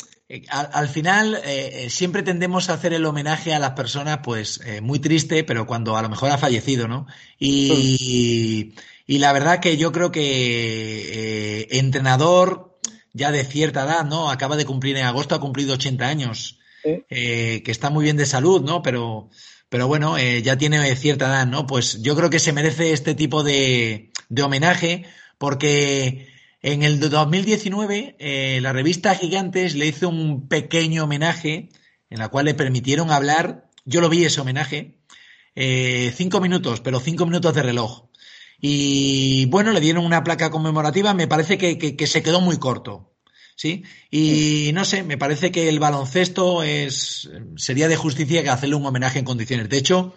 al, 0.49 0.69
al 0.73 0.89
final 0.89 1.35
eh, 1.45 1.85
eh, 1.85 1.89
siempre 1.89 2.23
tendemos 2.23 2.69
a 2.69 2.73
hacer 2.73 2.93
el 2.93 3.05
homenaje 3.05 3.53
a 3.53 3.59
las 3.59 3.71
personas, 3.71 4.19
pues 4.23 4.59
eh, 4.65 4.81
muy 4.81 4.99
triste, 4.99 5.43
pero 5.43 5.65
cuando 5.65 5.95
a 5.95 6.01
lo 6.01 6.09
mejor 6.09 6.31
ha 6.31 6.37
fallecido, 6.37 6.87
¿no? 6.87 7.07
Y, 7.39 8.73
y 9.07 9.19
la 9.19 9.31
verdad 9.31 9.61
que 9.61 9.77
yo 9.77 9.93
creo 9.93 10.11
que 10.11 11.61
eh, 11.61 11.67
entrenador 11.71 12.77
ya 13.13 13.31
de 13.31 13.45
cierta 13.45 13.85
edad, 13.85 14.05
¿no? 14.05 14.29
Acaba 14.29 14.57
de 14.57 14.65
cumplir 14.65 14.97
en 14.97 15.05
agosto, 15.05 15.33
ha 15.33 15.39
cumplido 15.39 15.73
80 15.73 16.05
años, 16.07 16.59
eh, 16.83 17.61
que 17.63 17.71
está 17.71 17.89
muy 17.89 18.03
bien 18.03 18.17
de 18.17 18.25
salud, 18.25 18.61
¿no? 18.61 18.81
Pero, 18.81 19.29
pero 19.69 19.87
bueno, 19.87 20.17
eh, 20.17 20.41
ya 20.41 20.57
tiene 20.57 20.95
cierta 20.95 21.27
edad, 21.27 21.47
¿no? 21.47 21.65
Pues 21.65 22.01
yo 22.01 22.15
creo 22.15 22.29
que 22.29 22.39
se 22.39 22.53
merece 22.53 22.91
este 22.91 23.15
tipo 23.15 23.43
de, 23.43 24.11
de 24.29 24.43
homenaje 24.43 25.05
porque 25.37 26.27
en 26.73 26.83
el 26.83 26.99
2019 26.99 28.15
eh, 28.19 28.59
la 28.61 28.73
revista 28.73 29.15
Gigantes 29.15 29.75
le 29.75 29.87
hizo 29.87 30.09
un 30.09 30.47
pequeño 30.47 31.03
homenaje 31.05 31.69
en 32.09 32.19
la 32.19 32.29
cual 32.29 32.45
le 32.45 32.53
permitieron 32.53 33.11
hablar, 33.11 33.69
yo 33.85 34.01
lo 34.01 34.09
vi 34.09 34.23
ese 34.25 34.41
homenaje, 34.41 34.99
eh, 35.55 36.13
cinco 36.15 36.39
minutos, 36.41 36.81
pero 36.81 36.99
cinco 36.99 37.25
minutos 37.25 37.53
de 37.53 37.63
reloj. 37.63 38.05
Y 38.59 39.45
bueno, 39.47 39.71
le 39.71 39.79
dieron 39.81 40.05
una 40.05 40.23
placa 40.23 40.49
conmemorativa, 40.49 41.13
me 41.13 41.27
parece 41.27 41.57
que, 41.57 41.77
que- 41.77 41.95
que 41.95 42.07
se 42.07 42.23
quedó 42.23 42.41
muy 42.41 42.57
corto. 42.57 43.13
¿Sí? 43.55 43.83
Y 44.11 44.69
no 44.75 44.85
sé, 44.85 45.01
me 45.01 45.17
parece 45.17 45.51
que 45.51 45.67
el 45.67 45.79
baloncesto 45.79 46.61
es, 46.61 47.27
sería 47.55 47.87
de 47.87 47.95
justicia 47.95 48.43
que 48.43 48.49
hacerle 48.49 48.75
un 48.75 48.85
homenaje 48.85 49.17
en 49.17 49.25
condiciones. 49.25 49.67
De 49.67 49.77
hecho, 49.77 50.13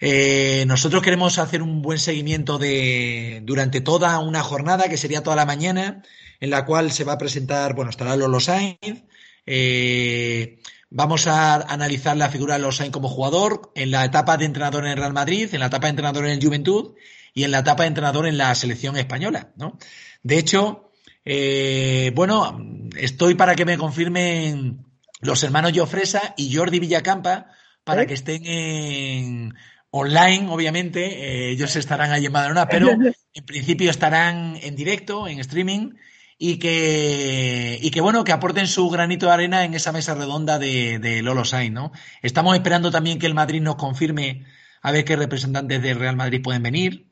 eh, 0.00 0.64
nosotros 0.66 1.02
queremos 1.02 1.38
hacer 1.38 1.62
un 1.62 1.82
buen 1.82 1.98
seguimiento 1.98 2.58
de 2.58 3.40
durante 3.44 3.80
toda 3.80 4.18
una 4.18 4.42
jornada, 4.42 4.88
que 4.88 4.96
sería 4.96 5.22
toda 5.22 5.36
la 5.36 5.46
mañana, 5.46 6.02
en 6.40 6.50
la 6.50 6.64
cual 6.64 6.92
se 6.92 7.04
va 7.04 7.14
a 7.14 7.18
presentar, 7.18 7.74
bueno, 7.74 7.90
estará 7.90 8.16
Lolo 8.16 8.40
Sainz, 8.40 9.04
eh, 9.46 10.58
vamos 10.90 11.26
a 11.26 11.54
analizar 11.54 12.16
la 12.16 12.28
figura 12.28 12.54
de 12.54 12.60
Lolo 12.60 12.72
Sainz 12.72 12.92
como 12.92 13.08
jugador, 13.08 13.72
en 13.74 13.90
la 13.90 14.04
etapa 14.04 14.36
de 14.36 14.44
entrenador 14.46 14.84
en 14.84 14.92
el 14.92 14.98
Real 14.98 15.12
Madrid, 15.12 15.48
en 15.52 15.60
la 15.60 15.66
etapa 15.66 15.86
de 15.86 15.90
entrenador 15.90 16.24
en 16.26 16.32
el 16.32 16.44
Juventud 16.44 16.94
y 17.32 17.44
en 17.44 17.50
la 17.50 17.60
etapa 17.60 17.84
de 17.84 17.88
entrenador 17.88 18.26
en 18.26 18.38
la 18.38 18.54
selección 18.54 18.96
española, 18.96 19.52
¿no? 19.56 19.78
De 20.22 20.38
hecho, 20.38 20.90
eh, 21.24 22.12
bueno, 22.14 22.58
estoy 22.96 23.34
para 23.34 23.54
que 23.54 23.64
me 23.64 23.78
confirmen 23.78 24.84
los 25.20 25.42
hermanos 25.42 25.72
Jofresa 25.74 26.34
y 26.36 26.54
Jordi 26.54 26.80
Villacampa 26.80 27.46
para 27.82 28.02
¿Eh? 28.02 28.06
que 28.06 28.14
estén 28.14 28.44
en 28.46 29.54
online, 29.96 30.48
obviamente. 30.50 31.04
Eh, 31.04 31.50
ellos 31.50 31.76
estarán 31.76 32.10
allí 32.10 32.26
en 32.26 32.32
Badalona, 32.32 32.68
pero 32.68 32.90
en 33.34 33.44
principio 33.46 33.90
estarán 33.90 34.58
en 34.60 34.74
directo, 34.74 35.28
en 35.28 35.38
streaming, 35.38 35.92
y 36.36 36.58
que, 36.58 37.78
y 37.80 37.90
que 37.92 38.00
bueno, 38.00 38.24
que 38.24 38.32
aporten 38.32 38.66
su 38.66 38.90
granito 38.90 39.26
de 39.26 39.32
arena 39.32 39.64
en 39.64 39.72
esa 39.74 39.92
mesa 39.92 40.16
redonda 40.16 40.58
de, 40.58 40.98
de 40.98 41.22
Lolo 41.22 41.44
Sainz, 41.44 41.72
¿no? 41.72 41.92
Estamos 42.22 42.56
esperando 42.56 42.90
también 42.90 43.20
que 43.20 43.26
el 43.26 43.34
Madrid 43.34 43.62
nos 43.62 43.76
confirme 43.76 44.44
a 44.82 44.90
ver 44.90 45.04
qué 45.04 45.14
representantes 45.14 45.80
del 45.80 46.00
Real 46.00 46.16
Madrid 46.16 46.42
pueden 46.42 46.64
venir. 46.64 47.06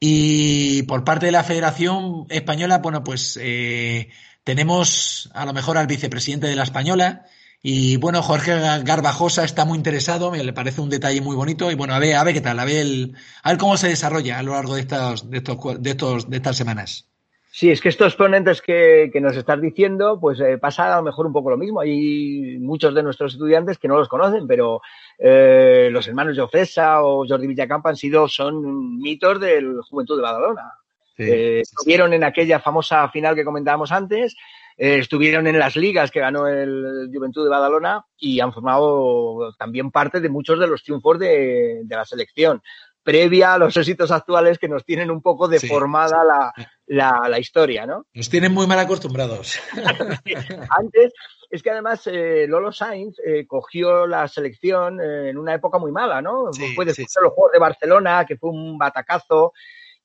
Y 0.00 0.82
por 0.82 1.04
parte 1.04 1.26
de 1.26 1.32
la 1.32 1.44
Federación 1.44 2.26
Española, 2.28 2.78
bueno, 2.78 3.04
pues 3.04 3.38
eh, 3.40 4.10
tenemos 4.42 5.30
a 5.34 5.46
lo 5.46 5.52
mejor 5.52 5.78
al 5.78 5.86
vicepresidente 5.86 6.48
de 6.48 6.56
la 6.56 6.64
Española. 6.64 7.26
Y 7.64 7.96
bueno, 7.96 8.22
Jorge 8.22 8.52
Garbajosa 8.82 9.44
está 9.44 9.64
muy 9.64 9.78
interesado, 9.78 10.32
me 10.32 10.42
le 10.42 10.52
parece 10.52 10.80
un 10.80 10.90
detalle 10.90 11.20
muy 11.20 11.36
bonito. 11.36 11.70
Y 11.70 11.76
bueno, 11.76 11.94
a 11.94 12.00
ver, 12.00 12.16
a 12.16 12.24
ver 12.24 12.34
qué 12.34 12.40
tal, 12.40 12.58
a 12.58 12.64
ver, 12.64 12.76
el- 12.78 13.14
a 13.44 13.50
ver 13.50 13.58
cómo 13.58 13.76
se 13.76 13.88
desarrolla 13.88 14.38
a 14.38 14.42
lo 14.42 14.52
largo 14.52 14.74
de 14.74 14.80
estas, 14.80 15.30
de 15.30 15.38
estos, 15.38 15.80
de 15.80 15.90
estos, 15.90 16.28
de 16.28 16.36
estas 16.38 16.56
semanas. 16.56 17.08
Sí, 17.54 17.70
es 17.70 17.80
que 17.82 17.90
estos 17.90 18.16
ponentes 18.16 18.62
que, 18.62 19.10
que 19.12 19.20
nos 19.20 19.36
estás 19.36 19.60
diciendo, 19.60 20.18
pues 20.18 20.40
eh, 20.40 20.56
pasa 20.58 20.92
a 20.92 20.96
lo 20.96 21.02
mejor 21.02 21.26
un 21.26 21.34
poco 21.34 21.50
lo 21.50 21.58
mismo. 21.58 21.80
Hay 21.80 22.56
muchos 22.58 22.94
de 22.94 23.02
nuestros 23.02 23.34
estudiantes 23.34 23.78
que 23.78 23.88
no 23.88 23.96
los 23.98 24.08
conocen, 24.08 24.46
pero 24.48 24.80
eh, 25.18 25.88
los 25.92 26.08
hermanos 26.08 26.36
Jofresa 26.36 27.02
o 27.02 27.26
Jordi 27.28 27.46
Villacampa 27.46 27.90
han 27.90 27.96
sido, 27.96 28.26
son 28.26 28.98
mitos 28.98 29.38
del 29.38 29.82
Juventud 29.82 30.16
de 30.16 30.22
Badalona. 30.22 30.72
Eh, 31.18 31.60
estuvieron 31.60 32.14
en 32.14 32.24
aquella 32.24 32.58
famosa 32.58 33.06
final 33.10 33.34
que 33.36 33.44
comentábamos 33.44 33.92
antes, 33.92 34.34
eh, 34.82 34.98
estuvieron 34.98 35.46
en 35.46 35.60
las 35.60 35.76
ligas 35.76 36.10
que 36.10 36.18
ganó 36.18 36.48
el 36.48 37.08
Juventud 37.14 37.44
de 37.44 37.50
Badalona 37.50 38.04
y 38.18 38.40
han 38.40 38.52
formado 38.52 39.54
también 39.56 39.92
parte 39.92 40.18
de 40.18 40.28
muchos 40.28 40.58
de 40.58 40.66
los 40.66 40.82
triunfos 40.82 41.20
de, 41.20 41.82
de 41.84 41.96
la 41.96 42.04
selección, 42.04 42.60
previa 43.04 43.54
a 43.54 43.58
los 43.58 43.76
éxitos 43.76 44.10
actuales 44.10 44.58
que 44.58 44.66
nos 44.66 44.84
tienen 44.84 45.12
un 45.12 45.22
poco 45.22 45.46
Sí, 45.46 45.52
deformada 45.52 46.24
la, 46.24 46.52
la, 46.86 47.28
la 47.28 47.38
historia, 47.38 47.86
¿no? 47.86 48.06
Nos 48.12 48.28
tienen 48.28 48.52
muy 48.52 48.66
mal 48.66 48.80
acostumbrados. 48.80 49.60
Antes, 50.76 51.12
es 51.48 51.62
que 51.62 51.70
además 51.70 52.04
eh, 52.08 52.46
Lolo 52.48 52.72
Sainz 52.72 53.20
eh, 53.24 53.46
cogió 53.46 54.08
la 54.08 54.26
selección 54.26 55.00
eh, 55.00 55.30
en 55.30 55.38
una 55.38 55.54
época 55.54 55.78
muy 55.78 55.92
mala, 55.92 56.20
¿no? 56.20 56.52
Sí, 56.52 56.74
fue 56.74 56.84
después 56.84 57.08
sí, 57.08 57.20
de 57.20 57.24
los 57.24 57.34
Juegos 57.34 57.52
de 57.52 57.60
Barcelona, 57.60 58.24
que 58.26 58.36
fue 58.36 58.50
un 58.50 58.76
batacazo, 58.76 59.52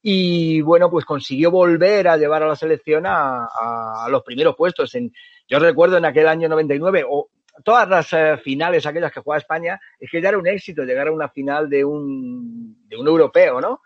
y 0.02 0.62
bueno, 0.62 0.90
pues 0.90 1.06
consiguió 1.06 1.52
volver 1.52 2.08
a 2.08 2.18
llevar 2.18 2.44
a 2.44 2.48
la 2.48 2.56
selección 2.56 3.06
a, 3.08 4.08
los 4.10 4.24
primeros 4.24 4.56
puestos. 4.56 4.94
En, 4.96 5.12
yo 5.48 5.60
recuerdo 5.60 5.98
en 5.98 6.06
aquel 6.06 6.28
año 6.28 6.48
99, 6.48 7.04
o 7.10 7.30
todas 7.64 7.88
las 7.90 8.14
eh, 8.14 8.38
finales, 8.38 8.86
aquellas 8.86 9.12
que 9.12 9.22
jugaba 9.22 9.40
España, 9.40 9.80
es 10.00 10.10
que 10.10 10.22
ya 10.22 10.30
era 10.30 10.38
un 10.38 10.48
éxito 10.48 10.84
llegar 10.84 11.08
a 11.08 11.12
una 11.12 11.30
final 11.30 11.70
de 11.70 11.84
un, 11.84 12.88
de 12.88 12.96
un 12.96 13.08
europeo, 13.08 13.60
¿no? 13.60 13.82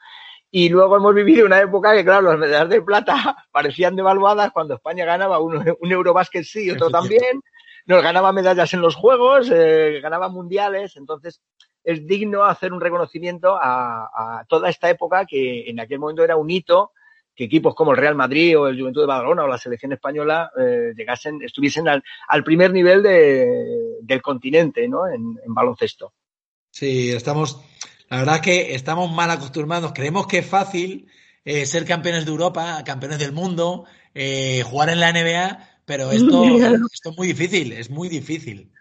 Y 0.53 0.67
luego 0.67 0.97
hemos 0.97 1.15
vivido 1.15 1.45
una 1.45 1.61
época 1.61 1.95
que, 1.95 2.03
claro, 2.03 2.23
las 2.23 2.37
medallas 2.37 2.69
de 2.69 2.81
plata 2.81 3.37
parecían 3.51 3.95
devaluadas 3.95 4.51
cuando 4.51 4.75
España 4.75 5.05
ganaba 5.05 5.39
un, 5.39 5.75
un 5.79 5.91
Eurobásquet 5.91 6.43
sí 6.43 6.65
y 6.65 6.71
otro 6.71 6.89
también. 6.89 7.41
Nos 7.85 8.03
ganaba 8.03 8.31
medallas 8.33 8.73
en 8.73 8.81
los 8.81 8.95
Juegos, 8.95 9.49
eh, 9.51 9.99
ganaba 10.03 10.29
mundiales. 10.29 10.97
Entonces, 10.97 11.41
es 11.83 12.05
digno 12.05 12.43
hacer 12.43 12.73
un 12.73 12.81
reconocimiento 12.81 13.55
a, 13.55 14.39
a 14.39 14.45
toda 14.45 14.69
esta 14.69 14.89
época 14.89 15.25
que 15.25 15.69
en 15.69 15.79
aquel 15.79 15.99
momento 15.99 16.23
era 16.23 16.35
un 16.35 16.49
hito 16.49 16.91
que 17.35 17.45
equipos 17.45 17.75
como 17.75 17.91
el 17.91 17.97
Real 17.97 18.15
Madrid 18.15 18.57
o 18.57 18.67
el 18.67 18.79
Juventud 18.79 19.01
de 19.01 19.07
Badalona 19.07 19.43
o 19.43 19.47
la 19.47 19.57
selección 19.57 19.93
española 19.93 20.51
eh, 20.59 20.93
llegasen, 20.95 21.41
estuviesen 21.41 21.87
al, 21.87 22.03
al 22.27 22.43
primer 22.43 22.71
nivel 22.71 23.01
de, 23.03 23.97
del 24.01 24.21
continente, 24.21 24.87
¿no? 24.87 25.07
En, 25.07 25.39
en 25.45 25.53
baloncesto. 25.53 26.13
Sí, 26.71 27.11
estamos, 27.11 27.61
la 28.09 28.17
verdad 28.17 28.35
es 28.35 28.41
que 28.41 28.75
estamos 28.75 29.11
mal 29.11 29.31
acostumbrados. 29.31 29.93
Creemos 29.93 30.27
que 30.27 30.39
es 30.39 30.45
fácil 30.45 31.07
eh, 31.45 31.65
ser 31.65 31.85
campeones 31.85 32.25
de 32.25 32.31
Europa, 32.31 32.83
campeones 32.85 33.19
del 33.19 33.31
mundo, 33.31 33.85
eh, 34.13 34.63
jugar 34.65 34.89
en 34.89 34.99
la 34.99 35.11
NBA, 35.11 35.81
pero 35.85 36.11
esto, 36.11 36.43
esto 36.43 37.09
es 37.11 37.17
muy 37.17 37.27
difícil, 37.27 37.71
es 37.73 37.89
muy 37.89 38.09
difícil. 38.09 38.71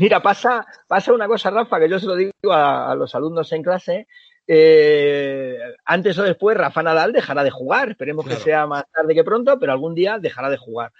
Mira, 0.00 0.20
pasa, 0.20 0.66
pasa 0.88 1.12
una 1.12 1.26
cosa, 1.26 1.50
Rafa, 1.50 1.78
que 1.78 1.88
yo 1.88 1.98
se 1.98 2.06
lo 2.06 2.16
digo 2.16 2.32
a, 2.52 2.90
a 2.90 2.94
los 2.94 3.14
alumnos 3.14 3.52
en 3.52 3.62
clase. 3.62 4.06
eh, 4.52 5.58
antes 5.84 6.18
o 6.18 6.22
después, 6.24 6.56
Rafa 6.56 6.82
Nadal 6.82 7.12
dejará 7.12 7.44
de 7.44 7.50
jugar. 7.50 7.90
Esperemos 7.90 8.24
Claro. 8.24 8.38
que 8.38 8.44
sea 8.44 8.66
más 8.66 8.84
tarde 8.90 9.14
que 9.14 9.22
pronto, 9.24 9.58
pero 9.60 9.72
algún 9.72 9.94
día 9.94 10.18
dejará 10.18 10.48
de 10.50 10.56
jugar. 10.56 10.90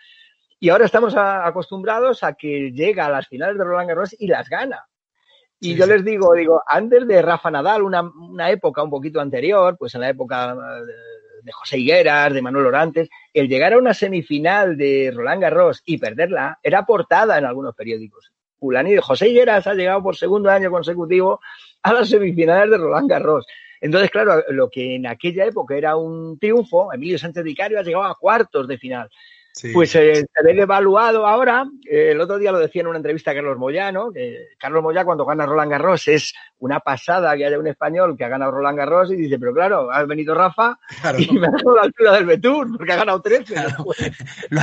Y 0.61 0.68
ahora 0.68 0.84
estamos 0.84 1.16
a- 1.16 1.46
acostumbrados 1.46 2.22
a 2.22 2.34
que 2.34 2.70
llega 2.72 3.07
a 3.07 3.11
las 3.11 3.26
finales 3.26 3.57
de 3.59 3.64
Roland 3.64 3.88
Garros 3.88 4.14
y 4.18 4.26
las 4.28 4.48
gana. 4.48 4.84
Y 5.59 5.72
Sí, 5.72 5.76
yo 5.76 5.84
sí. 5.86 5.90
les 5.90 6.05
digo, 6.05 6.32
digo, 6.34 6.62
antes 6.66 7.07
de 7.09 7.22
Rafa 7.22 7.51
Nadal, 7.51 7.82
una, 7.82 8.03
una 8.03 8.51
época 8.51 8.82
un 8.82 8.90
poquito 8.90 9.20
anterior, 9.20 9.76
pues 9.78 9.94
en 9.94 10.03
la 10.03 10.11
época 10.11 10.55
de, 10.55 10.92
de 11.42 11.53
José 11.53 11.78
Higueras, 11.78 12.32
de 12.32 12.42
Manuel 12.42 12.66
Orantes, 12.66 13.09
el 13.34 13.48
llegar 13.48 13.72
a 13.72 13.78
una 13.78 13.94
semifinal 13.94 14.76
de 14.76 15.11
Roland 15.14 15.42
Garros 15.42 15.82
y 15.86 15.98
perderla 15.98 16.59
era 16.62 16.84
portada 16.86 17.36
en 17.38 17.44
algunos 17.46 17.74
periódicos. 17.74 18.30
Fulani 18.61 18.92
de 18.92 19.00
José 19.00 19.28
Higueras 19.28 19.66
ha 19.66 19.74
llegado 19.74 20.02
por 20.02 20.16
segundo 20.16 20.50
año 20.50 20.70
consecutivo 20.70 21.40
a 21.82 21.92
las 21.94 22.11
semifinales 22.11 22.70
de 22.70 22.76
Roland 22.76 23.08
Garros. 23.08 23.46
Entonces, 23.80 24.11
claro, 24.11 24.44
lo 24.50 24.68
que 24.68 24.96
en 24.96 25.06
aquella 25.06 25.46
época 25.46 25.74
era 25.74 25.96
un 25.96 26.38
triunfo, 26.38 26.92
Emilio 26.92 27.18
Sánchez 27.18 27.42
Vicario 27.42 27.78
ha 27.78 27.82
llegado 27.82 28.04
a 28.04 28.14
cuartos 28.14 28.68
de 28.68 28.76
final. 28.76 29.11
Pues 29.72 29.94
eh, 29.96 30.14
se 30.14 30.42
ve 30.44 30.62
evaluado 30.62 31.26
ahora, 31.26 31.66
eh, 31.84 32.12
el 32.12 32.20
otro 32.20 32.38
día 32.38 32.53
lo 32.53 32.59
decía 32.59 32.82
en 32.82 32.88
una 32.88 32.98
entrevista 32.98 33.32
a 33.32 33.34
Carlos 33.34 33.59
Moyano, 33.59 34.12
que 34.12 34.48
Carlos 34.59 34.82
Moyá 34.82 35.05
cuando 35.05 35.26
gana 35.26 35.44
Roland 35.44 35.70
Garros 35.70 36.09
es 36.09 36.32
una 36.59 36.80
pasada 36.80 37.36
que 37.36 37.44
haya 37.44 37.59
un 37.59 37.66
español 37.66 38.16
que 38.16 38.24
ha 38.24 38.28
ganado 38.28 38.53
Roland 38.53 38.78
Garros 38.78 39.11
y 39.11 39.16
dice, 39.16 39.38
pero 39.38 39.53
claro, 39.53 39.92
ha 39.92 40.05
venido 40.05 40.34
Rafa 40.34 40.78
y 41.18 41.38
me 41.38 41.48
ha 41.48 41.51
dado 41.51 41.76
la 41.76 41.82
altura 41.82 42.12
del 42.12 42.26
Betún, 42.26 42.76
porque 42.76 42.92
ha 42.92 42.96
ganado 42.96 43.20
13. 43.20 43.55
lo 44.51 44.61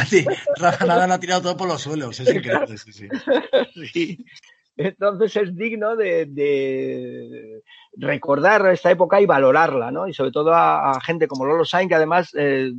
Rafa 0.58 0.86
nada 0.86 1.08
lo 1.08 1.14
ha 1.14 1.20
tirado 1.20 1.42
todo 1.42 1.58
por 1.58 1.68
los 1.68 1.82
suelos, 1.82 2.20
es 2.20 2.34
increíble, 2.34 2.78
sí, 2.78 4.26
Entonces 4.78 5.36
es 5.36 5.56
digno 5.56 5.96
de, 5.96 7.62
recordar 7.98 8.68
esta 8.72 8.92
época 8.92 9.20
y 9.20 9.26
valorarla, 9.26 9.90
¿no? 9.90 10.08
Y 10.08 10.14
sobre 10.14 10.32
todo 10.32 10.54
a, 10.54 11.00
gente 11.02 11.28
como 11.28 11.46
Lolo 11.46 11.66
Sainz, 11.66 11.90
que 11.90 11.96
además 11.96 12.32
eh, 12.38 12.72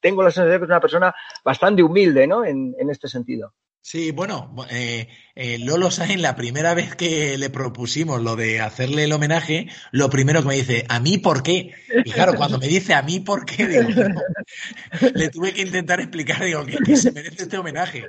tengo 0.00 0.22
la 0.22 0.30
sensación 0.30 0.52
de 0.52 0.58
que 0.58 0.64
es 0.64 0.70
una 0.70 0.80
persona 0.80 1.14
bastante 1.44 1.82
humilde, 1.82 2.26
¿no? 2.26 2.44
En, 2.44 2.74
este 2.90 3.08
sentido. 3.08 3.54
Sí, 3.82 4.10
bueno, 4.10 4.54
eh, 4.70 5.08
eh, 5.34 5.58
Lolo 5.58 5.90
Sainz, 5.90 6.20
la 6.20 6.36
primera 6.36 6.74
vez 6.74 6.94
que 6.96 7.38
le 7.38 7.48
propusimos 7.48 8.20
lo 8.20 8.36
de 8.36 8.60
hacerle 8.60 9.04
el 9.04 9.12
homenaje, 9.12 9.68
lo 9.90 10.10
primero 10.10 10.42
que 10.42 10.48
me 10.48 10.54
dice, 10.56 10.84
¿a 10.88 11.00
mí 11.00 11.16
por 11.16 11.42
qué? 11.42 11.72
Y 12.04 12.10
claro, 12.10 12.34
cuando 12.34 12.58
me 12.58 12.68
dice 12.68 12.92
¿a 12.92 13.02
mí 13.02 13.20
por 13.20 13.46
qué? 13.46 13.66
Digo, 13.66 13.88
le 15.14 15.28
tuve 15.30 15.54
que 15.54 15.62
intentar 15.62 16.00
explicar, 16.00 16.44
digo, 16.44 16.64
que, 16.66 16.96
se 16.96 17.12
merece 17.12 17.44
este 17.44 17.56
homenaje. 17.56 18.06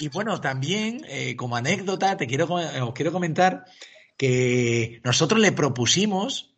Y, 0.00 0.08
bueno, 0.08 0.40
también, 0.40 1.02
eh, 1.08 1.36
como 1.36 1.56
anécdota, 1.56 2.16
te 2.16 2.26
quiero, 2.26 2.46
os 2.46 2.92
quiero 2.92 3.12
comentar 3.12 3.64
que 4.16 5.00
nosotros 5.04 5.40
le 5.40 5.52
propusimos 5.52 6.55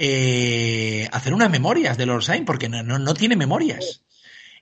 eh, 0.00 1.08
hacer 1.10 1.34
unas 1.34 1.50
memorias 1.50 1.98
de 1.98 2.06
Lord 2.06 2.22
Sainz, 2.22 2.46
porque 2.46 2.68
no, 2.68 2.82
no, 2.82 3.14
tiene 3.14 3.34
memorias. 3.34 4.04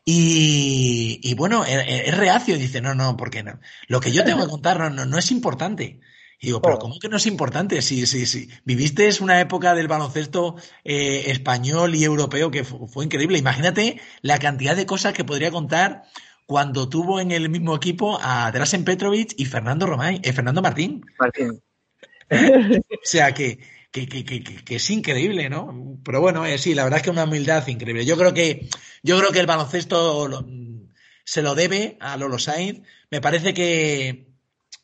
Y, 0.03 1.35
bueno, 1.35 1.65
es, 1.65 2.17
reacio, 2.17 2.57
dice, 2.57 2.81
no, 2.81 2.95
no, 2.95 3.17
porque 3.17 3.43
no. 3.43 3.61
Lo 3.87 4.01
que 4.01 4.13
yo 4.13 4.25
tengo 4.25 4.45
que 4.45 4.51
contar 4.51 4.79
no, 4.91 5.05
no, 5.05 5.19
es 5.19 5.31
importante. 5.31 6.01
Y 6.41 6.47
digo, 6.47 6.63
pero 6.63 6.77
oh. 6.77 6.79
¿cómo 6.79 6.99
que 6.99 7.09
no 7.09 7.19
es 7.19 7.27
importante? 7.27 7.83
Si, 7.83 8.07
si, 8.07 8.25
si 8.25 8.49
viviste 8.65 9.11
una 9.21 9.41
época 9.41 9.75
del 9.75 9.89
baloncesto 9.89 10.57
eh, 10.85 11.25
español 11.27 11.95
y 11.95 12.05
europeo 12.05 12.51
que 12.51 12.65
fue, 12.65 13.05
increíble. 13.05 13.39
Imagínate 13.39 14.01
la 14.23 14.39
cantidad 14.39 14.75
de 14.75 14.87
cosas 14.87 15.13
que 15.13 15.25
podría 15.25 15.51
contar 15.51 16.05
cuando 16.47 16.89
tuvo 16.89 17.21
en 17.21 17.31
el 17.33 17.51
mismo 17.51 17.75
equipo 17.75 18.19
a 18.23 18.51
Drasen 18.53 18.85
Petrovic 18.85 19.35
y 19.37 19.45
Fernando 19.45 19.87
Romay, 19.87 20.21
eh, 20.23 20.33
Fernando 20.33 20.63
Martín. 20.63 21.05
Martín. 21.19 21.61
o 22.31 22.99
sea 23.03 23.35
que 23.35 23.59
que, 23.91 24.65
es 24.69 24.91
increíble, 24.91 25.49
¿no? 25.49 25.99
Pero 26.05 26.21
bueno, 26.21 26.45
eh, 26.45 26.59
sí, 26.59 26.75
la 26.75 26.85
verdad 26.85 26.99
es 26.99 27.05
que 27.05 27.11
una 27.11 27.25
humildad 27.25 27.67
increíble. 27.67 28.05
Yo 28.05 28.17
creo 28.17 28.35
que, 28.35 28.69
yo 29.03 29.19
creo 29.19 29.33
que 29.33 29.41
el 29.41 29.47
baloncesto 29.47 30.29
se 31.25 31.43
lo 31.43 31.55
debe 31.55 31.97
a 32.01 32.17
Lolo 32.17 32.39
Sainz. 32.39 32.83
Me 33.11 33.21
parece 33.21 33.55
que 33.55 34.29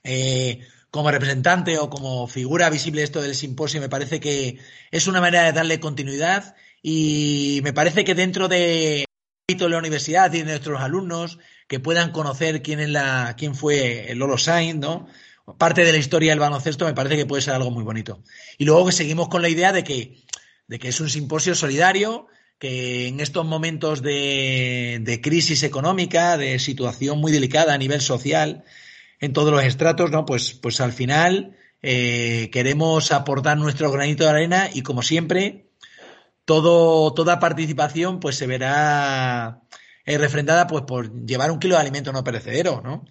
eh, 0.05 0.67
como 0.91 1.11
representante 1.11 1.79
o 1.79 1.89
como 1.89 2.27
figura 2.27 2.71
visible 2.71 3.03
esto 3.03 3.23
del 3.23 3.35
simposio, 3.35 3.81
me 3.81 3.89
parece 3.89 4.21
que 4.21 4.59
es 4.91 5.07
una 5.07 5.21
manera 5.21 5.45
de 5.45 5.53
darle 5.53 5.81
continuidad 5.81 6.55
y 6.83 7.61
me 7.63 7.73
parece 7.73 8.05
que 8.05 8.15
dentro 8.15 8.49
de 8.49 9.07
la 9.49 9.79
universidad 9.79 10.33
y 10.33 10.39
de 10.39 10.45
nuestros 10.45 10.81
alumnos 10.81 11.39
que 11.69 11.81
puedan 11.81 12.11
conocer 12.13 12.63
quién 12.63 12.81
es 12.81 12.89
la 12.89 13.35
quién 13.39 13.55
fue 13.55 14.13
Lolo 14.15 14.39
Sainz, 14.39 14.81
¿no? 14.81 15.09
Parte 15.59 15.85
de 15.85 15.93
la 15.93 15.99
historia 15.99 16.33
del 16.33 16.41
baloncesto 16.41 16.85
me 16.85 16.95
parece 16.95 17.17
que 17.17 17.27
puede 17.27 17.43
ser 17.43 17.55
algo 17.55 17.71
muy 17.71 17.85
bonito. 17.85 18.23
Y 18.59 18.65
luego 18.65 18.87
que 18.87 18.93
seguimos 18.93 19.29
con 19.29 19.43
la 19.43 19.49
idea 19.49 19.73
de 19.73 19.85
que, 19.85 20.25
de 20.67 20.79
que 20.79 20.89
es 20.89 21.01
un 21.01 21.09
simposio 21.09 21.55
solidario, 21.55 22.27
que 22.59 23.09
en 23.09 23.21
estos 23.21 23.45
momentos 23.45 24.03
de, 24.03 25.21
crisis 25.23 25.65
económica, 25.65 26.37
de 26.37 26.59
situación 26.59 27.19
muy 27.19 27.33
delicada 27.33 27.75
a 27.75 27.79
nivel 27.79 28.01
social, 28.01 28.65
en 29.21 29.33
todos 29.33 29.53
los 29.53 29.65
estratos, 29.65 30.11
¿no? 30.11 30.27
Pues, 30.27 30.55
pues 30.55 30.81
al 30.81 30.93
final 30.93 31.57
eh, 31.83 32.51
queremos 32.53 33.11
aportar 33.11 33.59
nuestro 33.59 33.91
granito 33.91 34.25
de 34.25 34.31
arena 34.31 34.69
y 34.73 34.83
como 34.83 35.03
siempre, 35.03 35.71
todo, 36.45 37.13
toda 37.15 37.41
participación 37.41 38.21
pues 38.21 38.37
se 38.37 38.47
verá 38.47 39.63
eh, 40.05 40.19
refrendada 40.19 40.67
pues 40.67 40.85
por 40.85 41.25
llevar 41.25 41.51
un 41.51 41.59
kilo 41.59 41.75
de 41.75 41.81
alimento 41.81 42.13
no 42.13 42.25
perecedero, 42.25 42.81
¿no? 42.83 43.05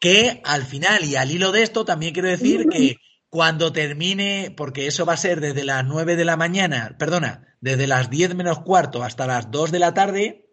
Que 0.00 0.40
al 0.44 0.64
final 0.64 1.04
y 1.04 1.14
al 1.16 1.30
hilo 1.30 1.52
de 1.52 1.62
esto 1.62 1.84
también 1.84 2.14
quiero 2.14 2.28
decir 2.28 2.66
que 2.68 2.96
cuando 3.28 3.72
termine, 3.72 4.52
porque 4.56 4.86
eso 4.86 5.06
va 5.06 5.12
a 5.12 5.18
ser 5.18 5.40
desde 5.40 5.62
las 5.62 5.84
9 5.84 6.16
de 6.16 6.24
la 6.24 6.36
mañana, 6.36 6.96
perdona, 6.98 7.56
desde 7.60 7.86
las 7.86 8.10
10 8.10 8.34
menos 8.34 8.60
cuarto 8.60 9.04
hasta 9.04 9.26
las 9.26 9.50
2 9.50 9.70
de 9.70 9.78
la 9.78 9.94
tarde, 9.94 10.48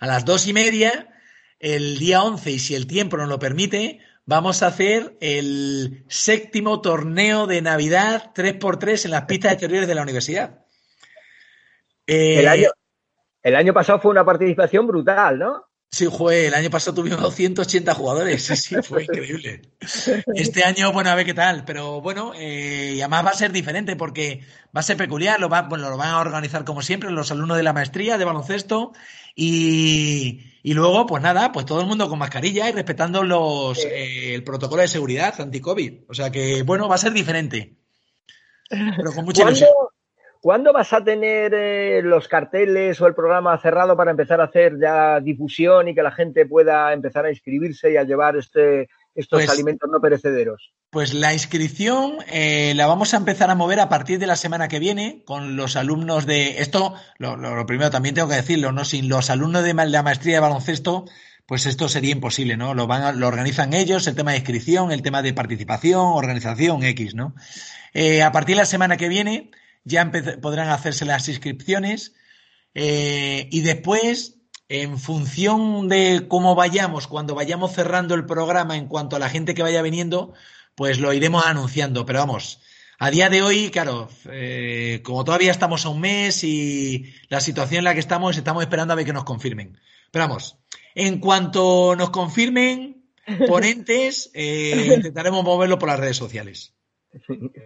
a 0.00 0.06
las 0.06 0.24
2 0.24 0.48
y 0.48 0.52
media, 0.52 1.08
el 1.58 1.98
día 1.98 2.22
11, 2.22 2.50
y 2.50 2.58
si 2.58 2.74
el 2.74 2.86
tiempo 2.86 3.16
nos 3.16 3.28
lo 3.28 3.38
permite, 3.38 4.00
vamos 4.26 4.62
a 4.62 4.66
hacer 4.66 5.16
el 5.20 6.04
séptimo 6.08 6.82
torneo 6.82 7.46
de 7.46 7.62
Navidad 7.62 8.32
3x3 8.34 9.06
en 9.06 9.10
las 9.12 9.24
pistas 9.24 9.52
exteriores 9.52 9.88
de 9.88 9.94
la 9.94 10.02
universidad. 10.02 10.64
el, 12.06 12.48
año, 12.48 12.70
el 13.42 13.54
año 13.54 13.72
pasado 13.72 14.00
fue 14.00 14.10
una 14.10 14.24
participación 14.24 14.86
brutal, 14.86 15.38
¿no? 15.38 15.65
Sí, 15.90 16.06
fue, 16.06 16.48
el 16.48 16.54
año 16.54 16.68
pasado 16.68 16.94
tuvimos 16.94 17.20
280 17.22 17.94
jugadores, 17.94 18.44
sí, 18.44 18.56
sí, 18.56 18.76
fue 18.82 19.04
increíble. 19.04 19.62
Este 20.34 20.64
año, 20.64 20.92
bueno, 20.92 21.10
a 21.10 21.14
ver 21.14 21.24
qué 21.24 21.34
tal, 21.34 21.64
pero 21.64 22.00
bueno, 22.00 22.32
eh, 22.34 22.94
y 22.96 23.00
además 23.00 23.26
va 23.26 23.30
a 23.30 23.34
ser 23.34 23.52
diferente 23.52 23.96
porque 23.96 24.40
va 24.76 24.80
a 24.80 24.82
ser 24.82 24.96
peculiar, 24.96 25.40
lo, 25.40 25.48
va, 25.48 25.62
bueno, 25.62 25.88
lo 25.88 25.96
van 25.96 26.10
a 26.10 26.20
organizar 26.20 26.64
como 26.64 26.82
siempre 26.82 27.10
los 27.10 27.30
alumnos 27.30 27.56
de 27.56 27.62
la 27.62 27.72
maestría 27.72 28.18
de 28.18 28.24
baloncesto 28.24 28.92
y, 29.34 30.40
y 30.62 30.74
luego, 30.74 31.06
pues 31.06 31.22
nada, 31.22 31.52
pues 31.52 31.64
todo 31.64 31.80
el 31.80 31.86
mundo 31.86 32.08
con 32.08 32.18
mascarilla 32.18 32.68
y 32.68 32.72
respetando 32.72 33.22
los, 33.22 33.78
eh, 33.84 34.34
el 34.34 34.42
protocolo 34.42 34.82
de 34.82 34.88
seguridad 34.88 35.40
anti-COVID. 35.40 36.04
O 36.08 36.14
sea 36.14 36.30
que, 36.30 36.62
bueno, 36.62 36.88
va 36.88 36.96
a 36.96 36.98
ser 36.98 37.12
diferente. 37.12 37.76
Pero 38.68 39.12
con 39.12 39.24
mucha 39.24 39.44
ilusión. 39.44 39.70
¿Cuándo 39.72 39.95
vas 40.72 40.92
a 40.92 41.02
tener 41.02 41.52
eh, 41.54 42.02
los 42.02 42.28
carteles 42.28 43.00
o 43.00 43.06
el 43.06 43.14
programa 43.14 43.58
cerrado 43.58 43.96
para 43.96 44.12
empezar 44.12 44.40
a 44.40 44.44
hacer 44.44 44.78
ya 44.80 45.18
difusión 45.20 45.88
y 45.88 45.94
que 45.94 46.02
la 46.02 46.12
gente 46.12 46.46
pueda 46.46 46.92
empezar 46.92 47.24
a 47.24 47.30
inscribirse 47.30 47.92
y 47.92 47.96
a 47.96 48.04
llevar 48.04 48.36
este, 48.36 48.88
estos 49.16 49.40
pues 49.40 49.50
alimentos 49.50 49.90
no 49.90 50.00
perecederos? 50.00 50.72
Pues 50.90 51.14
la 51.14 51.32
inscripción 51.32 52.18
eh, 52.30 52.74
la 52.76 52.86
vamos 52.86 53.12
a 53.12 53.16
empezar 53.16 53.50
a 53.50 53.56
mover 53.56 53.80
a 53.80 53.88
partir 53.88 54.20
de 54.20 54.28
la 54.28 54.36
semana 54.36 54.68
que 54.68 54.78
viene 54.78 55.22
con 55.24 55.56
los 55.56 55.74
alumnos 55.74 56.26
de 56.26 56.60
esto. 56.60 56.94
Lo, 57.18 57.66
primero 57.66 57.90
también 57.90 58.14
tengo 58.14 58.28
que 58.28 58.36
decirlo, 58.36 58.70
no 58.70 58.84
sin 58.84 59.08
los 59.08 59.30
alumnos 59.30 59.64
de 59.64 59.74
la 59.74 60.02
maestría 60.04 60.34
de 60.34 60.40
baloncesto. 60.40 61.06
Pues 61.44 61.66
esto 61.66 61.88
sería 61.88 62.12
imposible, 62.12 62.56
¿no? 62.56 62.74
Lo 62.74 62.88
van 62.88 63.20
lo 63.20 63.28
organizan 63.28 63.72
ellos, 63.72 64.08
el 64.08 64.16
tema 64.16 64.32
de 64.32 64.38
inscripción, 64.38 64.90
el 64.90 65.02
tema 65.02 65.22
de 65.22 65.32
participación, 65.32 66.04
organización 66.04 66.82
X, 66.82 67.14
¿no? 67.14 67.34
Eh, 67.94 68.22
a 68.22 68.32
partir 68.32 68.56
de 68.56 68.62
la 68.62 68.66
semana 68.66 68.96
que 68.96 69.08
viene 69.08 69.50
ya 69.86 70.10
podrán 70.42 70.68
hacerse 70.68 71.04
las 71.04 71.28
inscripciones 71.28 72.14
eh, 72.74 73.48
y 73.50 73.60
después, 73.62 74.36
en 74.68 74.98
función 74.98 75.88
de 75.88 76.26
cómo 76.28 76.54
vayamos, 76.54 77.06
cuando 77.06 77.34
vayamos 77.34 77.72
cerrando 77.72 78.14
el 78.14 78.26
programa 78.26 78.76
en 78.76 78.86
cuanto 78.86 79.16
a 79.16 79.18
la 79.18 79.30
gente 79.30 79.54
que 79.54 79.62
vaya 79.62 79.80
viniendo, 79.80 80.34
pues 80.74 80.98
lo 80.98 81.14
iremos 81.14 81.46
anunciando. 81.46 82.04
Pero 82.04 82.18
vamos, 82.18 82.60
a 82.98 83.10
día 83.10 83.30
de 83.30 83.40
hoy, 83.40 83.70
claro, 83.70 84.10
eh, 84.30 85.00
como 85.04 85.24
todavía 85.24 85.52
estamos 85.52 85.86
a 85.86 85.88
un 85.88 86.00
mes 86.00 86.44
y 86.44 87.14
la 87.28 87.40
situación 87.40 87.78
en 87.78 87.84
la 87.84 87.94
que 87.94 88.00
estamos, 88.00 88.36
estamos 88.36 88.62
esperando 88.62 88.92
a 88.92 88.96
ver 88.96 89.06
que 89.06 89.14
nos 89.14 89.24
confirmen. 89.24 89.78
Pero 90.10 90.28
vamos, 90.28 90.58
en 90.94 91.18
cuanto 91.18 91.96
nos 91.96 92.10
confirmen 92.10 93.06
ponentes, 93.48 94.30
eh, 94.34 94.92
intentaremos 94.96 95.42
moverlo 95.44 95.78
por 95.78 95.88
las 95.88 96.00
redes 96.00 96.18
sociales. 96.18 96.75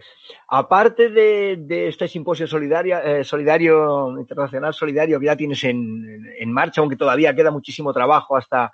Aparte 0.49 1.11
de, 1.11 1.89
este 1.89 2.09
simposio 2.09 2.47
eh, 2.47 3.25
solidario, 3.25 4.19
internacional 4.19 4.75
solidario 4.75 5.21
que 5.21 5.27
ya 5.27 5.37
tienes 5.37 5.63
en, 5.65 6.53
marcha, 6.53 6.81
aunque 6.81 6.97
todavía 6.97 7.35
queda 7.35 7.51
muchísimo 7.51 7.93
trabajo 7.93 8.37
hasta, 8.37 8.73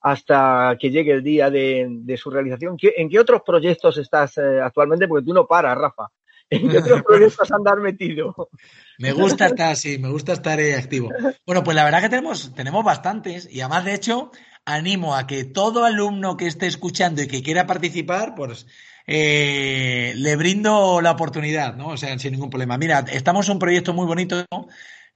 hasta 0.00 0.76
que 0.80 0.90
llegue 0.90 1.12
el 1.12 1.22
día 1.22 1.50
de, 1.50 2.16
su 2.16 2.30
realización, 2.30 2.76
¿en 2.80 3.08
qué 3.08 3.18
otros 3.18 3.42
proyectos 3.44 3.98
estás 3.98 4.38
eh, 4.38 4.60
actualmente? 4.60 5.08
Porque 5.08 5.26
tú 5.26 5.34
no 5.34 5.46
paras, 5.46 5.76
Rafa. 5.76 6.08
¿En 6.50 6.68
qué 6.68 6.78
otros 6.78 7.02
proyectos 7.06 7.50
andar 7.50 7.78
metido? 7.78 8.50
Me 8.98 9.12
gusta 9.12 9.46
estar, 9.46 9.74
sí, 9.76 9.98
me 9.98 10.10
gusta 10.10 10.34
estar 10.34 10.60
eh, 10.60 10.76
activo. 10.76 11.10
Bueno, 11.46 11.62
pues 11.64 11.74
la 11.74 11.84
verdad 11.84 12.02
que 12.02 12.10
tenemos, 12.10 12.54
tenemos 12.54 12.84
bastantes 12.84 13.48
y 13.50 13.60
además, 13.60 13.84
de 13.84 13.94
hecho, 13.94 14.30
animo 14.64 15.16
a 15.16 15.26
que 15.26 15.44
todo 15.44 15.84
alumno 15.84 16.36
que 16.36 16.46
esté 16.46 16.66
escuchando 16.66 17.22
y 17.22 17.28
que 17.28 17.42
quiera 17.42 17.66
participar, 17.66 18.34
pues 18.34 18.66
eh, 19.06 20.12
le 20.16 20.36
brindo 20.36 21.00
la 21.00 21.12
oportunidad, 21.12 21.76
¿no? 21.76 21.88
O 21.88 21.96
sea, 21.96 22.18
sin 22.18 22.32
ningún 22.32 22.50
problema. 22.50 22.78
Mira, 22.78 23.04
estamos 23.12 23.46
en 23.48 23.54
un 23.54 23.58
proyecto 23.58 23.92
muy 23.94 24.06
bonito 24.06 24.46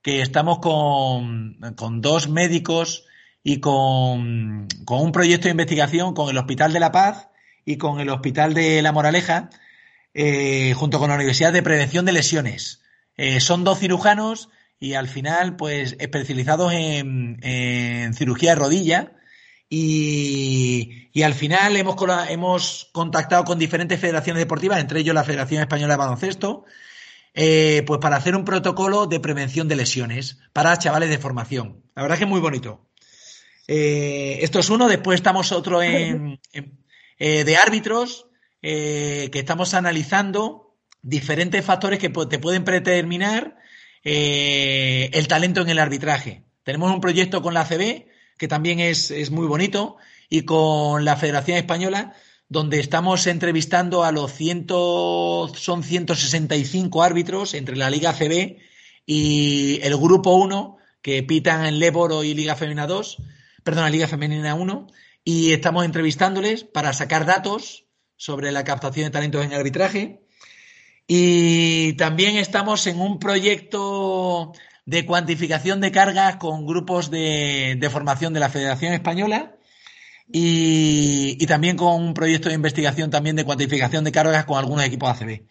que 0.03 0.23
estamos 0.23 0.59
con, 0.61 1.57
dos 2.01 2.29
médicos 2.29 3.05
y 3.43 3.61
con, 3.61 4.69
un 4.89 5.13
proyecto 5.13 5.45
de 5.45 5.53
investigación 5.53 6.15
con 6.15 6.31
el 6.31 6.39
Hospital 6.39 6.73
de 6.73 6.81
la 6.81 6.93
Paz 6.93 7.29
y 7.65 7.77
con 7.79 8.01
el 8.01 8.09
Hospital 8.11 8.55
de 8.55 8.83
La 8.83 8.93
Moraleja. 8.93 9.51
eh, 10.15 10.73
junto 10.75 10.99
con 10.99 11.11
la 11.11 11.17
Universidad 11.17 11.53
de 11.53 11.63
Prevención 11.63 12.07
de 12.07 12.13
Lesiones. 12.13 12.83
Eh, 13.17 13.41
son 13.41 13.65
dos 13.65 13.79
cirujanos 13.81 14.49
y 14.79 14.95
al 14.95 15.09
final, 15.09 15.57
pues, 15.57 15.97
especializados 15.99 16.73
en, 16.73 18.15
cirugía 18.15 18.51
de 18.51 18.57
rodilla. 18.57 19.13
Y, 19.69 21.09
y 21.13 21.23
al 21.23 21.35
final 21.35 21.77
hemos, 21.77 21.97
hemos 22.29 22.91
contactado 22.93 23.45
con 23.45 23.59
diferentes 23.59 23.99
federaciones 23.99 24.41
deportivas, 24.41 24.81
entre 24.81 25.01
ellos 25.01 25.15
la 25.15 25.25
Federación 25.25 25.63
Española 25.63 25.95
de 25.95 25.99
Baloncesto, 25.99 26.65
eh, 27.39 27.83
pues 27.87 28.01
para 28.01 28.17
hacer 28.17 28.37
un 28.37 28.45
protocolo 28.45 29.07
de 29.07 29.21
prevención 29.21 29.69
de 29.69 29.77
lesiones 29.77 30.39
para 30.53 30.79
chavales 30.79 31.11
de 31.11 31.19
formación. 31.19 31.83
La 31.95 32.03
verdad 32.03 32.17
es 32.17 32.19
que 32.21 32.25
es 32.25 32.31
muy 32.31 32.41
bonito. 32.41 32.89
Eh, 33.69 34.39
esto 34.43 34.59
es 34.59 34.71
uno, 34.71 34.89
después 34.89 35.17
estamos 35.17 35.53
otro 35.53 35.83
en, 35.83 36.41
eh, 37.19 37.45
de 37.45 37.57
árbitros 37.57 38.27
que 38.61 39.31
estamos 39.33 39.75
analizando 39.75 40.77
diferentes 41.01 41.65
factores 41.65 42.01
que 42.01 42.09
te 42.09 42.39
pueden 42.39 42.65
predeterminar 42.65 43.57
el 44.03 45.29
talento 45.29 45.61
en 45.61 45.69
el 45.69 45.79
arbitraje. 45.79 46.43
Tenemos 46.65 46.91
un 46.91 47.01
proyecto 47.01 47.43
con 47.43 47.55
la 47.55 47.65
CB 47.65 48.07
que 48.37 48.49
también 48.49 48.81
es, 48.81 49.11
es 49.11 49.31
muy 49.31 49.47
bonito 49.47 49.97
y 50.29 50.43
con 50.43 51.05
la 51.05 51.17
Federación 51.17 51.59
Española 51.59 52.15
donde 52.49 52.79
estamos 52.79 53.27
entrevistando 53.27 54.05
a 54.05 54.13
los 54.13 54.33
ciento, 54.33 55.51
son 55.55 55.83
165 55.83 57.03
árbitros 57.03 57.55
entre 57.55 57.77
la 57.77 57.91
Liga 57.91 58.13
CB 58.13 58.59
y 59.05 59.81
el 59.83 59.97
Grupo 59.97 60.35
1 60.35 60.77
que 61.03 61.23
pitan 61.23 61.67
en 61.67 61.79
Leboro 61.79 62.25
y 62.25 62.35
Liga 62.35 62.57
Femenina 62.57 62.87
2, 62.87 63.19
perdón, 63.63 63.85
la 63.85 63.91
Liga 63.91 64.09
Femenina 64.09 64.55
1, 64.55 64.87
y 65.25 65.53
estamos 65.53 65.85
entrevistándoles 65.85 66.65
para 66.65 66.93
sacar 66.93 67.27
datos 67.27 67.85
sobre 68.17 68.51
la 68.53 68.65
captación 68.65 69.07
de 69.07 69.11
talentos 69.11 69.45
en 69.45 69.53
arbitraje. 69.53 70.21
Y 71.07 71.93
también 71.93 72.37
estamos 72.37 72.87
en 72.89 73.01
un 73.01 73.21
proyecto 73.21 74.53
de 74.87 75.05
cuantificación 75.05 75.81
de 75.81 75.93
cargas 75.93 76.37
con 76.37 76.67
grupos 76.67 77.11
de, 77.11 77.77
de 77.79 77.91
formación 77.91 78.33
de 78.33 78.41
la 78.41 78.49
Federación 78.49 78.93
Española 78.93 79.57
y, 80.29 81.47
también 81.47 81.77
con 81.77 82.03
un 82.03 82.15
proyecto 82.15 82.49
de 82.49 82.55
investigación 82.55 83.11
también 83.11 83.37
de 83.37 83.45
cuantificación 83.45 84.05
de 84.05 84.13
cargas 84.13 84.45
con 84.45 84.59
algunos 84.59 84.85
equipos 84.85 85.11
ACB. 85.11 85.43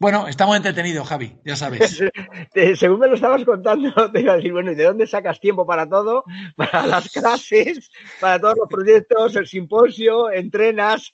Bueno, 0.00 0.28
estamos 0.28 0.56
entretenidos, 0.56 1.08
Javi, 1.08 1.36
ya 1.44 1.56
sabes. 1.56 2.00
Según 2.76 3.00
me 3.00 3.08
lo 3.08 3.16
estabas 3.16 3.44
contando, 3.44 3.92
te 4.12 4.20
iba 4.20 4.34
a 4.34 4.36
decir, 4.36 4.52
bueno, 4.52 4.70
¿y 4.70 4.76
de 4.76 4.84
dónde 4.84 5.08
sacas 5.08 5.40
tiempo 5.40 5.66
para 5.66 5.88
todo? 5.88 6.24
Para 6.56 6.86
las 6.86 7.10
clases, 7.10 7.90
para 8.20 8.40
todos 8.40 8.56
los 8.58 8.68
proyectos, 8.68 9.34
el 9.34 9.48
simposio, 9.48 10.30
entrenas. 10.30 11.10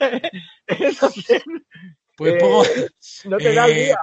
pues 2.16 2.42
poco, 2.42 2.64
eh, 2.64 2.90
no 3.24 3.38
te 3.38 3.54
da 3.54 3.66
el 3.66 3.72
eh, 3.72 3.84
día. 3.86 3.98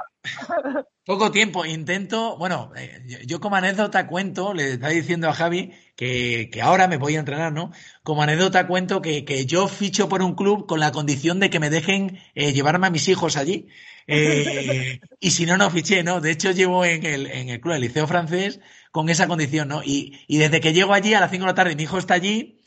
Poco 1.06 1.32
tiempo, 1.32 1.66
intento, 1.66 2.38
bueno, 2.38 2.72
eh, 2.76 3.24
yo 3.26 3.40
como 3.40 3.56
anécdota 3.56 4.08
cuento, 4.08 4.54
le 4.54 4.74
estaba 4.74 4.94
diciendo 4.94 5.28
a 5.28 5.34
Javi 5.34 5.72
que, 5.96 6.50
ahora 6.62 6.88
me 6.88 6.98
voy 6.98 7.16
a 7.16 7.20
entrenar, 7.20 7.52
¿no? 7.52 7.72
Como 8.04 8.22
anécdota 8.22 8.68
cuento 8.68 9.02
que, 9.02 9.46
yo 9.46 9.68
ficho 9.68 10.08
por 10.10 10.22
un 10.22 10.36
club 10.36 10.68
con 10.68 10.80
la 10.80 10.92
condición 10.92 11.40
de 11.40 11.50
que 11.50 11.60
me 11.60 11.72
dejen 11.72 12.20
eh, 12.36 12.54
llevarme 12.54 12.88
a 12.88 12.92
mis 12.92 13.08
hijos 13.08 13.36
allí. 13.36 13.68
Eh, 14.08 15.00
y 15.20 15.32
si 15.32 15.46
no, 15.46 15.58
no 15.58 15.72
fiché, 15.72 16.04
¿no? 16.04 16.22
De 16.22 16.32
hecho, 16.32 16.52
llevo 16.52 16.86
en 16.86 17.06
el, 17.06 17.28
en 17.28 17.50
el 17.50 17.60
club, 17.60 17.74
el 17.74 17.82
Liceo 17.82 18.06
Francés, 18.06 18.60
con 18.92 19.10
esa 19.10 19.28
condición, 19.28 19.70
¿no? 19.70 19.82
Y, 19.84 20.24
y 20.28 20.38
desde 20.38 20.62
que 20.62 20.74
llego 20.74 20.94
allí 20.94 21.14
a 21.16 21.20
las 21.20 21.32
5 21.32 21.46
de 21.46 21.52
la 21.52 21.56
tarde, 21.56 21.76
mi 21.76 21.84
hijo 21.84 21.98
está 21.98 22.14
allí, 22.14 22.62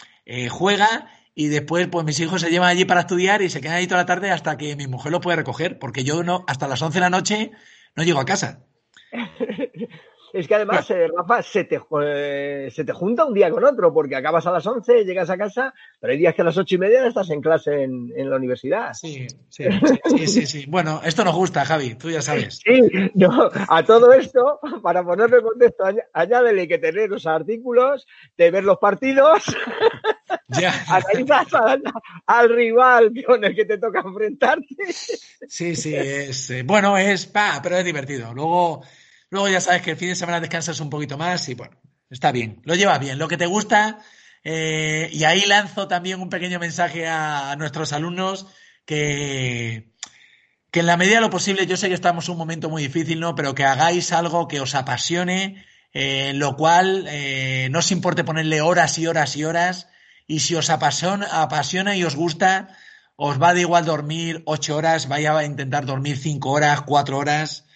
juega 0.50 1.08
y 1.34 1.48
después 1.48 1.88
pues 1.88 2.04
mis 2.04 2.20
hijos 2.20 2.40
se 2.40 2.50
llevan 2.50 2.68
allí 2.68 2.84
para 2.84 3.00
estudiar 3.00 3.42
y 3.42 3.50
se 3.50 3.60
quedan 3.60 3.76
allí 3.76 3.86
toda 3.86 4.02
la 4.02 4.06
tarde 4.06 4.30
hasta 4.30 4.56
que 4.56 4.76
mi 4.76 4.86
mujer 4.86 5.12
lo 5.12 5.20
puede 5.20 5.36
recoger, 5.36 5.78
porque 5.78 6.04
yo 6.04 6.22
no, 6.22 6.44
hasta 6.46 6.68
las 6.68 6.80
11 6.80 6.94
de 6.94 7.00
la 7.00 7.10
noche 7.10 7.50
no 7.96 8.04
llego 8.04 8.20
a 8.20 8.24
casa. 8.24 8.64
Es 10.34 10.48
que 10.48 10.56
además, 10.56 10.90
eh, 10.90 11.06
Rafa, 11.16 11.42
se 11.44 11.62
te, 11.62 11.80
eh, 12.02 12.68
se 12.68 12.84
te 12.84 12.92
junta 12.92 13.24
un 13.24 13.34
día 13.34 13.52
con 13.52 13.62
otro, 13.62 13.94
porque 13.94 14.16
acabas 14.16 14.44
a 14.48 14.50
las 14.50 14.66
11, 14.66 15.04
llegas 15.04 15.30
a 15.30 15.38
casa, 15.38 15.72
pero 16.00 16.12
hay 16.12 16.18
días 16.18 16.34
que 16.34 16.42
a 16.42 16.44
las 16.44 16.58
ocho 16.58 16.74
y 16.74 16.78
media 16.78 17.06
estás 17.06 17.30
en 17.30 17.40
clase 17.40 17.84
en, 17.84 18.28
la 18.28 18.34
universidad. 18.34 18.92
Sí, 18.94 19.28
sí, 19.48 19.64
sí, 20.26 20.44
sí, 20.44 20.66
Bueno, 20.66 21.00
esto 21.04 21.22
nos 21.22 21.36
gusta, 21.36 21.64
Javi, 21.64 21.94
tú 21.94 22.10
ya 22.10 22.20
sabes. 22.20 22.60
Sí, 22.64 22.80
no, 23.14 23.48
a 23.68 23.84
todo 23.84 24.12
esto, 24.12 24.58
para 24.82 25.04
ponerle 25.04 25.40
contexto, 25.40 25.84
añádele 26.12 26.66
que 26.66 26.78
tener 26.78 27.10
los 27.10 27.28
artículos, 27.28 28.04
de 28.36 28.50
ver 28.50 28.64
los 28.64 28.78
partidos, 28.78 29.44
al, 30.88 31.82
al, 32.26 32.48
rival 32.48 33.12
con 33.26 33.44
el 33.44 33.54
que 33.54 33.64
te 33.64 33.78
toca 33.78 34.00
enfrentarte. 34.00 34.92
Sí, 35.48 35.76
sí, 35.76 35.94
es, 35.94 36.50
eh, 36.50 36.62
bueno, 36.62 36.96
es, 36.96 37.26
pa, 37.26 37.60
pero 37.62 37.76
es 37.76 37.84
divertido. 37.84 38.32
Luego 38.34 38.82
Luego 39.34 39.48
ya 39.48 39.60
sabes 39.60 39.82
que 39.82 39.90
el 39.90 39.96
fin 39.96 40.10
de 40.10 40.14
semana 40.14 40.38
descansas 40.38 40.78
un 40.78 40.90
poquito 40.90 41.18
más 41.18 41.48
y 41.48 41.54
bueno, 41.54 41.76
está 42.08 42.30
bien, 42.30 42.60
lo 42.62 42.76
llevas 42.76 43.00
bien, 43.00 43.18
lo 43.18 43.26
que 43.26 43.36
te 43.36 43.46
gusta. 43.46 43.98
Eh, 44.44 45.10
y 45.12 45.24
ahí 45.24 45.40
lanzo 45.44 45.88
también 45.88 46.20
un 46.20 46.30
pequeño 46.30 46.60
mensaje 46.60 47.08
a, 47.08 47.56
nuestros 47.56 47.92
alumnos 47.92 48.46
que, 48.84 49.92
que 50.70 50.80
en 50.80 50.86
la 50.86 50.96
medida 50.96 51.16
de 51.16 51.22
lo 51.22 51.30
posible, 51.30 51.66
yo 51.66 51.76
sé 51.76 51.88
que 51.88 51.94
estamos 51.94 52.28
en 52.28 52.32
un 52.34 52.38
momento 52.38 52.70
muy 52.70 52.80
difícil, 52.80 53.18
¿no? 53.18 53.34
Pero 53.34 53.56
que 53.56 53.64
hagáis 53.64 54.12
algo 54.12 54.46
que 54.46 54.60
os 54.60 54.76
apasione, 54.76 55.66
eh, 55.92 56.30
lo 56.34 56.54
cual 56.54 57.06
eh, 57.08 57.66
no 57.72 57.80
os 57.80 57.90
importe 57.90 58.22
ponerle 58.22 58.60
horas 58.60 58.96
y 59.00 59.08
horas 59.08 59.36
y 59.36 59.42
horas. 59.42 59.88
Y 60.26 60.40
si 60.40 60.54
os 60.54 60.70
apasiona, 60.70 61.26
apasiona 61.42 61.96
y 61.96 62.04
os 62.04 62.16
gusta, 62.16 62.68
os 63.16 63.40
va 63.40 63.54
de 63.54 63.60
igual 63.62 63.84
dormir 63.84 64.42
ocho 64.46 64.76
horas, 64.76 65.08
vaya 65.08 65.36
a 65.36 65.44
intentar 65.44 65.86
dormir 65.86 66.16
cinco 66.16 66.50
horas, 66.50 66.82
cuatro 66.82 67.18
horas. 67.18 67.66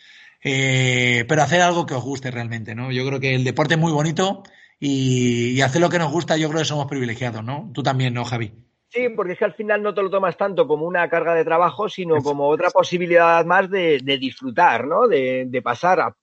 Eh, 0.42 1.24
pero 1.28 1.42
hacer 1.42 1.60
algo 1.60 1.84
que 1.86 1.94
os 1.94 2.02
guste 2.02 2.30
realmente, 2.30 2.74
¿no? 2.74 2.92
Yo 2.92 3.06
creo 3.06 3.20
que 3.20 3.34
el 3.34 3.44
deporte 3.44 3.74
es 3.74 3.80
muy 3.80 3.92
bonito 3.92 4.42
y, 4.80 5.60
hacer 5.60 5.80
lo 5.80 5.90
que 5.90 5.98
nos 5.98 6.12
gusta, 6.12 6.36
yo 6.36 6.48
creo 6.48 6.60
que 6.60 6.64
somos 6.64 6.86
privilegiados, 6.86 7.42
¿no? 7.42 7.70
Tú 7.74 7.82
también, 7.82 8.14
¿no, 8.14 8.24
Javi? 8.24 8.52
Sí, 8.88 9.08
porque 9.10 9.32
es 9.32 9.38
que 9.38 9.44
al 9.44 9.54
final 9.54 9.82
no 9.82 9.92
te 9.92 10.02
lo 10.02 10.08
tomas 10.08 10.36
tanto 10.36 10.66
como 10.66 10.86
una 10.86 11.08
carga 11.10 11.34
de 11.34 11.44
trabajo, 11.44 11.88
sino 11.88 12.22
como 12.22 12.48
otra 12.48 12.70
posibilidad 12.70 13.44
más 13.44 13.68
de, 13.68 13.98
disfrutar, 14.18 14.86
¿no? 14.86 15.06
De, 15.08 15.60
pasar 15.62 16.14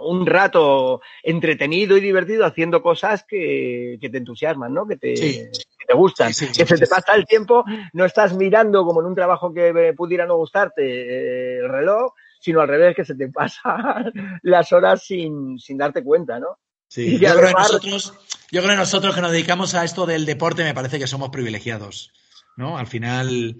un 0.00 0.26
rato 0.26 1.00
entretenido 1.22 1.96
y 1.96 2.00
divertido 2.00 2.44
haciendo 2.44 2.82
cosas 2.82 3.24
que, 3.26 3.98
te 4.00 4.18
entusiasman, 4.18 4.72
¿no? 4.72 4.86
Que 4.86 4.96
te, 4.96 5.50
te 5.88 5.94
gustan. 5.94 6.28
que 6.28 6.66
se 6.66 6.76
te 6.76 6.86
pasa 6.86 7.14
el 7.14 7.24
tiempo, 7.24 7.64
no 7.92 8.04
estás 8.04 8.34
mirando 8.34 8.84
como 8.84 9.00
en 9.00 9.06
un 9.06 9.14
trabajo 9.14 9.52
que 9.52 9.94
pudiera 9.96 10.26
no 10.26 10.36
gustarte 10.36 10.82
eh, 10.82 11.58
el 11.60 11.68
reloj, 11.68 12.12
sino 12.40 12.60
al 12.60 12.68
revés, 12.68 12.94
que 12.94 13.04
se 13.04 13.14
te 13.14 13.28
pasan 13.32 14.12
las 14.42 14.72
horas 14.72 15.02
sin, 15.02 15.58
sin 15.58 15.78
darte 15.78 16.04
cuenta, 16.04 16.38
¿no? 16.38 16.58
Sí, 16.88 17.18
yo, 17.18 17.34
creo 17.34 17.48
que 17.48 17.52
nosotros, 17.52 18.14
yo 18.50 18.62
creo 18.62 18.72
que 18.72 18.78
nosotros 18.78 19.14
que 19.14 19.20
nos 19.20 19.32
dedicamos 19.32 19.74
a 19.74 19.84
esto 19.84 20.06
del 20.06 20.24
deporte 20.24 20.64
me 20.64 20.72
parece 20.72 20.98
que 20.98 21.06
somos 21.06 21.28
privilegiados, 21.28 22.12
¿no? 22.56 22.78
Al 22.78 22.86
final, 22.86 23.56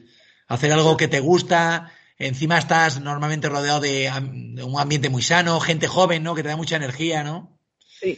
hacer 0.49 0.73
algo 0.73 0.97
que 0.97 1.09
te 1.09 1.21
gusta, 1.21 1.93
encima 2.19 2.59
estás 2.59 3.01
normalmente 3.01 3.49
rodeado 3.49 3.81
de, 3.81 4.11
de 4.55 4.63
un 4.63 4.79
ambiente 4.79 5.09
muy 5.09 5.23
sano, 5.23 5.61
gente 5.61 5.87
joven, 5.87 6.23
¿no? 6.23 6.35
Que 6.35 6.43
te 6.43 6.49
da 6.49 6.57
mucha 6.57 6.77
energía, 6.77 7.23
¿no? 7.23 7.59
Sí, 8.01 8.17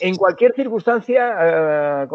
en 0.00 0.16
cualquier 0.16 0.52
circunstancia 0.52 1.36
eh, 1.40 2.08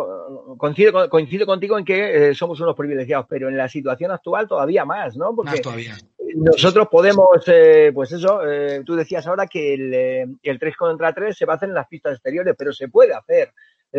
coincido, 0.57 1.09
coincido, 1.09 1.45
contigo 1.45 1.77
en 1.77 1.85
que 1.85 2.31
eh, 2.31 2.35
somos 2.35 2.59
unos 2.59 2.75
privilegiados, 2.75 3.27
pero 3.29 3.47
en 3.47 3.55
la 3.55 3.69
situación 3.69 4.11
actual 4.11 4.45
todavía 4.45 4.83
más, 4.83 5.15
¿no? 5.15 5.33
Porque 5.33 5.61
todavía. 5.61 5.95
nosotros 6.35 6.89
podemos, 6.91 7.29
eh, 7.47 7.91
pues 7.93 8.11
eso, 8.11 8.41
tú 8.85 8.95
decías 8.95 9.25
ahora 9.25 9.47
que 9.47 9.73
el, 9.73 10.37
el 10.43 10.59
3 10.59 10.75
contra 10.75 11.13
3 11.13 11.37
se 11.37 11.45
va 11.45 11.53
a 11.53 11.55
hacer 11.55 11.69
en 11.69 11.75
las 11.75 11.87
pistas 11.87 12.13
exteriores, 12.13 12.55
pero 12.57 12.73
se 12.73 12.89
puede 12.89 13.13
hacer. 13.13 13.53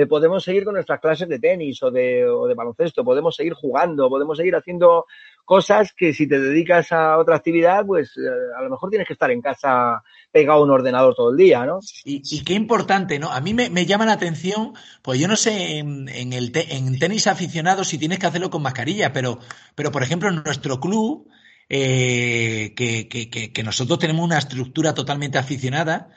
podemos 0.07 0.45
seguir 0.45 0.65
con 0.65 0.75
nuestras 0.75 1.01
clases 1.01 1.29
de 1.31 1.39
tenis 1.39 1.83
o 1.83 1.91
de, 1.91 2.27
o 2.27 2.47
de 2.47 2.55
baloncesto, 2.55 3.05
podemos 3.05 3.35
seguir 3.35 3.55
jugando, 3.55 4.11
podemos 4.11 4.37
seguir 4.37 4.55
haciendo 4.55 5.07
cosas 5.49 5.95
que 5.97 6.13
si 6.13 6.29
te 6.29 6.39
dedicas 6.39 6.93
a 6.93 7.17
otra 7.17 7.37
actividad, 7.37 7.87
pues 7.87 8.13
a 8.55 8.63
lo 8.63 8.69
mejor 8.69 8.91
tienes 8.91 9.09
que 9.09 9.15
estar 9.15 9.31
en 9.31 9.41
casa 9.41 10.03
pegado 10.31 10.61
a 10.61 10.65
un 10.65 10.71
ordenador 10.71 11.15
todo 11.15 11.31
el 11.31 11.39
día, 11.39 11.65
¿no? 11.65 11.79
Y, 12.05 12.45
qué 12.45 12.53
importante, 12.53 13.19
¿no? 13.19 13.33
A 13.33 13.41
mí 13.41 13.55
me, 13.55 13.87
llama 13.87 14.05
la 14.05 14.13
atención, 14.13 14.75
pues 15.01 15.19
yo 15.19 15.27
no 15.27 15.37
sé 15.37 15.79
en, 15.79 16.07
el 16.11 16.53
en 16.55 16.99
tenis 16.99 17.27
aficionado 17.27 17.83
si 17.83 17.97
tienes 17.97 18.19
que 18.19 18.27
hacerlo 18.27 18.51
con 18.51 18.61
mascarilla, 18.61 19.15
pero, 19.15 19.39
pero 19.75 19.91
por 19.91 20.03
ejemplo, 20.03 20.29
en 20.29 20.43
nuestro 20.45 20.81
club, 20.81 21.31
eh, 21.71 22.75
que, 22.77 23.09
que, 23.09 23.31
que, 23.51 23.63
nosotros 23.63 23.99
tenemos 23.99 24.27
una 24.27 24.37
estructura 24.37 24.93
totalmente 24.93 25.39
aficionada, 25.39 26.11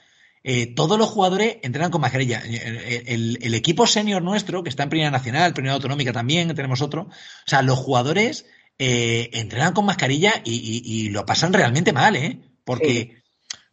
eh, 0.43 0.75
todos 0.75 0.99
los 0.99 1.07
jugadores 1.07 1.55
entrenan 1.63 1.89
con 1.89 2.01
mascarilla. 2.01 2.43
El, 2.43 3.53
equipo 3.53 3.87
senior 3.87 4.21
nuestro, 4.21 4.61
que 4.61 4.69
está 4.69 4.83
en 4.83 4.89
Primera 4.89 5.09
Nacional, 5.09 5.53
Primera 5.53 5.75
Autonómica 5.75 6.11
también, 6.11 6.53
tenemos 6.53 6.81
otro, 6.81 7.03
o 7.03 7.09
sea, 7.45 7.61
los 7.61 7.79
jugadores 7.79 8.45
eh, 8.83 9.29
entrenan 9.33 9.73
con 9.73 9.85
mascarilla 9.85 10.41
y, 10.43 11.09
lo 11.09 11.23
pasan 11.23 11.53
realmente 11.53 11.93
mal, 11.93 12.15
¿eh? 12.15 12.39
Porque 12.63 13.21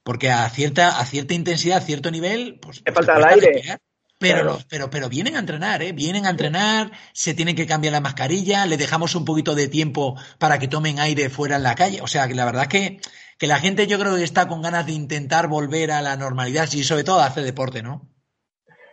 porque 0.03 0.31
a 0.31 0.47
cierta, 0.51 1.01
a 1.01 1.07
cierta 1.07 1.33
intensidad, 1.33 1.79
a 1.79 1.81
cierto 1.81 2.11
nivel, 2.11 2.59
pues. 2.61 2.85
Te 2.85 2.93
falta 2.93 3.17
el 3.17 3.25
aire. 3.25 3.79
Pero, 4.19 4.59
pero, 4.69 4.91
pero 4.91 5.09
vienen 5.09 5.37
a 5.37 5.39
entrenar, 5.39 5.81
¿eh? 5.83 5.93
Vienen 5.93 6.27
a 6.27 6.31
entrenar, 6.31 6.93
se 7.15 7.33
tienen 7.33 7.57
que 7.57 7.67
cambiar 7.67 7.93
la 7.93 8.03
mascarilla, 8.03 8.67
le 8.67 8.77
dejamos 8.77 9.15
un 9.15 9.25
poquito 9.25 9.55
de 9.55 9.69
tiempo 9.69 10.15
para 10.39 10.59
que 10.59 10.69
tomen 10.69 10.99
aire 10.99 11.31
fuera 11.31 11.57
en 11.57 11.63
la 11.63 11.75
calle. 11.75 12.03
O 12.03 12.07
sea, 12.07 12.29
que 12.29 12.35
la 12.35 12.45
verdad 12.45 12.65
es 12.65 12.69
que, 12.69 13.01
que 13.39 13.47
la 13.47 13.61
gente 13.61 13.87
yo 13.87 13.99
creo 13.99 14.15
que 14.15 14.25
está 14.25 14.47
con 14.47 14.61
ganas 14.61 14.85
de 14.85 14.93
intentar 14.93 15.49
volver 15.49 15.91
a 15.91 16.03
la 16.03 16.17
normalidad 16.17 16.71
y 16.71 16.85
sobre 16.85 17.05
todo 17.05 17.21
a 17.21 17.27
hacer 17.27 17.45
deporte, 17.45 17.83
¿no? 17.83 18.11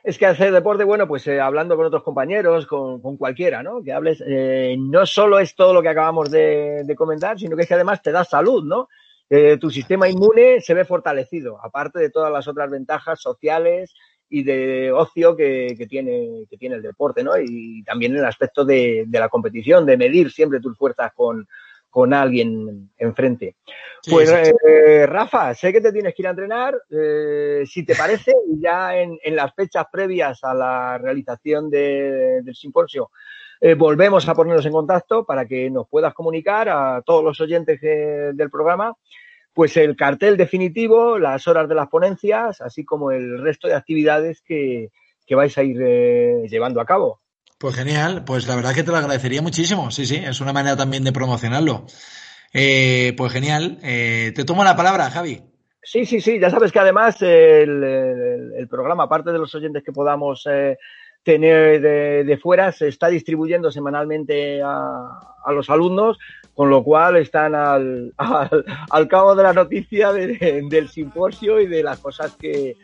Es 0.06 0.20
que 0.20 0.28
hacer 0.28 0.54
deporte, 0.54 0.84
bueno, 0.84 1.08
pues 1.08 1.26
eh, 1.26 1.42
hablando 1.42 1.76
con 1.76 1.88
otros 1.88 2.04
compañeros, 2.04 2.68
con, 2.68 3.18
cualquiera, 3.18 3.64
¿no? 3.64 3.82
Que 3.82 3.92
hables, 3.92 4.24
eh, 4.24 4.76
no 4.78 5.04
solo 5.08 5.40
es 5.40 5.56
todo 5.56 5.74
lo 5.74 5.82
que 5.82 5.90
acabamos 5.90 6.30
de, 6.30 6.94
comentar, 6.96 7.40
sino 7.40 7.56
que 7.56 7.64
es 7.64 7.68
que 7.68 7.74
además 7.74 8.04
te 8.04 8.12
da 8.12 8.24
salud, 8.24 8.64
¿no? 8.64 8.88
Eh, 9.28 9.58
tu 9.60 9.72
sistema 9.72 10.08
inmune 10.08 10.62
se 10.62 10.76
ve 10.76 10.86
fortalecido, 10.86 11.58
aparte 11.60 11.98
de 11.98 12.12
todas 12.12 12.32
las 12.32 12.48
otras 12.48 12.70
ventajas 12.70 13.20
sociales, 13.20 13.96
y 14.30 14.44
de 14.44 14.92
ocio 14.92 15.36
que, 15.36 15.76
tiene, 15.90 16.46
que 16.50 16.58
tiene 16.58 16.76
el 16.76 16.82
deporte, 16.84 17.24
¿no? 17.24 17.32
Y 17.40 17.84
también 17.84 18.16
el 18.16 18.26
aspecto 18.26 18.64
de, 18.64 19.08
la 19.10 19.30
competición, 19.30 19.88
de 19.88 19.98
medir 19.98 20.32
siempre 20.32 20.60
tus 20.60 20.78
fuerzas 20.78 21.14
con, 21.16 21.48
con 21.96 22.14
alguien 22.14 22.92
enfrente. 22.98 23.56
pues 24.10 24.30
eh, 24.30 25.06
Rafa, 25.06 25.54
sé 25.56 25.72
que 25.72 25.80
te 25.80 25.94
tienes 25.94 26.14
que 26.14 26.24
ir 26.24 26.28
a 26.28 26.32
entrenar. 26.32 26.76
Eh, 26.90 27.64
si 27.66 27.86
te 27.86 27.96
parece, 27.96 28.34
ya 28.60 28.98
en, 28.98 29.18
las 29.34 29.56
fechas 29.56 29.86
previas 29.90 30.44
a 30.44 30.54
la 30.54 30.98
realización 30.98 31.70
del 31.70 32.54
simposio, 32.54 33.12
eh, 33.62 33.76
volvemos 33.76 34.28
a 34.28 34.36
ponernos 34.36 34.66
en 34.66 34.74
contacto 34.74 35.26
para 35.26 35.46
que 35.46 35.70
nos 35.70 35.88
puedas 35.88 36.14
comunicar 36.14 36.68
a 36.68 37.02
todos 37.02 37.24
los 37.24 37.40
oyentes 37.40 37.80
del 37.80 38.50
programa 38.50 38.94
pues 39.54 39.78
el 39.78 39.96
cartel 39.96 40.36
definitivo, 40.36 41.18
las 41.18 41.48
horas 41.48 41.70
de 41.70 41.76
las 41.76 41.88
ponencias, 41.88 42.60
así 42.60 42.84
como 42.84 43.12
el 43.12 43.42
resto 43.42 43.70
de 43.70 43.76
actividades 43.76 44.42
que, 44.42 44.90
vais 45.30 45.58
a 45.58 45.64
ir 45.64 45.78
eh, 45.82 46.46
llevando 46.50 46.82
a 46.82 46.86
cabo. 46.86 47.22
Pues 47.58 47.76
genial, 47.76 48.24
pues 48.26 48.48
la 48.48 48.56
verdad 48.56 48.74
que 48.74 48.84
te 48.84 48.92
lo 48.92 48.98
agradecería 48.98 49.42
muchísimo, 49.42 49.90
sí, 49.92 50.06
sí, 50.06 50.16
es 50.16 50.42
una 50.42 50.54
manera 50.54 50.76
también 50.76 51.04
de 51.04 51.14
promocionarlo. 51.14 51.86
Eh, 52.54 53.14
pues 53.18 53.32
genial, 53.32 53.80
eh, 53.84 54.32
te 54.36 54.44
tomo 54.44 54.64
la 54.64 54.76
palabra, 54.76 55.10
Javi. 55.10 55.42
Sí, 55.82 56.06
sí, 56.06 56.20
sí, 56.20 56.40
ya 56.40 56.50
sabes 56.50 56.72
que 56.72 56.80
además 56.80 57.22
el, 57.22 58.68
programa, 58.70 59.04
aparte 59.04 59.32
de 59.32 59.40
los 59.40 59.54
oyentes 59.56 59.84
que 59.84 59.92
podamos 59.92 60.48
tener 61.24 61.82
de, 61.82 62.40
fuera, 62.42 62.72
se 62.72 62.88
está 62.88 63.08
distribuyendo 63.08 63.72
semanalmente 63.72 64.62
a 64.64 65.52
los 65.52 65.70
alumnos 65.70 66.18
con 66.56 66.70
lo 66.70 66.84
cual 66.84 67.18
están 67.18 67.54
al, 67.54 68.14
al, 68.18 69.08
cabo 69.10 69.36
de 69.36 69.44
la 69.44 69.54
noticia 69.54 70.14
del 70.14 70.88
simposio 70.88 71.60
y 71.60 71.68
de 71.68 71.84
las 71.84 72.00
cosas 72.00 72.36
que, 72.38 72.78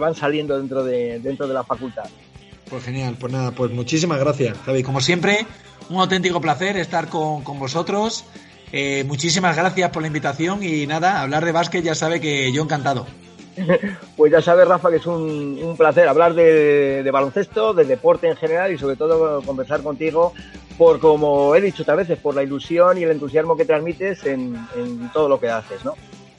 van 0.00 0.14
saliendo 0.14 0.58
dentro 0.58 0.82
de, 0.82 1.20
dentro 1.20 1.46
de 1.46 1.54
la 1.54 1.62
facultad. 1.62 2.08
Pues 2.70 2.84
genial, 2.84 3.16
pues 3.18 3.32
nada, 3.32 3.50
pues 3.52 3.70
muchísimas 3.70 4.18
gracias, 4.20 4.56
Javi. 4.64 4.82
Como 4.82 5.00
siempre, 5.00 5.46
un 5.88 6.00
auténtico 6.00 6.40
placer 6.40 6.76
estar 6.76 7.08
con, 7.08 7.42
vosotros. 7.58 8.24
Eh, 8.72 9.04
muchísimas 9.06 9.56
gracias 9.56 9.90
por 9.90 10.02
la 10.02 10.08
invitación 10.08 10.62
y 10.62 10.86
nada, 10.86 11.22
hablar 11.22 11.44
de 11.44 11.52
básquet 11.52 11.82
ya 11.82 11.94
sabe 11.94 12.20
que 12.20 12.52
yo 12.52 12.62
encantado. 12.62 13.06
Pues 14.16 14.30
ya 14.32 14.40
sabes, 14.40 14.68
Rafa, 14.68 14.90
que 14.90 14.96
es 14.96 15.06
un, 15.06 15.74
placer 15.76 16.06
hablar 16.08 16.34
de, 16.34 17.02
de, 17.02 17.10
baloncesto, 17.10 17.74
de 17.74 17.84
deporte 17.84 18.28
en 18.28 18.36
general 18.36 18.72
y 18.72 18.78
sobre 18.78 18.96
todo 18.96 19.42
conversar 19.42 19.82
contigo 19.82 20.32
por, 20.78 21.00
como 21.00 21.54
he 21.56 21.60
dicho 21.60 21.82
otras 21.82 21.98
veces, 21.98 22.18
por 22.18 22.34
la 22.34 22.44
ilusión 22.44 22.96
y 22.96 23.02
el 23.02 23.10
entusiasmo 23.10 23.56
que 23.56 23.64
transmites 23.64 24.24
en, 24.24 24.56
todo 25.12 25.28
lo 25.28 25.40
que 25.40 25.50
haces, 25.50 25.84
¿no? 25.84 25.94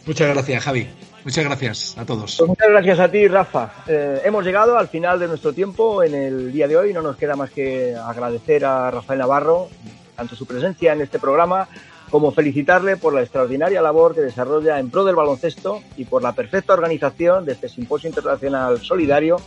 Muchas 0.05 0.29
gracias, 0.33 0.63
Javi. 0.63 0.87
Muchas 1.23 1.45
gracias 1.45 1.97
a 1.97 2.05
todos. 2.05 2.37
Pues 2.37 2.47
muchas 2.47 2.69
gracias 2.69 2.99
a 2.99 3.11
ti, 3.11 3.27
Rafa. 3.27 3.71
Eh, 3.87 4.21
hemos 4.23 4.45
llegado 4.45 4.77
al 4.77 4.87
final 4.87 5.19
de 5.19 5.27
nuestro 5.27 5.53
tiempo 5.53 6.03
en 6.03 6.15
el 6.15 6.51
día 6.51 6.67
de 6.67 6.77
hoy. 6.77 6.93
No 6.93 7.01
nos 7.01 7.17
queda 7.17 7.35
más 7.35 7.51
que 7.51 7.95
agradecer 7.95 8.65
a 8.65 8.91
Rafael 8.91 9.19
Navarro 9.19 9.69
tanto 10.15 10.35
su 10.35 10.45
presencia 10.45 10.91
en 10.91 10.99
este 10.99 11.17
programa 11.17 11.69
como 12.09 12.31
felicitarle 12.31 12.97
por 12.97 13.13
la 13.13 13.21
extraordinaria 13.21 13.81
labor 13.81 14.13
que 14.13 14.21
desarrolla 14.21 14.79
en 14.79 14.89
pro 14.89 15.05
del 15.05 15.15
baloncesto 15.15 15.81
y 15.95 16.05
por 16.05 16.21
la 16.21 16.33
perfecta 16.33 16.73
organización 16.73 17.45
de 17.45 17.53
este 17.53 17.69
Simposio 17.69 18.09
Internacional 18.09 18.81
Solidario 18.81 19.37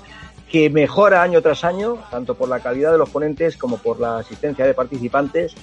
que 0.51 0.71
mejora 0.71 1.23
año 1.23 1.43
tras 1.43 1.65
año, 1.65 1.99
tanto 2.11 2.35
por 2.35 2.49
la 2.49 2.61
calidad 2.61 2.93
de 2.93 2.99
los 2.99 3.11
ponentes 3.11 3.57
como 3.57 3.79
por 3.79 4.01
la 4.01 4.19
asistencia 4.19 4.67
de 4.67 4.75
participantes, 4.75 5.55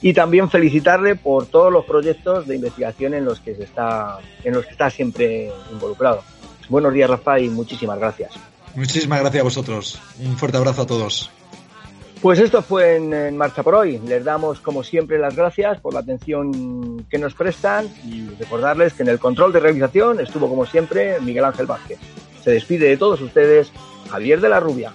y 0.00 0.12
también 0.12 0.48
felicitarle 0.50 1.16
por 1.16 1.46
todos 1.46 1.72
los 1.72 1.84
proyectos 1.84 2.46
de 2.46 2.56
investigación 2.56 3.14
en 3.14 3.24
los 3.24 3.40
que 3.40 3.54
se 3.54 3.64
está, 3.64 4.18
en 4.44 4.54
los 4.54 4.64
que 4.64 4.72
está 4.72 4.90
siempre 4.90 5.50
involucrado. 5.72 6.22
Buenos 6.68 6.92
días, 6.92 7.08
Rafa, 7.08 7.40
y 7.40 7.48
muchísimas 7.48 7.98
gracias. 7.98 8.32
Muchísimas 8.74 9.20
gracias 9.20 9.40
a 9.40 9.44
vosotros. 9.44 10.00
Un 10.20 10.36
fuerte 10.36 10.58
abrazo 10.58 10.82
a 10.82 10.86
todos. 10.86 11.30
Pues 12.20 12.40
esto 12.40 12.62
fue 12.62 12.96
en, 12.96 13.36
Marcha 13.36 13.62
por 13.62 13.76
hoy. 13.76 13.98
Les 13.98 14.24
damos, 14.24 14.60
como 14.60 14.82
siempre, 14.82 15.18
las 15.18 15.36
gracias 15.36 15.80
por 15.80 15.94
la 15.94 16.00
atención 16.00 17.06
que 17.08 17.18
nos 17.18 17.34
prestan 17.34 17.88
y 18.04 18.28
recordarles 18.38 18.92
que 18.92 19.04
en 19.04 19.08
el 19.08 19.20
control 19.20 19.52
de 19.52 19.60
realización 19.60 20.18
estuvo, 20.18 20.48
como 20.48 20.66
siempre, 20.66 21.20
Miguel 21.20 21.44
Ángel 21.44 21.66
Vázquez. 21.66 21.98
Se 22.42 22.50
despide 22.50 22.88
de 22.88 22.96
todos 22.96 23.20
ustedes 23.20 23.70
Javier 24.10 24.40
de 24.40 24.48
la 24.48 24.58
Rubia. 24.58 24.92